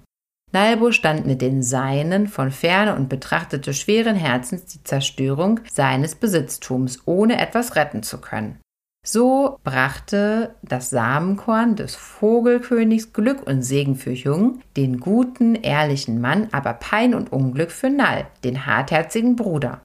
Nalbo 0.54 0.92
stand 0.92 1.26
mit 1.26 1.42
den 1.42 1.64
Seinen 1.64 2.28
von 2.28 2.52
ferne 2.52 2.96
und 2.96 3.08
betrachtete 3.08 3.74
schweren 3.74 4.16
Herzens 4.16 4.66
die 4.66 4.84
Zerstörung 4.84 5.62
seines 5.72 6.16
Besitztums, 6.16 7.00
ohne 7.06 7.42
etwas 7.42 7.76
retten 7.76 8.04
zu 8.04 8.20
können. 8.20 8.60
So 9.04 9.58
brachte 9.64 10.56
das 10.62 10.92
Samenkorn 10.92 11.76
des 11.76 11.96
Vogelkönigs 11.96 13.14
Glück 13.14 13.48
und 13.48 13.64
Segen 13.64 13.96
für 13.96 14.12
Jung, 14.12 14.62
den 14.78 15.00
guten, 15.00 15.56
ehrlichen 15.56 16.22
Mann, 16.22 16.50
aber 16.52 16.74
Pein 16.74 17.16
und 17.16 17.32
Unglück 17.32 17.72
für 17.72 17.90
Nall, 17.90 18.28
den 18.44 18.68
hartherzigen 18.68 19.36
Bruder. 19.36 19.82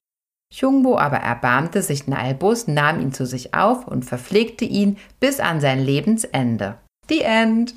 Chungbo 0.53 0.99
aber 0.99 1.19
erbarmte 1.19 1.83
sich 1.83 2.07
Nalbos, 2.07 2.67
nahm 2.67 3.01
ihn 3.01 3.13
zu 3.13 3.27
sich 3.27 3.55
auf 3.55 3.87
und 3.87 4.05
verpflegte 4.05 4.65
ihn 4.65 4.99
bis 5.21 5.41
an 5.41 5.61
sein 5.61 5.85
Lebensende. 5.85 6.79
The 7.09 7.23
End. 7.23 7.75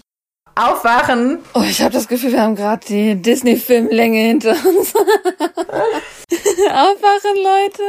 Aufwachen! 0.55 1.39
Oh, 1.53 1.61
ich 1.61 1.81
habe 1.81 1.93
das 1.93 2.07
Gefühl, 2.07 2.33
wir 2.33 2.41
haben 2.41 2.55
gerade 2.55 2.85
die 2.85 3.15
Disney-Filmlänge 3.15 4.19
hinter 4.19 4.51
uns. 4.51 4.93
Aufwachen, 6.69 7.35
Leute! 7.37 7.83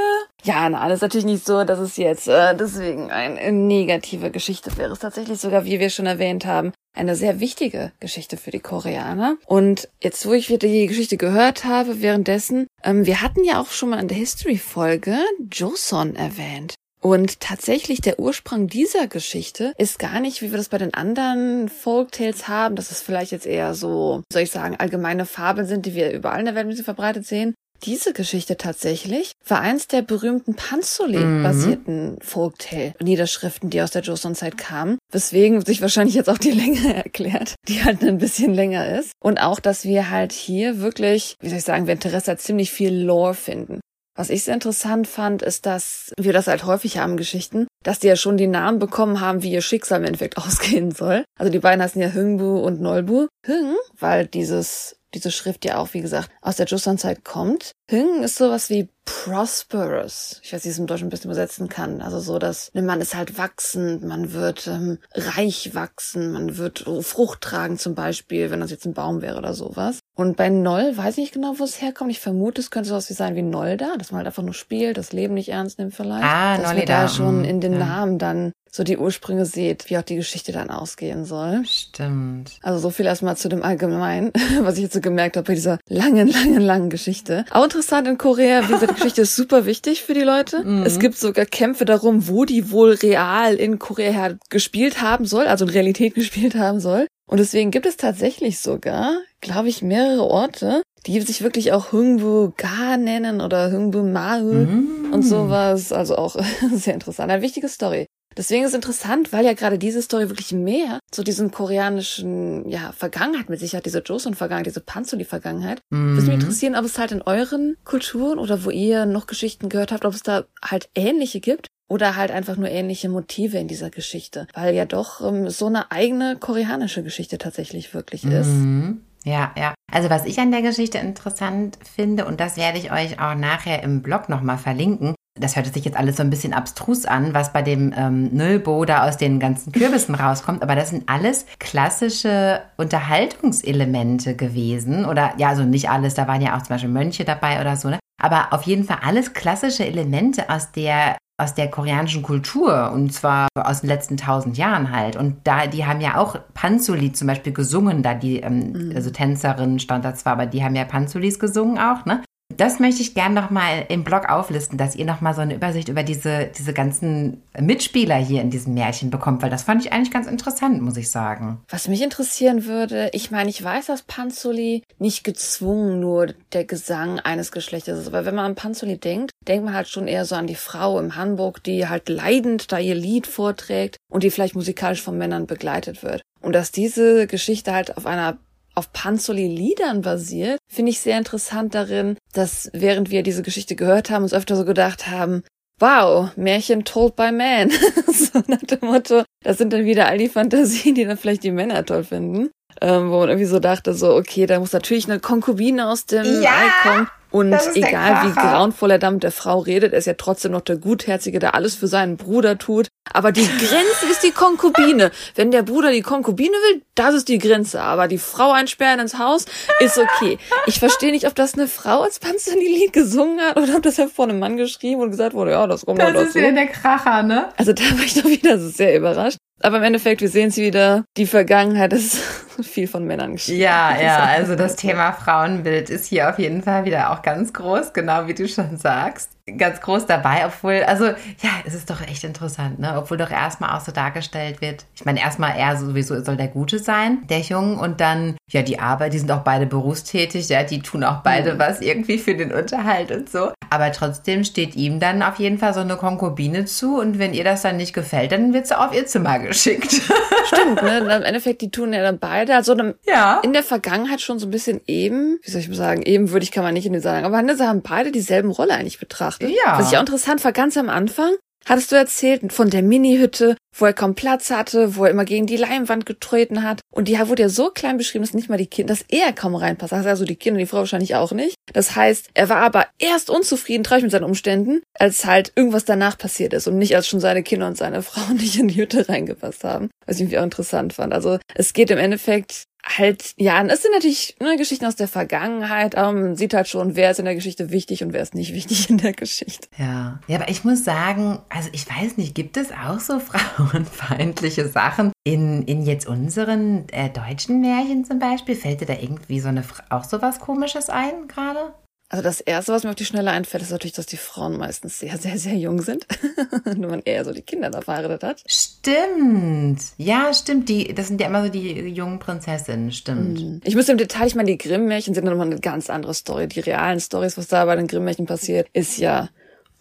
Ja, 0.44 0.68
na, 0.70 0.86
das 0.86 0.96
ist 0.98 1.02
natürlich 1.02 1.26
nicht 1.26 1.44
so, 1.44 1.64
dass 1.64 1.80
es 1.80 1.96
jetzt 1.96 2.28
äh, 2.28 2.54
deswegen 2.54 3.10
eine 3.10 3.50
negative 3.50 4.30
Geschichte 4.30 4.76
wäre. 4.76 4.88
Es 4.88 4.98
ist 4.98 5.02
tatsächlich 5.02 5.40
sogar, 5.40 5.64
wie 5.64 5.80
wir 5.80 5.90
schon 5.90 6.06
erwähnt 6.06 6.46
haben, 6.46 6.72
eine 6.94 7.16
sehr 7.16 7.40
wichtige 7.40 7.92
Geschichte 8.00 8.36
für 8.36 8.50
die 8.50 8.60
Koreaner. 8.60 9.36
Und 9.46 9.88
jetzt, 10.02 10.26
wo 10.26 10.32
ich 10.32 10.48
wieder 10.48 10.68
die 10.68 10.86
Geschichte 10.86 11.16
gehört 11.16 11.64
habe, 11.64 12.02
währenddessen, 12.02 12.66
ähm, 12.84 13.06
wir 13.06 13.22
hatten 13.22 13.44
ja 13.44 13.60
auch 13.60 13.70
schon 13.70 13.90
mal 13.90 14.00
in 14.00 14.08
der 14.08 14.18
History-Folge 14.18 15.16
Joseon 15.52 16.16
erwähnt. 16.16 16.74
Und 17.02 17.40
tatsächlich 17.40 18.02
der 18.02 18.20
Ursprung 18.20 18.66
dieser 18.66 19.06
Geschichte 19.06 19.72
ist 19.78 19.98
gar 19.98 20.20
nicht, 20.20 20.42
wie 20.42 20.50
wir 20.50 20.58
das 20.58 20.68
bei 20.68 20.76
den 20.76 20.92
anderen 20.92 21.70
Folktales 21.70 22.46
haben, 22.46 22.76
dass 22.76 22.90
es 22.90 23.00
vielleicht 23.00 23.32
jetzt 23.32 23.46
eher 23.46 23.74
so, 23.74 24.22
soll 24.30 24.42
ich 24.42 24.50
sagen, 24.50 24.76
allgemeine 24.76 25.24
Fabeln 25.24 25.66
sind, 25.66 25.86
die 25.86 25.94
wir 25.94 26.12
überall 26.12 26.40
in 26.40 26.44
der 26.44 26.54
Welt 26.54 26.66
ein 26.66 26.68
bisschen 26.68 26.84
verbreitet 26.84 27.26
sehen, 27.26 27.54
diese 27.84 28.12
Geschichte 28.12 28.56
tatsächlich 28.56 29.32
war 29.46 29.60
eins 29.60 29.86
der 29.86 30.02
berühmten 30.02 30.54
Panzole-basierten 30.54 32.12
mhm. 32.12 32.18
Folktale-Niederschriften, 32.20 33.70
die 33.70 33.82
aus 33.82 33.90
der 33.90 34.02
Joseon-Zeit 34.02 34.58
kamen, 34.58 34.98
weswegen 35.10 35.64
sich 35.64 35.82
wahrscheinlich 35.82 36.14
jetzt 36.14 36.28
auch 36.28 36.38
die 36.38 36.50
Länge 36.50 36.94
erklärt, 36.94 37.54
die 37.68 37.82
halt 37.82 38.02
ein 38.02 38.18
bisschen 38.18 38.54
länger 38.54 38.98
ist. 38.98 39.12
Und 39.22 39.40
auch, 39.40 39.60
dass 39.60 39.84
wir 39.84 40.10
halt 40.10 40.32
hier 40.32 40.80
wirklich, 40.80 41.36
wie 41.40 41.48
soll 41.48 41.58
ich 41.58 41.64
sagen, 41.64 41.86
wir 41.86 41.94
Interesse 41.94 42.36
ziemlich 42.36 42.70
viel 42.70 42.94
Lore 42.94 43.34
finden. 43.34 43.80
Was 44.16 44.28
ich 44.28 44.44
sehr 44.44 44.54
interessant 44.54 45.06
fand, 45.06 45.40
ist, 45.40 45.66
dass 45.66 46.12
wir 46.18 46.32
das 46.32 46.46
halt 46.46 46.66
häufig 46.66 46.98
haben, 46.98 47.16
Geschichten, 47.16 47.66
dass 47.84 48.00
die 48.00 48.08
ja 48.08 48.16
schon 48.16 48.36
die 48.36 48.48
Namen 48.48 48.78
bekommen 48.78 49.20
haben, 49.20 49.42
wie 49.42 49.52
ihr 49.52 49.62
Schicksal 49.62 50.00
im 50.00 50.04
Endeffekt 50.04 50.36
ausgehen 50.36 50.90
soll. 50.90 51.24
Also 51.38 51.50
die 51.50 51.58
beiden 51.58 51.82
heißen 51.82 52.02
ja 52.02 52.08
Hüngbu 52.08 52.58
und 52.58 52.80
Nolbu. 52.80 53.28
Hüng, 53.46 53.76
weil 53.98 54.26
dieses 54.26 54.96
diese 55.14 55.30
Schrift 55.30 55.64
ja 55.64 55.78
auch, 55.78 55.94
wie 55.94 56.00
gesagt, 56.00 56.30
aus 56.40 56.56
der 56.56 56.66
Joseon-Zeit 56.66 57.24
kommt. 57.24 57.72
Hüng 57.88 58.22
ist 58.22 58.36
sowas 58.36 58.70
wie 58.70 58.88
prosperous. 59.04 60.40
Ich 60.42 60.52
weiß 60.52 60.60
nicht, 60.60 60.64
wie 60.64 60.68
ich 60.68 60.74
es 60.74 60.78
im 60.78 60.86
Deutschen 60.86 61.06
ein 61.06 61.10
bisschen 61.10 61.30
übersetzen 61.30 61.68
kann. 61.68 62.00
Also 62.00 62.20
so, 62.20 62.38
dass 62.38 62.72
ne, 62.74 62.82
man 62.82 63.00
ist 63.00 63.14
halt 63.14 63.38
wachsend, 63.38 64.02
man 64.02 64.32
wird 64.32 64.66
ähm, 64.66 64.98
reich 65.14 65.74
wachsen, 65.74 66.32
man 66.32 66.56
wird 66.56 66.84
Frucht 67.02 67.40
tragen 67.40 67.78
zum 67.78 67.94
Beispiel, 67.94 68.50
wenn 68.50 68.60
das 68.60 68.70
jetzt 68.70 68.86
ein 68.86 68.94
Baum 68.94 69.22
wäre 69.22 69.38
oder 69.38 69.54
sowas. 69.54 70.00
Und 70.14 70.36
bei 70.36 70.48
Noll 70.48 70.96
weiß 70.96 71.14
ich 71.14 71.24
nicht 71.24 71.34
genau, 71.34 71.54
wo 71.58 71.64
es 71.64 71.80
herkommt. 71.80 72.10
Ich 72.10 72.20
vermute, 72.20 72.60
es 72.60 72.70
könnte 72.70 72.88
sowas 72.88 73.08
wie 73.10 73.14
sein 73.14 73.36
wie 73.36 73.42
Nolda, 73.42 73.96
dass 73.98 74.10
man 74.10 74.18
halt 74.18 74.26
einfach 74.26 74.42
nur 74.42 74.54
spielt, 74.54 74.96
das 74.96 75.12
Leben 75.12 75.34
nicht 75.34 75.48
ernst 75.48 75.78
nimmt 75.78 75.94
vielleicht. 75.94 76.24
Ah, 76.24 76.56
dass 76.56 76.72
Nolida. 76.72 76.98
man 76.98 77.06
da 77.06 77.08
schon 77.08 77.44
in 77.44 77.60
den 77.60 77.74
ja. 77.74 77.78
Namen 77.78 78.18
dann 78.18 78.52
so 78.72 78.84
die 78.84 78.98
Ursprünge 78.98 79.46
seht, 79.46 79.90
wie 79.90 79.98
auch 79.98 80.02
die 80.02 80.16
Geschichte 80.16 80.52
dann 80.52 80.70
ausgehen 80.70 81.24
soll. 81.24 81.64
Stimmt. 81.66 82.58
Also 82.62 82.78
so 82.78 82.90
viel 82.90 83.06
erstmal 83.06 83.36
zu 83.36 83.48
dem 83.48 83.62
Allgemeinen, 83.62 84.32
was 84.60 84.76
ich 84.76 84.84
jetzt 84.84 84.94
so 84.94 85.00
gemerkt 85.00 85.36
habe 85.36 85.46
bei 85.46 85.54
dieser 85.54 85.78
langen, 85.88 86.28
langen, 86.28 86.60
langen 86.60 86.90
Geschichte. 86.90 87.44
Auch 87.50 87.64
interessant 87.64 88.06
in 88.06 88.16
Korea, 88.16 88.68
wie 88.68 88.72
gesagt, 88.72 88.89
die 88.90 88.94
Geschichte 88.96 89.22
ist 89.22 89.36
super 89.36 89.66
wichtig 89.66 90.02
für 90.02 90.14
die 90.14 90.22
Leute. 90.22 90.64
Mhm. 90.64 90.82
Es 90.84 90.98
gibt 90.98 91.16
sogar 91.16 91.46
Kämpfe 91.46 91.84
darum, 91.84 92.28
wo 92.28 92.44
die 92.44 92.70
wohl 92.70 92.92
real 92.92 93.54
in 93.54 93.78
Korea 93.78 94.36
gespielt 94.48 95.00
haben 95.00 95.24
soll, 95.24 95.46
also 95.46 95.64
in 95.64 95.70
Realität 95.70 96.14
gespielt 96.16 96.54
haben 96.54 96.80
soll. 96.80 97.06
Und 97.30 97.38
deswegen 97.38 97.70
gibt 97.70 97.86
es 97.86 97.96
tatsächlich 97.96 98.58
sogar, 98.58 99.16
glaube 99.40 99.68
ich, 99.68 99.82
mehrere 99.82 100.24
Orte, 100.24 100.82
die 101.06 101.20
sich 101.20 101.42
wirklich 101.42 101.72
auch 101.72 101.92
Hungbu 101.92 102.52
Ga 102.56 102.96
nennen 102.96 103.40
oder 103.40 103.70
Hungbu 103.70 104.02
Mahu 104.02 104.52
mm. 104.52 105.12
und 105.12 105.22
sowas. 105.22 105.92
Also 105.92 106.16
auch 106.16 106.36
sehr 106.74 106.94
interessant. 106.94 107.30
Eine 107.30 107.42
wichtige 107.42 107.68
Story. 107.68 108.06
Deswegen 108.36 108.62
ist 108.62 108.70
es 108.70 108.74
interessant, 108.74 109.32
weil 109.32 109.44
ja 109.44 109.54
gerade 109.54 109.78
diese 109.78 110.02
Story 110.02 110.28
wirklich 110.28 110.52
mehr 110.52 111.00
zu 111.10 111.24
diesen 111.24 111.50
koreanischen, 111.50 112.68
ja, 112.68 112.92
Vergangenheit 112.92 113.48
mit 113.48 113.58
sich 113.58 113.74
hat, 113.74 113.86
diese 113.86 114.00
Joseon-Vergangenheit, 114.00 114.66
diese 114.66 114.80
Panzuli-Vergangenheit. 114.80 115.80
Mhm. 115.90 116.16
Würde 116.16 116.26
mich 116.26 116.34
interessieren, 116.34 116.76
ob 116.76 116.84
es 116.84 116.98
halt 116.98 117.12
in 117.12 117.22
euren 117.22 117.76
Kulturen 117.84 118.38
oder 118.38 118.64
wo 118.64 118.70
ihr 118.70 119.06
noch 119.06 119.26
Geschichten 119.26 119.68
gehört 119.68 119.92
habt, 119.92 120.04
ob 120.04 120.14
es 120.14 120.22
da 120.22 120.44
halt 120.62 120.88
ähnliche 120.94 121.40
gibt 121.40 121.66
oder 121.88 122.14
halt 122.14 122.30
einfach 122.30 122.56
nur 122.56 122.68
ähnliche 122.68 123.08
Motive 123.08 123.58
in 123.58 123.66
dieser 123.66 123.90
Geschichte, 123.90 124.46
weil 124.54 124.74
ja 124.74 124.84
doch 124.84 125.20
ähm, 125.20 125.50
so 125.50 125.66
eine 125.66 125.90
eigene 125.90 126.36
koreanische 126.36 127.02
Geschichte 127.02 127.36
tatsächlich 127.36 127.94
wirklich 127.94 128.24
ist. 128.24 128.46
Mhm. 128.46 129.00
Ja, 129.24 129.52
ja. 129.56 129.74
Also 129.92 130.08
was 130.08 130.24
ich 130.24 130.38
an 130.38 130.52
der 130.52 130.62
Geschichte 130.62 130.98
interessant 130.98 131.78
finde, 131.94 132.24
und 132.24 132.40
das 132.40 132.56
werde 132.56 132.78
ich 132.78 132.92
euch 132.92 133.20
auch 133.20 133.34
nachher 133.34 133.82
im 133.82 134.02
Blog 134.02 134.28
nochmal 134.28 134.56
verlinken, 134.56 135.14
das 135.40 135.56
hört 135.56 135.72
sich 135.72 135.84
jetzt 135.84 135.96
alles 135.96 136.16
so 136.16 136.22
ein 136.22 136.30
bisschen 136.30 136.52
abstrus 136.52 137.04
an, 137.06 137.34
was 137.34 137.52
bei 137.52 137.62
dem 137.62 137.92
ähm, 137.96 138.28
Nülbo 138.32 138.84
da 138.84 139.08
aus 139.08 139.16
den 139.16 139.40
ganzen 139.40 139.72
Kürbissen 139.72 140.14
rauskommt, 140.14 140.62
aber 140.62 140.76
das 140.76 140.90
sind 140.90 141.08
alles 141.08 141.46
klassische 141.58 142.62
Unterhaltungselemente 142.76 144.36
gewesen. 144.36 145.04
Oder 145.04 145.32
ja, 145.38 145.48
also 145.48 145.64
nicht 145.64 145.90
alles, 145.90 146.14
da 146.14 146.28
waren 146.28 146.42
ja 146.42 146.56
auch 146.56 146.62
zum 146.62 146.74
Beispiel 146.74 146.90
Mönche 146.90 147.24
dabei 147.24 147.60
oder 147.60 147.76
so, 147.76 147.88
ne? 147.88 147.98
Aber 148.22 148.52
auf 148.52 148.62
jeden 148.62 148.84
Fall 148.84 148.98
alles 149.02 149.32
klassische 149.32 149.86
Elemente 149.86 150.50
aus 150.50 150.72
der 150.72 151.16
aus 151.40 151.54
der 151.54 151.70
koreanischen 151.70 152.22
Kultur 152.22 152.92
und 152.92 153.14
zwar 153.14 153.48
aus 153.54 153.80
den 153.80 153.88
letzten 153.88 154.18
tausend 154.18 154.58
Jahren 154.58 154.92
halt. 154.92 155.16
Und 155.16 155.38
da, 155.44 155.66
die 155.66 155.86
haben 155.86 156.02
ja 156.02 156.18
auch 156.18 156.36
Panzuli 156.52 157.12
zum 157.12 157.28
Beispiel 157.28 157.54
gesungen, 157.54 158.02
da 158.02 158.12
die, 158.14 158.40
ähm, 158.40 158.72
mhm. 158.72 158.92
also 158.94 159.10
Tänzerin 159.10 159.78
stand 159.78 160.04
da 160.04 160.14
zwar, 160.14 160.34
aber 160.34 160.44
die 160.44 160.62
haben 160.62 160.76
ja 160.76 160.84
Panzulis 160.84 161.38
gesungen 161.38 161.78
auch, 161.78 162.04
ne? 162.04 162.22
Das 162.56 162.80
möchte 162.80 163.02
ich 163.02 163.14
gerne 163.14 163.34
nochmal 163.34 163.86
im 163.88 164.04
Blog 164.04 164.28
auflisten, 164.28 164.76
dass 164.76 164.96
ihr 164.96 165.04
nochmal 165.04 165.34
so 165.34 165.40
eine 165.40 165.54
Übersicht 165.54 165.88
über 165.88 166.02
diese, 166.02 166.50
diese 166.58 166.72
ganzen 166.72 167.42
Mitspieler 167.58 168.16
hier 168.16 168.42
in 168.42 168.50
diesem 168.50 168.74
Märchen 168.74 169.10
bekommt, 169.10 169.42
weil 169.42 169.50
das 169.50 169.62
fand 169.62 169.84
ich 169.84 169.92
eigentlich 169.92 170.10
ganz 170.10 170.26
interessant, 170.26 170.82
muss 170.82 170.96
ich 170.96 171.10
sagen. 171.10 171.60
Was 171.68 171.88
mich 171.88 172.02
interessieren 172.02 172.66
würde, 172.66 173.10
ich 173.12 173.30
meine, 173.30 173.50
ich 173.50 173.62
weiß, 173.62 173.86
dass 173.86 174.02
Panzuli 174.02 174.82
nicht 174.98 175.24
gezwungen 175.24 176.00
nur 176.00 176.34
der 176.52 176.64
Gesang 176.64 177.20
eines 177.20 177.52
Geschlechtes 177.52 178.00
ist, 178.00 178.08
aber 178.08 178.24
wenn 178.24 178.34
man 178.34 178.46
an 178.46 178.54
Panzuli 178.56 178.98
denkt, 178.98 179.30
denkt 179.46 179.64
man 179.64 179.74
halt 179.74 179.88
schon 179.88 180.08
eher 180.08 180.24
so 180.24 180.34
an 180.34 180.46
die 180.46 180.54
Frau 180.54 180.98
im 180.98 181.16
Hamburg, 181.16 181.62
die 181.62 181.88
halt 181.88 182.08
leidend 182.08 182.72
da 182.72 182.78
ihr 182.78 182.94
Lied 182.94 183.26
vorträgt 183.26 183.96
und 184.10 184.22
die 184.22 184.30
vielleicht 184.30 184.54
musikalisch 184.54 185.02
von 185.02 185.16
Männern 185.16 185.46
begleitet 185.46 186.02
wird. 186.02 186.22
Und 186.42 186.54
dass 186.54 186.72
diese 186.72 187.26
Geschichte 187.26 187.72
halt 187.72 187.96
auf 187.96 188.06
einer 188.06 188.38
auf 188.74 188.92
Panzoli-Liedern 188.92 190.02
basiert, 190.02 190.58
finde 190.72 190.90
ich 190.90 191.00
sehr 191.00 191.18
interessant 191.18 191.74
darin, 191.74 192.16
dass 192.32 192.70
während 192.72 193.10
wir 193.10 193.22
diese 193.22 193.42
Geschichte 193.42 193.76
gehört 193.76 194.10
haben, 194.10 194.22
uns 194.22 194.34
öfter 194.34 194.56
so 194.56 194.64
gedacht 194.64 195.08
haben, 195.08 195.42
wow, 195.80 196.30
Märchen 196.36 196.84
told 196.84 197.16
by 197.16 197.32
man. 197.32 197.70
so 198.06 198.42
nach 198.46 198.60
dem 198.60 198.78
Motto, 198.82 199.24
das 199.42 199.58
sind 199.58 199.72
dann 199.72 199.84
wieder 199.84 200.06
all 200.06 200.18
die 200.18 200.28
Fantasien, 200.28 200.94
die 200.94 201.04
dann 201.04 201.16
vielleicht 201.16 201.42
die 201.42 201.50
Männer 201.50 201.84
toll 201.84 202.04
finden. 202.04 202.50
Ähm, 202.80 203.10
wo 203.10 203.18
man 203.18 203.28
irgendwie 203.28 203.48
so 203.48 203.58
dachte, 203.58 203.94
so, 203.94 204.14
okay, 204.14 204.46
da 204.46 204.60
muss 204.60 204.72
natürlich 204.72 205.08
eine 205.10 205.18
Konkubine 205.18 205.88
aus 205.88 206.06
dem 206.06 206.24
ja! 206.42 206.50
Ei 206.50 206.70
kommen. 206.82 207.08
Und 207.30 207.56
egal 207.74 208.26
wie 208.26 208.32
grauenvoll 208.32 208.92
er 208.92 208.98
da 208.98 209.10
mit 209.10 209.22
der 209.22 209.32
Frau 209.32 209.60
redet, 209.60 209.92
er 209.92 209.98
ist 209.98 210.06
ja 210.06 210.14
trotzdem 210.14 210.52
noch 210.52 210.62
der 210.62 210.76
Gutherzige, 210.76 211.38
der 211.38 211.54
alles 211.54 211.74
für 211.74 211.86
seinen 211.86 212.16
Bruder 212.16 212.58
tut. 212.58 212.88
Aber 213.12 213.32
die 213.32 213.46
Grenze 213.46 214.06
ist 214.10 214.22
die 214.22 214.30
Konkubine. 214.30 215.10
Wenn 215.34 215.50
der 215.50 215.62
Bruder 215.62 215.90
die 215.90 216.02
Konkubine 216.02 216.50
will, 216.50 216.82
das 216.94 217.14
ist 217.14 217.28
die 217.28 217.38
Grenze. 217.38 217.80
Aber 217.80 218.08
die 218.08 218.18
Frau 218.18 218.52
einsperren 218.52 219.00
ins 219.00 219.18
Haus 219.18 219.46
ist 219.80 219.98
okay. 219.98 220.38
Ich 220.66 220.78
verstehe 220.78 221.12
nicht, 221.12 221.26
ob 221.26 221.34
das 221.34 221.54
eine 221.54 221.68
Frau 221.68 222.02
als 222.02 222.18
Panzerlied 222.18 222.92
gesungen 222.92 223.40
hat 223.40 223.56
oder 223.56 223.76
ob 223.76 223.82
das 223.82 223.96
ja 223.96 224.06
vor 224.08 224.26
einem 224.26 224.38
Mann 224.38 224.56
geschrieben 224.56 225.00
und 225.00 225.10
gesagt 225.10 225.34
wurde, 225.34 225.52
ja, 225.52 225.66
das 225.66 225.86
kommt 225.86 226.00
das 226.00 226.08
noch 226.08 226.14
dazu. 226.14 226.26
Das 226.26 226.36
ist 226.36 226.42
wieder 226.42 226.52
der 226.52 226.66
Kracher, 226.66 227.22
ne? 227.22 227.48
Also 227.56 227.72
da 227.72 227.82
war 227.82 228.04
ich 228.04 228.14
doch 228.14 228.28
wieder 228.28 228.58
sehr 228.58 228.96
überrascht. 228.96 229.38
Aber 229.62 229.76
im 229.76 229.82
Endeffekt, 229.82 230.22
wir 230.22 230.30
sehen 230.30 230.50
sie 230.50 230.64
wieder, 230.64 231.04
die 231.16 231.26
Vergangenheit 231.26 231.92
ist 231.92 232.16
viel 232.62 232.88
von 232.88 233.04
Männern 233.04 233.32
geschrieben. 233.32 233.60
Ja, 233.60 234.00
ja, 234.00 234.18
also 234.36 234.56
das 234.56 234.76
Thema 234.76 235.12
Frauenbild 235.12 235.90
ist 235.90 236.06
hier 236.06 236.30
auf 236.30 236.38
jeden 236.38 236.62
Fall 236.62 236.84
wieder 236.84 237.10
auch 237.10 237.19
ganz 237.22 237.52
groß, 237.52 237.92
genau 237.92 238.26
wie 238.26 238.34
du 238.34 238.48
schon 238.48 238.76
sagst 238.76 239.39
ganz 239.56 239.80
groß 239.80 240.06
dabei, 240.06 240.46
obwohl, 240.46 240.82
also 240.86 241.06
ja, 241.06 241.50
es 241.66 241.74
ist 241.74 241.90
doch 241.90 242.00
echt 242.00 242.24
interessant, 242.24 242.78
ne? 242.78 242.94
Obwohl 242.96 243.16
doch 243.16 243.30
erstmal 243.30 243.76
auch 243.76 243.80
so 243.80 243.92
dargestellt 243.92 244.60
wird. 244.60 244.84
Ich 244.94 245.04
meine, 245.04 245.20
erstmal 245.20 245.56
er 245.56 245.76
sowieso 245.76 246.22
soll 246.22 246.36
der 246.36 246.48
Gute 246.48 246.78
sein, 246.78 247.26
der 247.28 247.40
Jungen, 247.40 247.78
und 247.78 248.00
dann, 248.00 248.36
ja, 248.50 248.62
die 248.62 248.78
Arbeit, 248.78 249.12
die 249.12 249.18
sind 249.18 249.30
auch 249.30 249.40
beide 249.40 249.66
berufstätig, 249.66 250.48
ja, 250.48 250.62
die 250.62 250.80
tun 250.80 251.04
auch 251.04 251.22
beide 251.22 251.54
mhm. 251.54 251.58
was 251.58 251.80
irgendwie 251.80 252.18
für 252.18 252.34
den 252.34 252.52
Unterhalt 252.52 253.10
und 253.10 253.30
so. 253.30 253.52
Aber 253.70 253.92
trotzdem 253.92 254.44
steht 254.44 254.74
ihm 254.74 254.98
dann 254.98 255.22
auf 255.22 255.38
jeden 255.38 255.58
Fall 255.58 255.72
so 255.74 255.80
eine 255.80 255.96
Konkubine 255.96 256.64
zu 256.64 256.98
und 256.98 257.18
wenn 257.18 257.34
ihr 257.34 257.44
das 257.44 257.62
dann 257.62 257.76
nicht 257.76 257.92
gefällt, 257.92 258.32
dann 258.32 258.52
wird 258.52 258.66
sie 258.66 258.78
auf 258.78 258.94
ihr 258.94 259.06
Zimmer 259.06 259.38
geschickt. 259.38 259.92
Stimmt, 260.46 260.82
ne? 260.82 260.98
Im 260.98 261.22
Endeffekt, 261.22 261.60
die 261.60 261.70
tun 261.70 261.92
ja 261.92 262.02
dann 262.02 262.18
beide, 262.18 262.56
also 262.56 262.76
ja. 263.06 263.40
in 263.44 263.52
der 263.52 263.62
Vergangenheit 263.62 264.20
schon 264.20 264.38
so 264.38 264.46
ein 264.46 264.50
bisschen 264.50 264.80
eben, 264.86 265.38
wie 265.42 265.50
soll 265.50 265.60
ich 265.60 265.68
mal 265.68 265.74
sagen, 265.74 266.02
eben 266.02 266.30
würde 266.30 266.42
ich 266.42 266.50
kann 266.50 266.64
man 266.64 266.74
nicht 266.74 266.86
in 266.86 266.92
den 266.92 267.02
sagen, 267.02 267.24
aber 267.24 267.54
sie 267.54 267.66
haben 267.66 267.82
beide 267.82 268.10
dieselben 268.10 268.50
Rolle 268.50 268.74
eigentlich 268.74 268.98
betrachtet. 268.98 269.39
Ja. 269.40 269.78
Was 269.78 269.90
ich 269.90 269.96
auch 269.96 270.02
interessant 270.02 270.44
war, 270.44 270.52
ganz 270.52 270.76
am 270.76 270.88
Anfang 270.88 271.36
hattest 271.66 271.92
du 271.92 271.96
erzählt 271.96 272.52
von 272.52 272.70
der 272.70 272.82
Mini-Hütte, 272.82 273.56
wo 273.76 273.84
er 273.84 273.92
kaum 273.92 274.14
Platz 274.14 274.50
hatte, 274.50 274.96
wo 274.96 275.04
er 275.04 275.10
immer 275.10 275.24
gegen 275.24 275.46
die 275.46 275.56
Leimwand 275.56 276.06
getreten 276.06 276.62
hat. 276.62 276.80
Und 276.92 277.08
die 277.08 277.18
wurde 277.18 277.42
ja 277.42 277.48
so 277.48 277.70
klein 277.70 277.98
beschrieben, 277.98 278.24
dass 278.24 278.34
nicht 278.34 278.48
mal 278.48 278.56
die 278.56 278.66
Kinder, 278.66 278.94
dass 278.94 279.04
er 279.08 279.32
kaum 279.32 279.54
reinpasst. 279.54 279.92
Also 279.92 280.24
die 280.24 280.36
Kinder, 280.36 280.58
die 280.58 280.66
Frau 280.66 280.78
wahrscheinlich 280.78 281.14
auch 281.14 281.32
nicht. 281.32 281.54
Das 281.72 281.94
heißt, 281.94 282.30
er 282.34 282.48
war 282.48 282.58
aber 282.58 282.86
erst 282.98 283.30
unzufrieden, 283.30 283.84
traurig 283.84 284.02
mit 284.02 284.12
seinen 284.12 284.24
Umständen, 284.24 284.82
als 284.98 285.24
halt 285.24 285.52
irgendwas 285.54 285.84
danach 285.84 286.18
passiert 286.18 286.52
ist 286.52 286.66
und 286.66 286.78
nicht 286.78 286.96
als 286.96 287.06
schon 287.06 287.20
seine 287.20 287.42
Kinder 287.42 287.66
und 287.66 287.76
seine 287.76 288.02
Frau 288.02 288.32
nicht 288.32 288.58
in 288.58 288.68
die 288.68 288.76
Hütte 288.76 289.08
reingepasst 289.08 289.64
haben. 289.64 289.90
Was 290.06 290.16
ich 290.16 290.22
irgendwie 290.22 290.38
auch 290.38 290.44
interessant 290.44 290.94
fand. 290.94 291.12
Also 291.12 291.38
es 291.54 291.72
geht 291.72 291.90
im 291.90 291.98
Endeffekt 291.98 292.64
halt, 292.98 293.34
ja, 293.36 293.62
es 293.64 293.82
sind 293.82 293.92
natürlich 293.92 294.36
ne, 294.40 294.56
Geschichten 294.56 294.86
aus 294.86 294.96
der 294.96 295.08
Vergangenheit, 295.08 295.94
aber 295.96 296.12
man 296.12 296.36
sieht 296.36 296.54
halt 296.54 296.68
schon, 296.68 296.96
wer 296.96 297.10
ist 297.10 297.18
in 297.18 297.24
der 297.24 297.34
Geschichte 297.34 297.70
wichtig 297.70 298.02
und 298.02 298.12
wer 298.12 298.22
ist 298.22 298.34
nicht 298.34 298.54
wichtig 298.54 298.90
in 298.90 298.98
der 298.98 299.12
Geschichte. 299.12 299.68
Ja, 299.78 300.20
ja, 300.26 300.36
aber 300.36 300.48
ich 300.48 300.64
muss 300.64 300.84
sagen, 300.84 301.40
also 301.48 301.68
ich 301.72 301.88
weiß 301.88 302.16
nicht, 302.16 302.34
gibt 302.34 302.56
es 302.56 302.70
auch 302.72 303.00
so 303.00 303.18
frauenfeindliche 303.20 304.68
Sachen 304.68 305.12
in, 305.24 305.62
in 305.62 305.82
jetzt 305.82 306.06
unseren 306.06 306.88
äh, 306.90 307.10
deutschen 307.10 307.60
Märchen 307.60 308.04
zum 308.04 308.18
Beispiel? 308.18 308.56
Fällt 308.56 308.80
dir 308.80 308.86
da 308.86 308.94
irgendwie 308.94 309.40
so 309.40 309.48
eine, 309.48 309.64
auch 309.88 310.04
so 310.04 310.22
was 310.22 310.40
Komisches 310.40 310.88
ein 310.88 311.28
gerade? 311.28 311.74
Also 312.12 312.24
das 312.24 312.40
Erste, 312.40 312.72
was 312.72 312.82
mir 312.82 312.90
auf 312.90 312.96
die 312.96 313.04
Schnelle 313.04 313.30
einfällt, 313.30 313.62
ist 313.62 313.70
natürlich, 313.70 313.94
dass 313.94 314.06
die 314.06 314.16
Frauen 314.16 314.58
meistens 314.58 314.98
sehr, 314.98 315.16
sehr, 315.16 315.38
sehr 315.38 315.54
jung 315.54 315.80
sind. 315.80 316.08
Nur 316.76 316.90
man 316.90 317.02
eher 317.04 317.24
so 317.24 317.32
die 317.32 317.40
Kinder 317.40 317.70
da 317.70 317.82
verheiratet 317.82 318.24
hat. 318.24 318.42
Stimmt. 318.48 319.80
Ja, 319.96 320.34
stimmt. 320.34 320.68
Die, 320.68 320.92
das 320.92 321.06
sind 321.06 321.20
ja 321.20 321.28
immer 321.28 321.44
so 321.44 321.50
die 321.50 321.70
jungen 321.70 322.18
Prinzessinnen, 322.18 322.90
stimmt. 322.90 323.40
Mhm. 323.40 323.60
Ich 323.62 323.76
muss 323.76 323.88
im 323.88 323.96
Detail, 323.96 324.26
ich 324.26 324.34
meine, 324.34 324.50
die 324.50 324.58
Grimm-Märchen 324.58 325.14
sind 325.14 325.24
nochmal 325.24 325.46
eine 325.46 325.60
ganz 325.60 325.88
andere 325.88 326.12
Story. 326.12 326.48
Die 326.48 326.58
realen 326.58 326.98
Stories, 326.98 327.38
was 327.38 327.46
da 327.46 327.64
bei 327.64 327.76
den 327.76 327.86
Grimm-Märchen 327.86 328.26
passiert, 328.26 328.66
ist 328.72 328.98
ja 328.98 329.28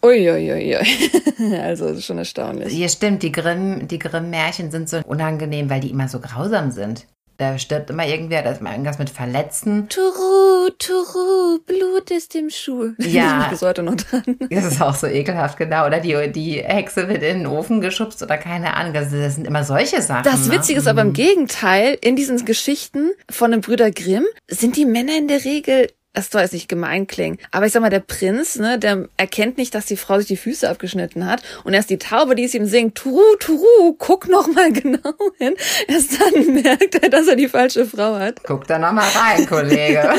Uiuiui. 0.00 0.76
also 1.60 1.86
ist 1.86 2.06
schon 2.06 2.18
erstaunlich. 2.18 2.72
Ja, 2.72 2.88
stimmt. 2.88 3.24
Die 3.24 3.32
Grimm, 3.32 3.88
die 3.88 3.98
Grimm-Märchen 3.98 4.70
sind 4.70 4.88
so 4.88 5.00
unangenehm, 5.04 5.68
weil 5.68 5.80
die 5.80 5.90
immer 5.90 6.08
so 6.08 6.20
grausam 6.20 6.70
sind. 6.70 7.06
Da 7.40 7.56
stirbt 7.56 7.88
immer 7.88 8.06
irgendwer, 8.06 8.42
da 8.42 8.50
ist 8.50 8.60
mal 8.60 8.72
irgendwas 8.72 8.98
mit 8.98 9.08
Verletzen. 9.08 9.88
Turu, 9.88 10.68
Turu, 10.78 11.58
Blut 11.64 12.10
ist 12.10 12.34
im 12.34 12.50
Schuh. 12.50 12.90
Ja. 12.98 13.48
Bis 13.48 13.62
heute 13.62 13.82
noch 13.82 13.94
dran. 13.94 14.22
Das 14.50 14.66
ist 14.66 14.82
auch 14.82 14.94
so 14.94 15.06
ekelhaft, 15.06 15.56
genau. 15.56 15.86
Oder 15.86 16.00
die, 16.00 16.30
die 16.32 16.62
Hexe 16.62 17.08
wird 17.08 17.22
in 17.22 17.38
den 17.38 17.46
Ofen 17.46 17.80
geschubst 17.80 18.22
oder 18.22 18.36
keine 18.36 18.74
Ahnung. 18.76 18.92
Das, 18.92 19.10
das 19.10 19.36
sind 19.36 19.46
immer 19.46 19.64
solche 19.64 20.02
Sachen. 20.02 20.24
Das 20.24 20.48
ne? 20.48 20.52
Witzige 20.52 20.74
ne? 20.74 20.82
ist 20.82 20.86
aber 20.86 21.00
im 21.00 21.08
mhm. 21.08 21.14
Gegenteil, 21.14 21.96
in 22.02 22.14
diesen 22.14 22.44
Geschichten 22.44 23.12
von 23.30 23.52
den 23.52 23.62
Brüder 23.62 23.90
Grimm 23.90 24.26
sind 24.46 24.76
die 24.76 24.84
Männer 24.84 25.16
in 25.16 25.26
der 25.26 25.42
Regel 25.46 25.88
das 26.12 26.30
soll 26.30 26.42
jetzt 26.42 26.52
nicht 26.52 26.68
gemein 26.68 27.06
klingen. 27.06 27.38
Aber 27.52 27.66
ich 27.66 27.72
sag 27.72 27.82
mal, 27.82 27.90
der 27.90 28.00
Prinz, 28.00 28.58
ne, 28.58 28.78
der 28.78 29.08
erkennt 29.16 29.58
nicht, 29.58 29.74
dass 29.74 29.86
die 29.86 29.96
Frau 29.96 30.18
sich 30.18 30.26
die 30.26 30.36
Füße 30.36 30.68
abgeschnitten 30.68 31.24
hat. 31.26 31.42
Und 31.62 31.72
erst 31.72 31.88
die 31.88 31.98
Taube, 31.98 32.34
die 32.34 32.44
es 32.44 32.54
ihm 32.54 32.66
singt, 32.66 32.96
Turu, 32.96 33.22
Turu, 33.38 33.94
guck 33.96 34.28
noch 34.28 34.48
mal 34.48 34.72
genau 34.72 35.14
hin. 35.38 35.54
Erst 35.86 36.20
dann 36.20 36.54
merkt 36.62 36.96
er, 36.96 37.10
dass 37.10 37.28
er 37.28 37.36
die 37.36 37.48
falsche 37.48 37.86
Frau 37.86 38.16
hat. 38.16 38.42
Guck 38.42 38.66
da 38.66 38.78
noch 38.78 38.92
mal 38.92 39.08
rein, 39.08 39.46
Kollege. 39.46 40.10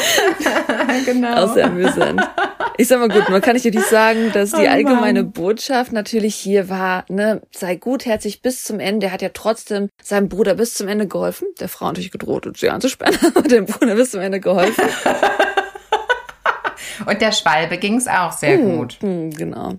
genau. 1.05 1.43
Auch 1.45 1.53
sehr 1.53 1.65
amüsant. 1.65 2.21
Ich 2.77 2.87
sag 2.87 2.99
mal 2.99 3.09
gut, 3.09 3.29
man 3.29 3.41
kann 3.41 3.53
nicht 3.53 3.65
wirklich 3.65 3.85
sagen, 3.85 4.31
dass 4.33 4.51
die 4.51 4.65
oh 4.65 4.69
allgemeine 4.69 5.23
Botschaft 5.25 5.91
natürlich 5.91 6.35
hier 6.35 6.69
war, 6.69 7.05
ne, 7.09 7.41
sei 7.51 7.75
gutherzig 7.75 8.41
bis 8.41 8.63
zum 8.63 8.79
Ende. 8.79 9.07
Er 9.07 9.11
hat 9.11 9.21
ja 9.21 9.29
trotzdem 9.33 9.89
seinem 10.01 10.29
Bruder 10.29 10.55
bis 10.55 10.73
zum 10.73 10.87
Ende 10.87 11.05
geholfen. 11.05 11.47
Der 11.59 11.67
Frau 11.67 11.87
natürlich 11.87 12.11
gedroht, 12.11 12.47
sie 12.57 12.69
anzusperren, 12.69 13.17
aber 13.35 13.47
dem 13.47 13.65
Bruder 13.65 13.95
bis 13.95 14.11
zum 14.11 14.21
Ende 14.21 14.39
geholfen. 14.39 14.83
Und 17.05 17.21
der 17.21 17.31
Schwalbe 17.31 17.77
ging 17.77 17.97
es 17.97 18.07
auch 18.07 18.31
sehr 18.31 18.57
hm, 18.57 18.77
gut. 18.77 18.97
Hm, 19.01 19.31
genau. 19.31 19.75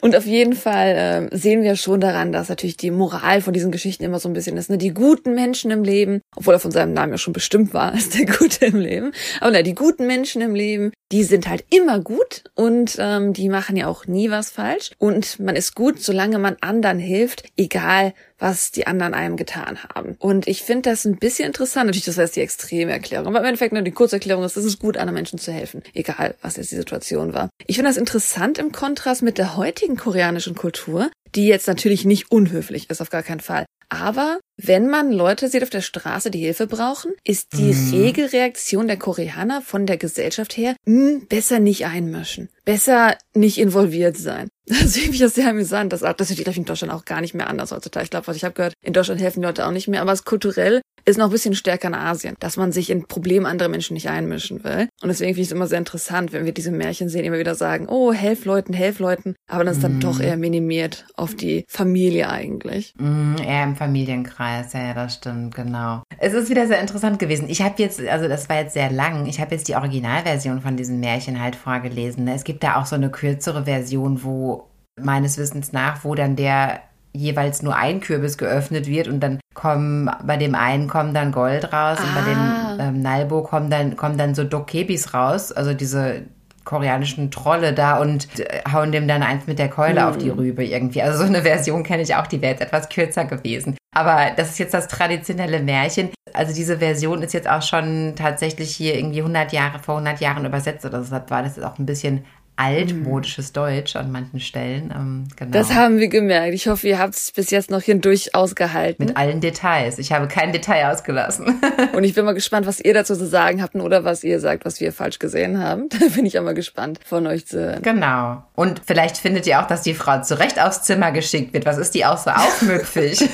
Und 0.00 0.14
auf 0.16 0.26
jeden 0.26 0.52
Fall 0.52 1.30
äh, 1.32 1.36
sehen 1.36 1.62
wir 1.62 1.76
schon 1.76 1.98
daran, 1.98 2.30
dass 2.30 2.50
natürlich 2.50 2.76
die 2.76 2.90
Moral 2.90 3.40
von 3.40 3.54
diesen 3.54 3.72
Geschichten 3.72 4.04
immer 4.04 4.18
so 4.18 4.28
ein 4.28 4.34
bisschen 4.34 4.58
ist. 4.58 4.68
Ne? 4.68 4.76
Die 4.76 4.92
guten 4.92 5.34
Menschen 5.34 5.70
im 5.70 5.82
Leben, 5.82 6.20
obwohl 6.36 6.54
er 6.54 6.60
von 6.60 6.72
seinem 6.72 6.92
Namen 6.92 7.12
ja 7.12 7.18
schon 7.18 7.32
bestimmt 7.32 7.72
war 7.72 7.92
als 7.92 8.10
der 8.10 8.26
Gute 8.26 8.66
im 8.66 8.80
Leben. 8.80 9.12
Aber 9.40 9.50
na, 9.50 9.62
die 9.62 9.74
guten 9.74 10.06
Menschen 10.06 10.42
im 10.42 10.54
Leben, 10.54 10.92
die 11.10 11.24
sind 11.24 11.48
halt 11.48 11.64
immer 11.70 12.00
gut 12.00 12.44
und 12.54 12.96
ähm, 12.98 13.32
die 13.32 13.48
machen 13.48 13.76
ja 13.76 13.86
auch 13.86 14.06
nie 14.06 14.30
was 14.30 14.50
falsch. 14.50 14.90
Und 14.98 15.40
man 15.40 15.56
ist 15.56 15.74
gut, 15.74 16.02
solange 16.02 16.38
man 16.38 16.56
anderen 16.60 16.98
hilft, 16.98 17.44
egal 17.56 18.12
was 18.38 18.70
die 18.70 18.86
anderen 18.86 19.14
einem 19.14 19.36
getan 19.36 19.78
haben. 19.94 20.16
Und 20.18 20.48
ich 20.48 20.62
finde 20.62 20.90
das 20.90 21.04
ein 21.04 21.16
bisschen 21.16 21.46
interessant. 21.46 21.86
Natürlich, 21.86 22.04
das 22.04 22.16
war 22.16 22.24
jetzt 22.24 22.36
die 22.36 22.40
extreme 22.40 22.92
Erklärung. 22.92 23.28
Aber 23.28 23.38
im 23.38 23.44
Endeffekt 23.44 23.72
nur 23.72 23.82
die 23.82 23.90
Kurzerklärung 23.90 24.44
ist, 24.44 24.56
es 24.56 24.64
ist 24.64 24.78
gut, 24.78 24.96
anderen 24.96 25.14
Menschen 25.14 25.38
zu 25.38 25.52
helfen. 25.52 25.82
Egal, 25.94 26.34
was 26.42 26.56
jetzt 26.56 26.72
die 26.72 26.76
Situation 26.76 27.32
war. 27.32 27.50
Ich 27.66 27.76
finde 27.76 27.90
das 27.90 27.96
interessant 27.96 28.58
im 28.58 28.72
Kontrast 28.72 29.22
mit 29.22 29.38
der 29.38 29.56
heutigen 29.56 29.96
koreanischen 29.96 30.54
Kultur, 30.54 31.10
die 31.34 31.46
jetzt 31.46 31.66
natürlich 31.66 32.04
nicht 32.04 32.30
unhöflich 32.30 32.90
ist, 32.90 33.00
auf 33.00 33.10
gar 33.10 33.22
keinen 33.22 33.40
Fall. 33.40 33.66
Aber 33.88 34.38
wenn 34.56 34.88
man 34.88 35.10
Leute 35.10 35.48
sieht 35.48 35.62
auf 35.62 35.70
der 35.70 35.80
Straße, 35.80 36.30
die 36.30 36.38
Hilfe 36.38 36.66
brauchen, 36.66 37.12
ist 37.24 37.54
die 37.54 37.72
mhm. 37.72 37.90
Regelreaktion 37.90 38.86
der 38.86 38.98
Koreaner 38.98 39.62
von 39.62 39.86
der 39.86 39.96
Gesellschaft 39.96 40.56
her, 40.56 40.76
mh, 40.84 41.10
hm, 41.10 41.26
besser 41.26 41.58
nicht 41.58 41.86
einmischen, 41.86 42.48
besser 42.64 43.16
nicht 43.34 43.58
involviert 43.58 44.16
sein. 44.16 44.48
Das 44.66 44.96
finde 44.96 45.10
ich 45.10 45.18
das 45.18 45.34
sehr 45.34 45.50
amüsant. 45.50 45.92
Das, 45.92 46.00
das 46.00 46.30
ist 46.30 46.38
vielleicht 46.38 46.56
in 46.56 46.64
Deutschland 46.64 46.92
auch 46.92 47.04
gar 47.04 47.20
nicht 47.20 47.34
mehr 47.34 47.50
anders 47.50 47.70
heutzutage. 47.70 48.04
Ich 48.04 48.10
glaube, 48.10 48.26
was 48.26 48.36
ich 48.36 48.44
habe 48.44 48.54
gehört, 48.54 48.72
in 48.82 48.94
Deutschland 48.94 49.20
helfen 49.20 49.40
die 49.40 49.46
Leute 49.46 49.66
auch 49.66 49.70
nicht 49.70 49.88
mehr, 49.88 50.00
aber 50.00 50.12
es 50.12 50.24
kulturell 50.24 50.80
ist 51.04 51.18
noch 51.18 51.26
ein 51.26 51.32
bisschen 51.32 51.54
stärker 51.54 51.88
in 51.88 51.94
Asien, 51.94 52.34
dass 52.40 52.56
man 52.56 52.72
sich 52.72 52.90
in 52.90 53.06
Probleme 53.06 53.48
anderer 53.48 53.68
Menschen 53.68 53.94
nicht 53.94 54.08
einmischen 54.08 54.64
will. 54.64 54.88
Und 55.02 55.08
deswegen 55.08 55.34
finde 55.34 55.42
ich 55.42 55.48
es 55.48 55.52
immer 55.52 55.66
sehr 55.66 55.78
interessant, 55.78 56.32
wenn 56.32 56.46
wir 56.46 56.52
diese 56.52 56.70
Märchen 56.70 57.08
sehen, 57.08 57.24
immer 57.24 57.38
wieder 57.38 57.54
sagen, 57.54 57.88
oh, 57.88 58.12
helf 58.12 58.44
Leuten, 58.44 58.72
helf 58.72 58.98
Leuten, 59.00 59.34
aber 59.46 59.64
das 59.64 59.76
ist 59.76 59.82
dann 59.82 60.00
doch 60.00 60.20
eher 60.20 60.36
minimiert 60.36 61.06
auf 61.14 61.34
die 61.34 61.64
Familie 61.68 62.30
eigentlich. 62.30 62.94
Mm, 62.98 63.36
eher 63.36 63.64
im 63.64 63.76
Familienkreis, 63.76 64.34
ja, 64.48 64.94
das 64.94 65.14
stimmt, 65.14 65.54
genau. 65.54 66.02
Es 66.18 66.32
ist 66.32 66.50
wieder 66.50 66.66
sehr 66.66 66.80
interessant 66.80 67.18
gewesen. 67.18 67.48
Ich 67.48 67.62
habe 67.62 67.74
jetzt, 67.78 68.00
also 68.06 68.28
das 68.28 68.48
war 68.48 68.56
jetzt 68.56 68.74
sehr 68.74 68.90
lang, 68.90 69.26
ich 69.26 69.40
habe 69.40 69.54
jetzt 69.54 69.68
die 69.68 69.76
Originalversion 69.76 70.60
von 70.60 70.76
diesem 70.76 71.00
Märchen 71.00 71.40
halt 71.40 71.56
vorgelesen. 71.56 72.28
Es 72.28 72.44
gibt 72.44 72.62
da 72.62 72.76
auch 72.76 72.86
so 72.86 72.96
eine 72.96 73.10
kürzere 73.10 73.64
Version, 73.64 74.22
wo 74.24 74.68
meines 75.00 75.38
Wissens 75.38 75.72
nach, 75.72 76.04
wo 76.04 76.14
dann 76.14 76.36
der 76.36 76.80
jeweils 77.12 77.62
nur 77.62 77.76
ein 77.76 78.00
Kürbis 78.00 78.38
geöffnet 78.38 78.88
wird 78.88 79.06
und 79.06 79.20
dann 79.20 79.38
kommen 79.54 80.10
bei 80.24 80.36
dem 80.36 80.54
einen 80.56 80.88
kommen 80.88 81.14
dann 81.14 81.30
Gold 81.30 81.72
raus 81.72 81.98
ah. 82.00 82.02
und 82.02 82.14
bei 82.14 82.30
dem 82.30 82.38
ah. 82.38 82.76
ähm, 82.80 83.02
Nalbo 83.02 83.42
kommen 83.42 83.70
dann 83.70 83.96
kommen 83.96 84.18
dann 84.18 84.34
so 84.34 84.42
Dokebis 84.42 85.14
raus, 85.14 85.52
also 85.52 85.74
diese 85.74 86.22
koreanischen 86.64 87.30
Trolle 87.30 87.72
da 87.72 87.98
und 87.98 88.40
äh, 88.40 88.62
hauen 88.70 88.90
dem 88.90 89.06
dann 89.06 89.22
eins 89.22 89.46
mit 89.46 89.58
der 89.58 89.68
Keule 89.68 90.00
mm. 90.00 90.04
auf 90.04 90.18
die 90.18 90.30
hm. 90.30 90.38
Rübe 90.38 90.64
irgendwie. 90.64 91.02
Also 91.02 91.18
so 91.18 91.24
eine 91.24 91.42
Version 91.42 91.82
kenne 91.82 92.02
ich 92.02 92.14
auch, 92.14 92.26
die 92.26 92.40
wäre 92.40 92.52
jetzt 92.52 92.62
etwas 92.62 92.88
kürzer 92.88 93.26
gewesen. 93.26 93.76
Aber 93.94 94.32
das 94.36 94.50
ist 94.50 94.58
jetzt 94.58 94.74
das 94.74 94.88
traditionelle 94.88 95.60
Märchen. 95.60 96.10
Also 96.32 96.52
diese 96.52 96.78
Version 96.78 97.22
ist 97.22 97.32
jetzt 97.32 97.48
auch 97.48 97.62
schon 97.62 98.14
tatsächlich 98.16 98.74
hier 98.74 98.96
irgendwie 98.96 99.20
100 99.20 99.52
Jahre, 99.52 99.78
vor 99.78 99.96
100 99.96 100.20
Jahren 100.20 100.44
übersetzt 100.44 100.84
oder 100.84 100.98
deshalb 100.98 101.30
war 101.30 101.44
das 101.44 101.60
auch 101.60 101.78
ein 101.78 101.86
bisschen 101.86 102.24
altmodisches 102.56 103.52
Deutsch 103.52 103.96
an 103.96 104.12
manchen 104.12 104.40
Stellen. 104.40 104.92
Ähm, 104.94 105.24
genau. 105.36 105.50
Das 105.50 105.74
haben 105.74 105.98
wir 105.98 106.08
gemerkt. 106.08 106.54
Ich 106.54 106.68
hoffe, 106.68 106.86
ihr 106.86 106.98
habt 106.98 107.14
es 107.14 107.32
bis 107.32 107.50
jetzt 107.50 107.70
noch 107.70 107.82
hindurch 107.82 108.34
ausgehalten. 108.34 109.04
Mit 109.04 109.16
allen 109.16 109.40
Details. 109.40 109.98
Ich 109.98 110.12
habe 110.12 110.28
kein 110.28 110.52
Detail 110.52 110.92
ausgelassen. 110.92 111.60
Und 111.94 112.04
ich 112.04 112.14
bin 112.14 112.24
mal 112.24 112.34
gespannt, 112.34 112.66
was 112.66 112.80
ihr 112.80 112.94
dazu 112.94 113.16
zu 113.16 113.26
sagen 113.26 113.62
habt 113.62 113.74
oder 113.74 114.04
was 114.04 114.22
ihr 114.22 114.38
sagt, 114.38 114.64
was 114.64 114.80
wir 114.80 114.92
falsch 114.92 115.18
gesehen 115.18 115.62
haben. 115.62 115.88
Da 115.94 116.08
bin 116.08 116.26
ich 116.26 116.38
auch 116.38 116.42
mal 116.42 116.54
gespannt, 116.54 116.98
von 117.04 117.26
euch 117.26 117.46
zu 117.46 117.58
hören. 117.58 117.82
Genau. 117.82 118.42
Und 118.54 118.82
vielleicht 118.84 119.16
findet 119.16 119.46
ihr 119.46 119.60
auch, 119.60 119.66
dass 119.66 119.82
die 119.82 119.94
Frau 119.94 120.20
zurecht 120.22 120.60
aufs 120.60 120.82
Zimmer 120.82 121.12
geschickt 121.12 121.54
wird. 121.54 121.66
Was 121.66 121.78
ist 121.78 121.94
die 121.94 122.04
auch 122.04 122.18
so 122.18 122.30
aufmüpfig? 122.30 123.18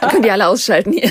Dann 0.00 0.10
könnt 0.10 0.26
ihr 0.26 0.32
alle 0.32 0.48
ausschalten 0.48 0.92
hier. 0.92 1.10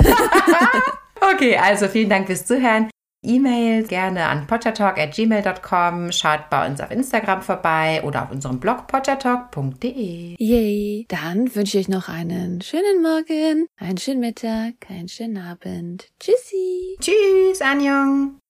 Okay, 1.33 1.57
also 1.57 1.87
vielen 1.87 2.09
Dank 2.09 2.27
fürs 2.27 2.45
Zuhören. 2.45 2.89
E-Mail 3.23 3.83
gerne 3.83 4.27
an 4.27 4.47
pottertalk.gmail.com. 4.47 6.11
Schaut 6.11 6.49
bei 6.49 6.67
uns 6.67 6.81
auf 6.81 6.89
Instagram 6.89 7.41
vorbei 7.41 8.01
oder 8.03 8.23
auf 8.23 8.31
unserem 8.31 8.59
Blog 8.59 8.87
pottertalk.de. 8.87 10.35
Yay! 10.39 11.05
Dann 11.07 11.53
wünsche 11.53 11.77
ich 11.77 11.87
noch 11.87 12.09
einen 12.09 12.61
schönen 12.61 13.01
Morgen, 13.03 13.67
einen 13.77 13.97
schönen 13.97 14.21
Mittag, 14.21 14.73
einen 14.89 15.07
schönen 15.07 15.37
Abend. 15.37 16.09
Tschüssi! 16.19 16.97
Tschüss, 16.99 17.61
Anjong! 17.61 18.41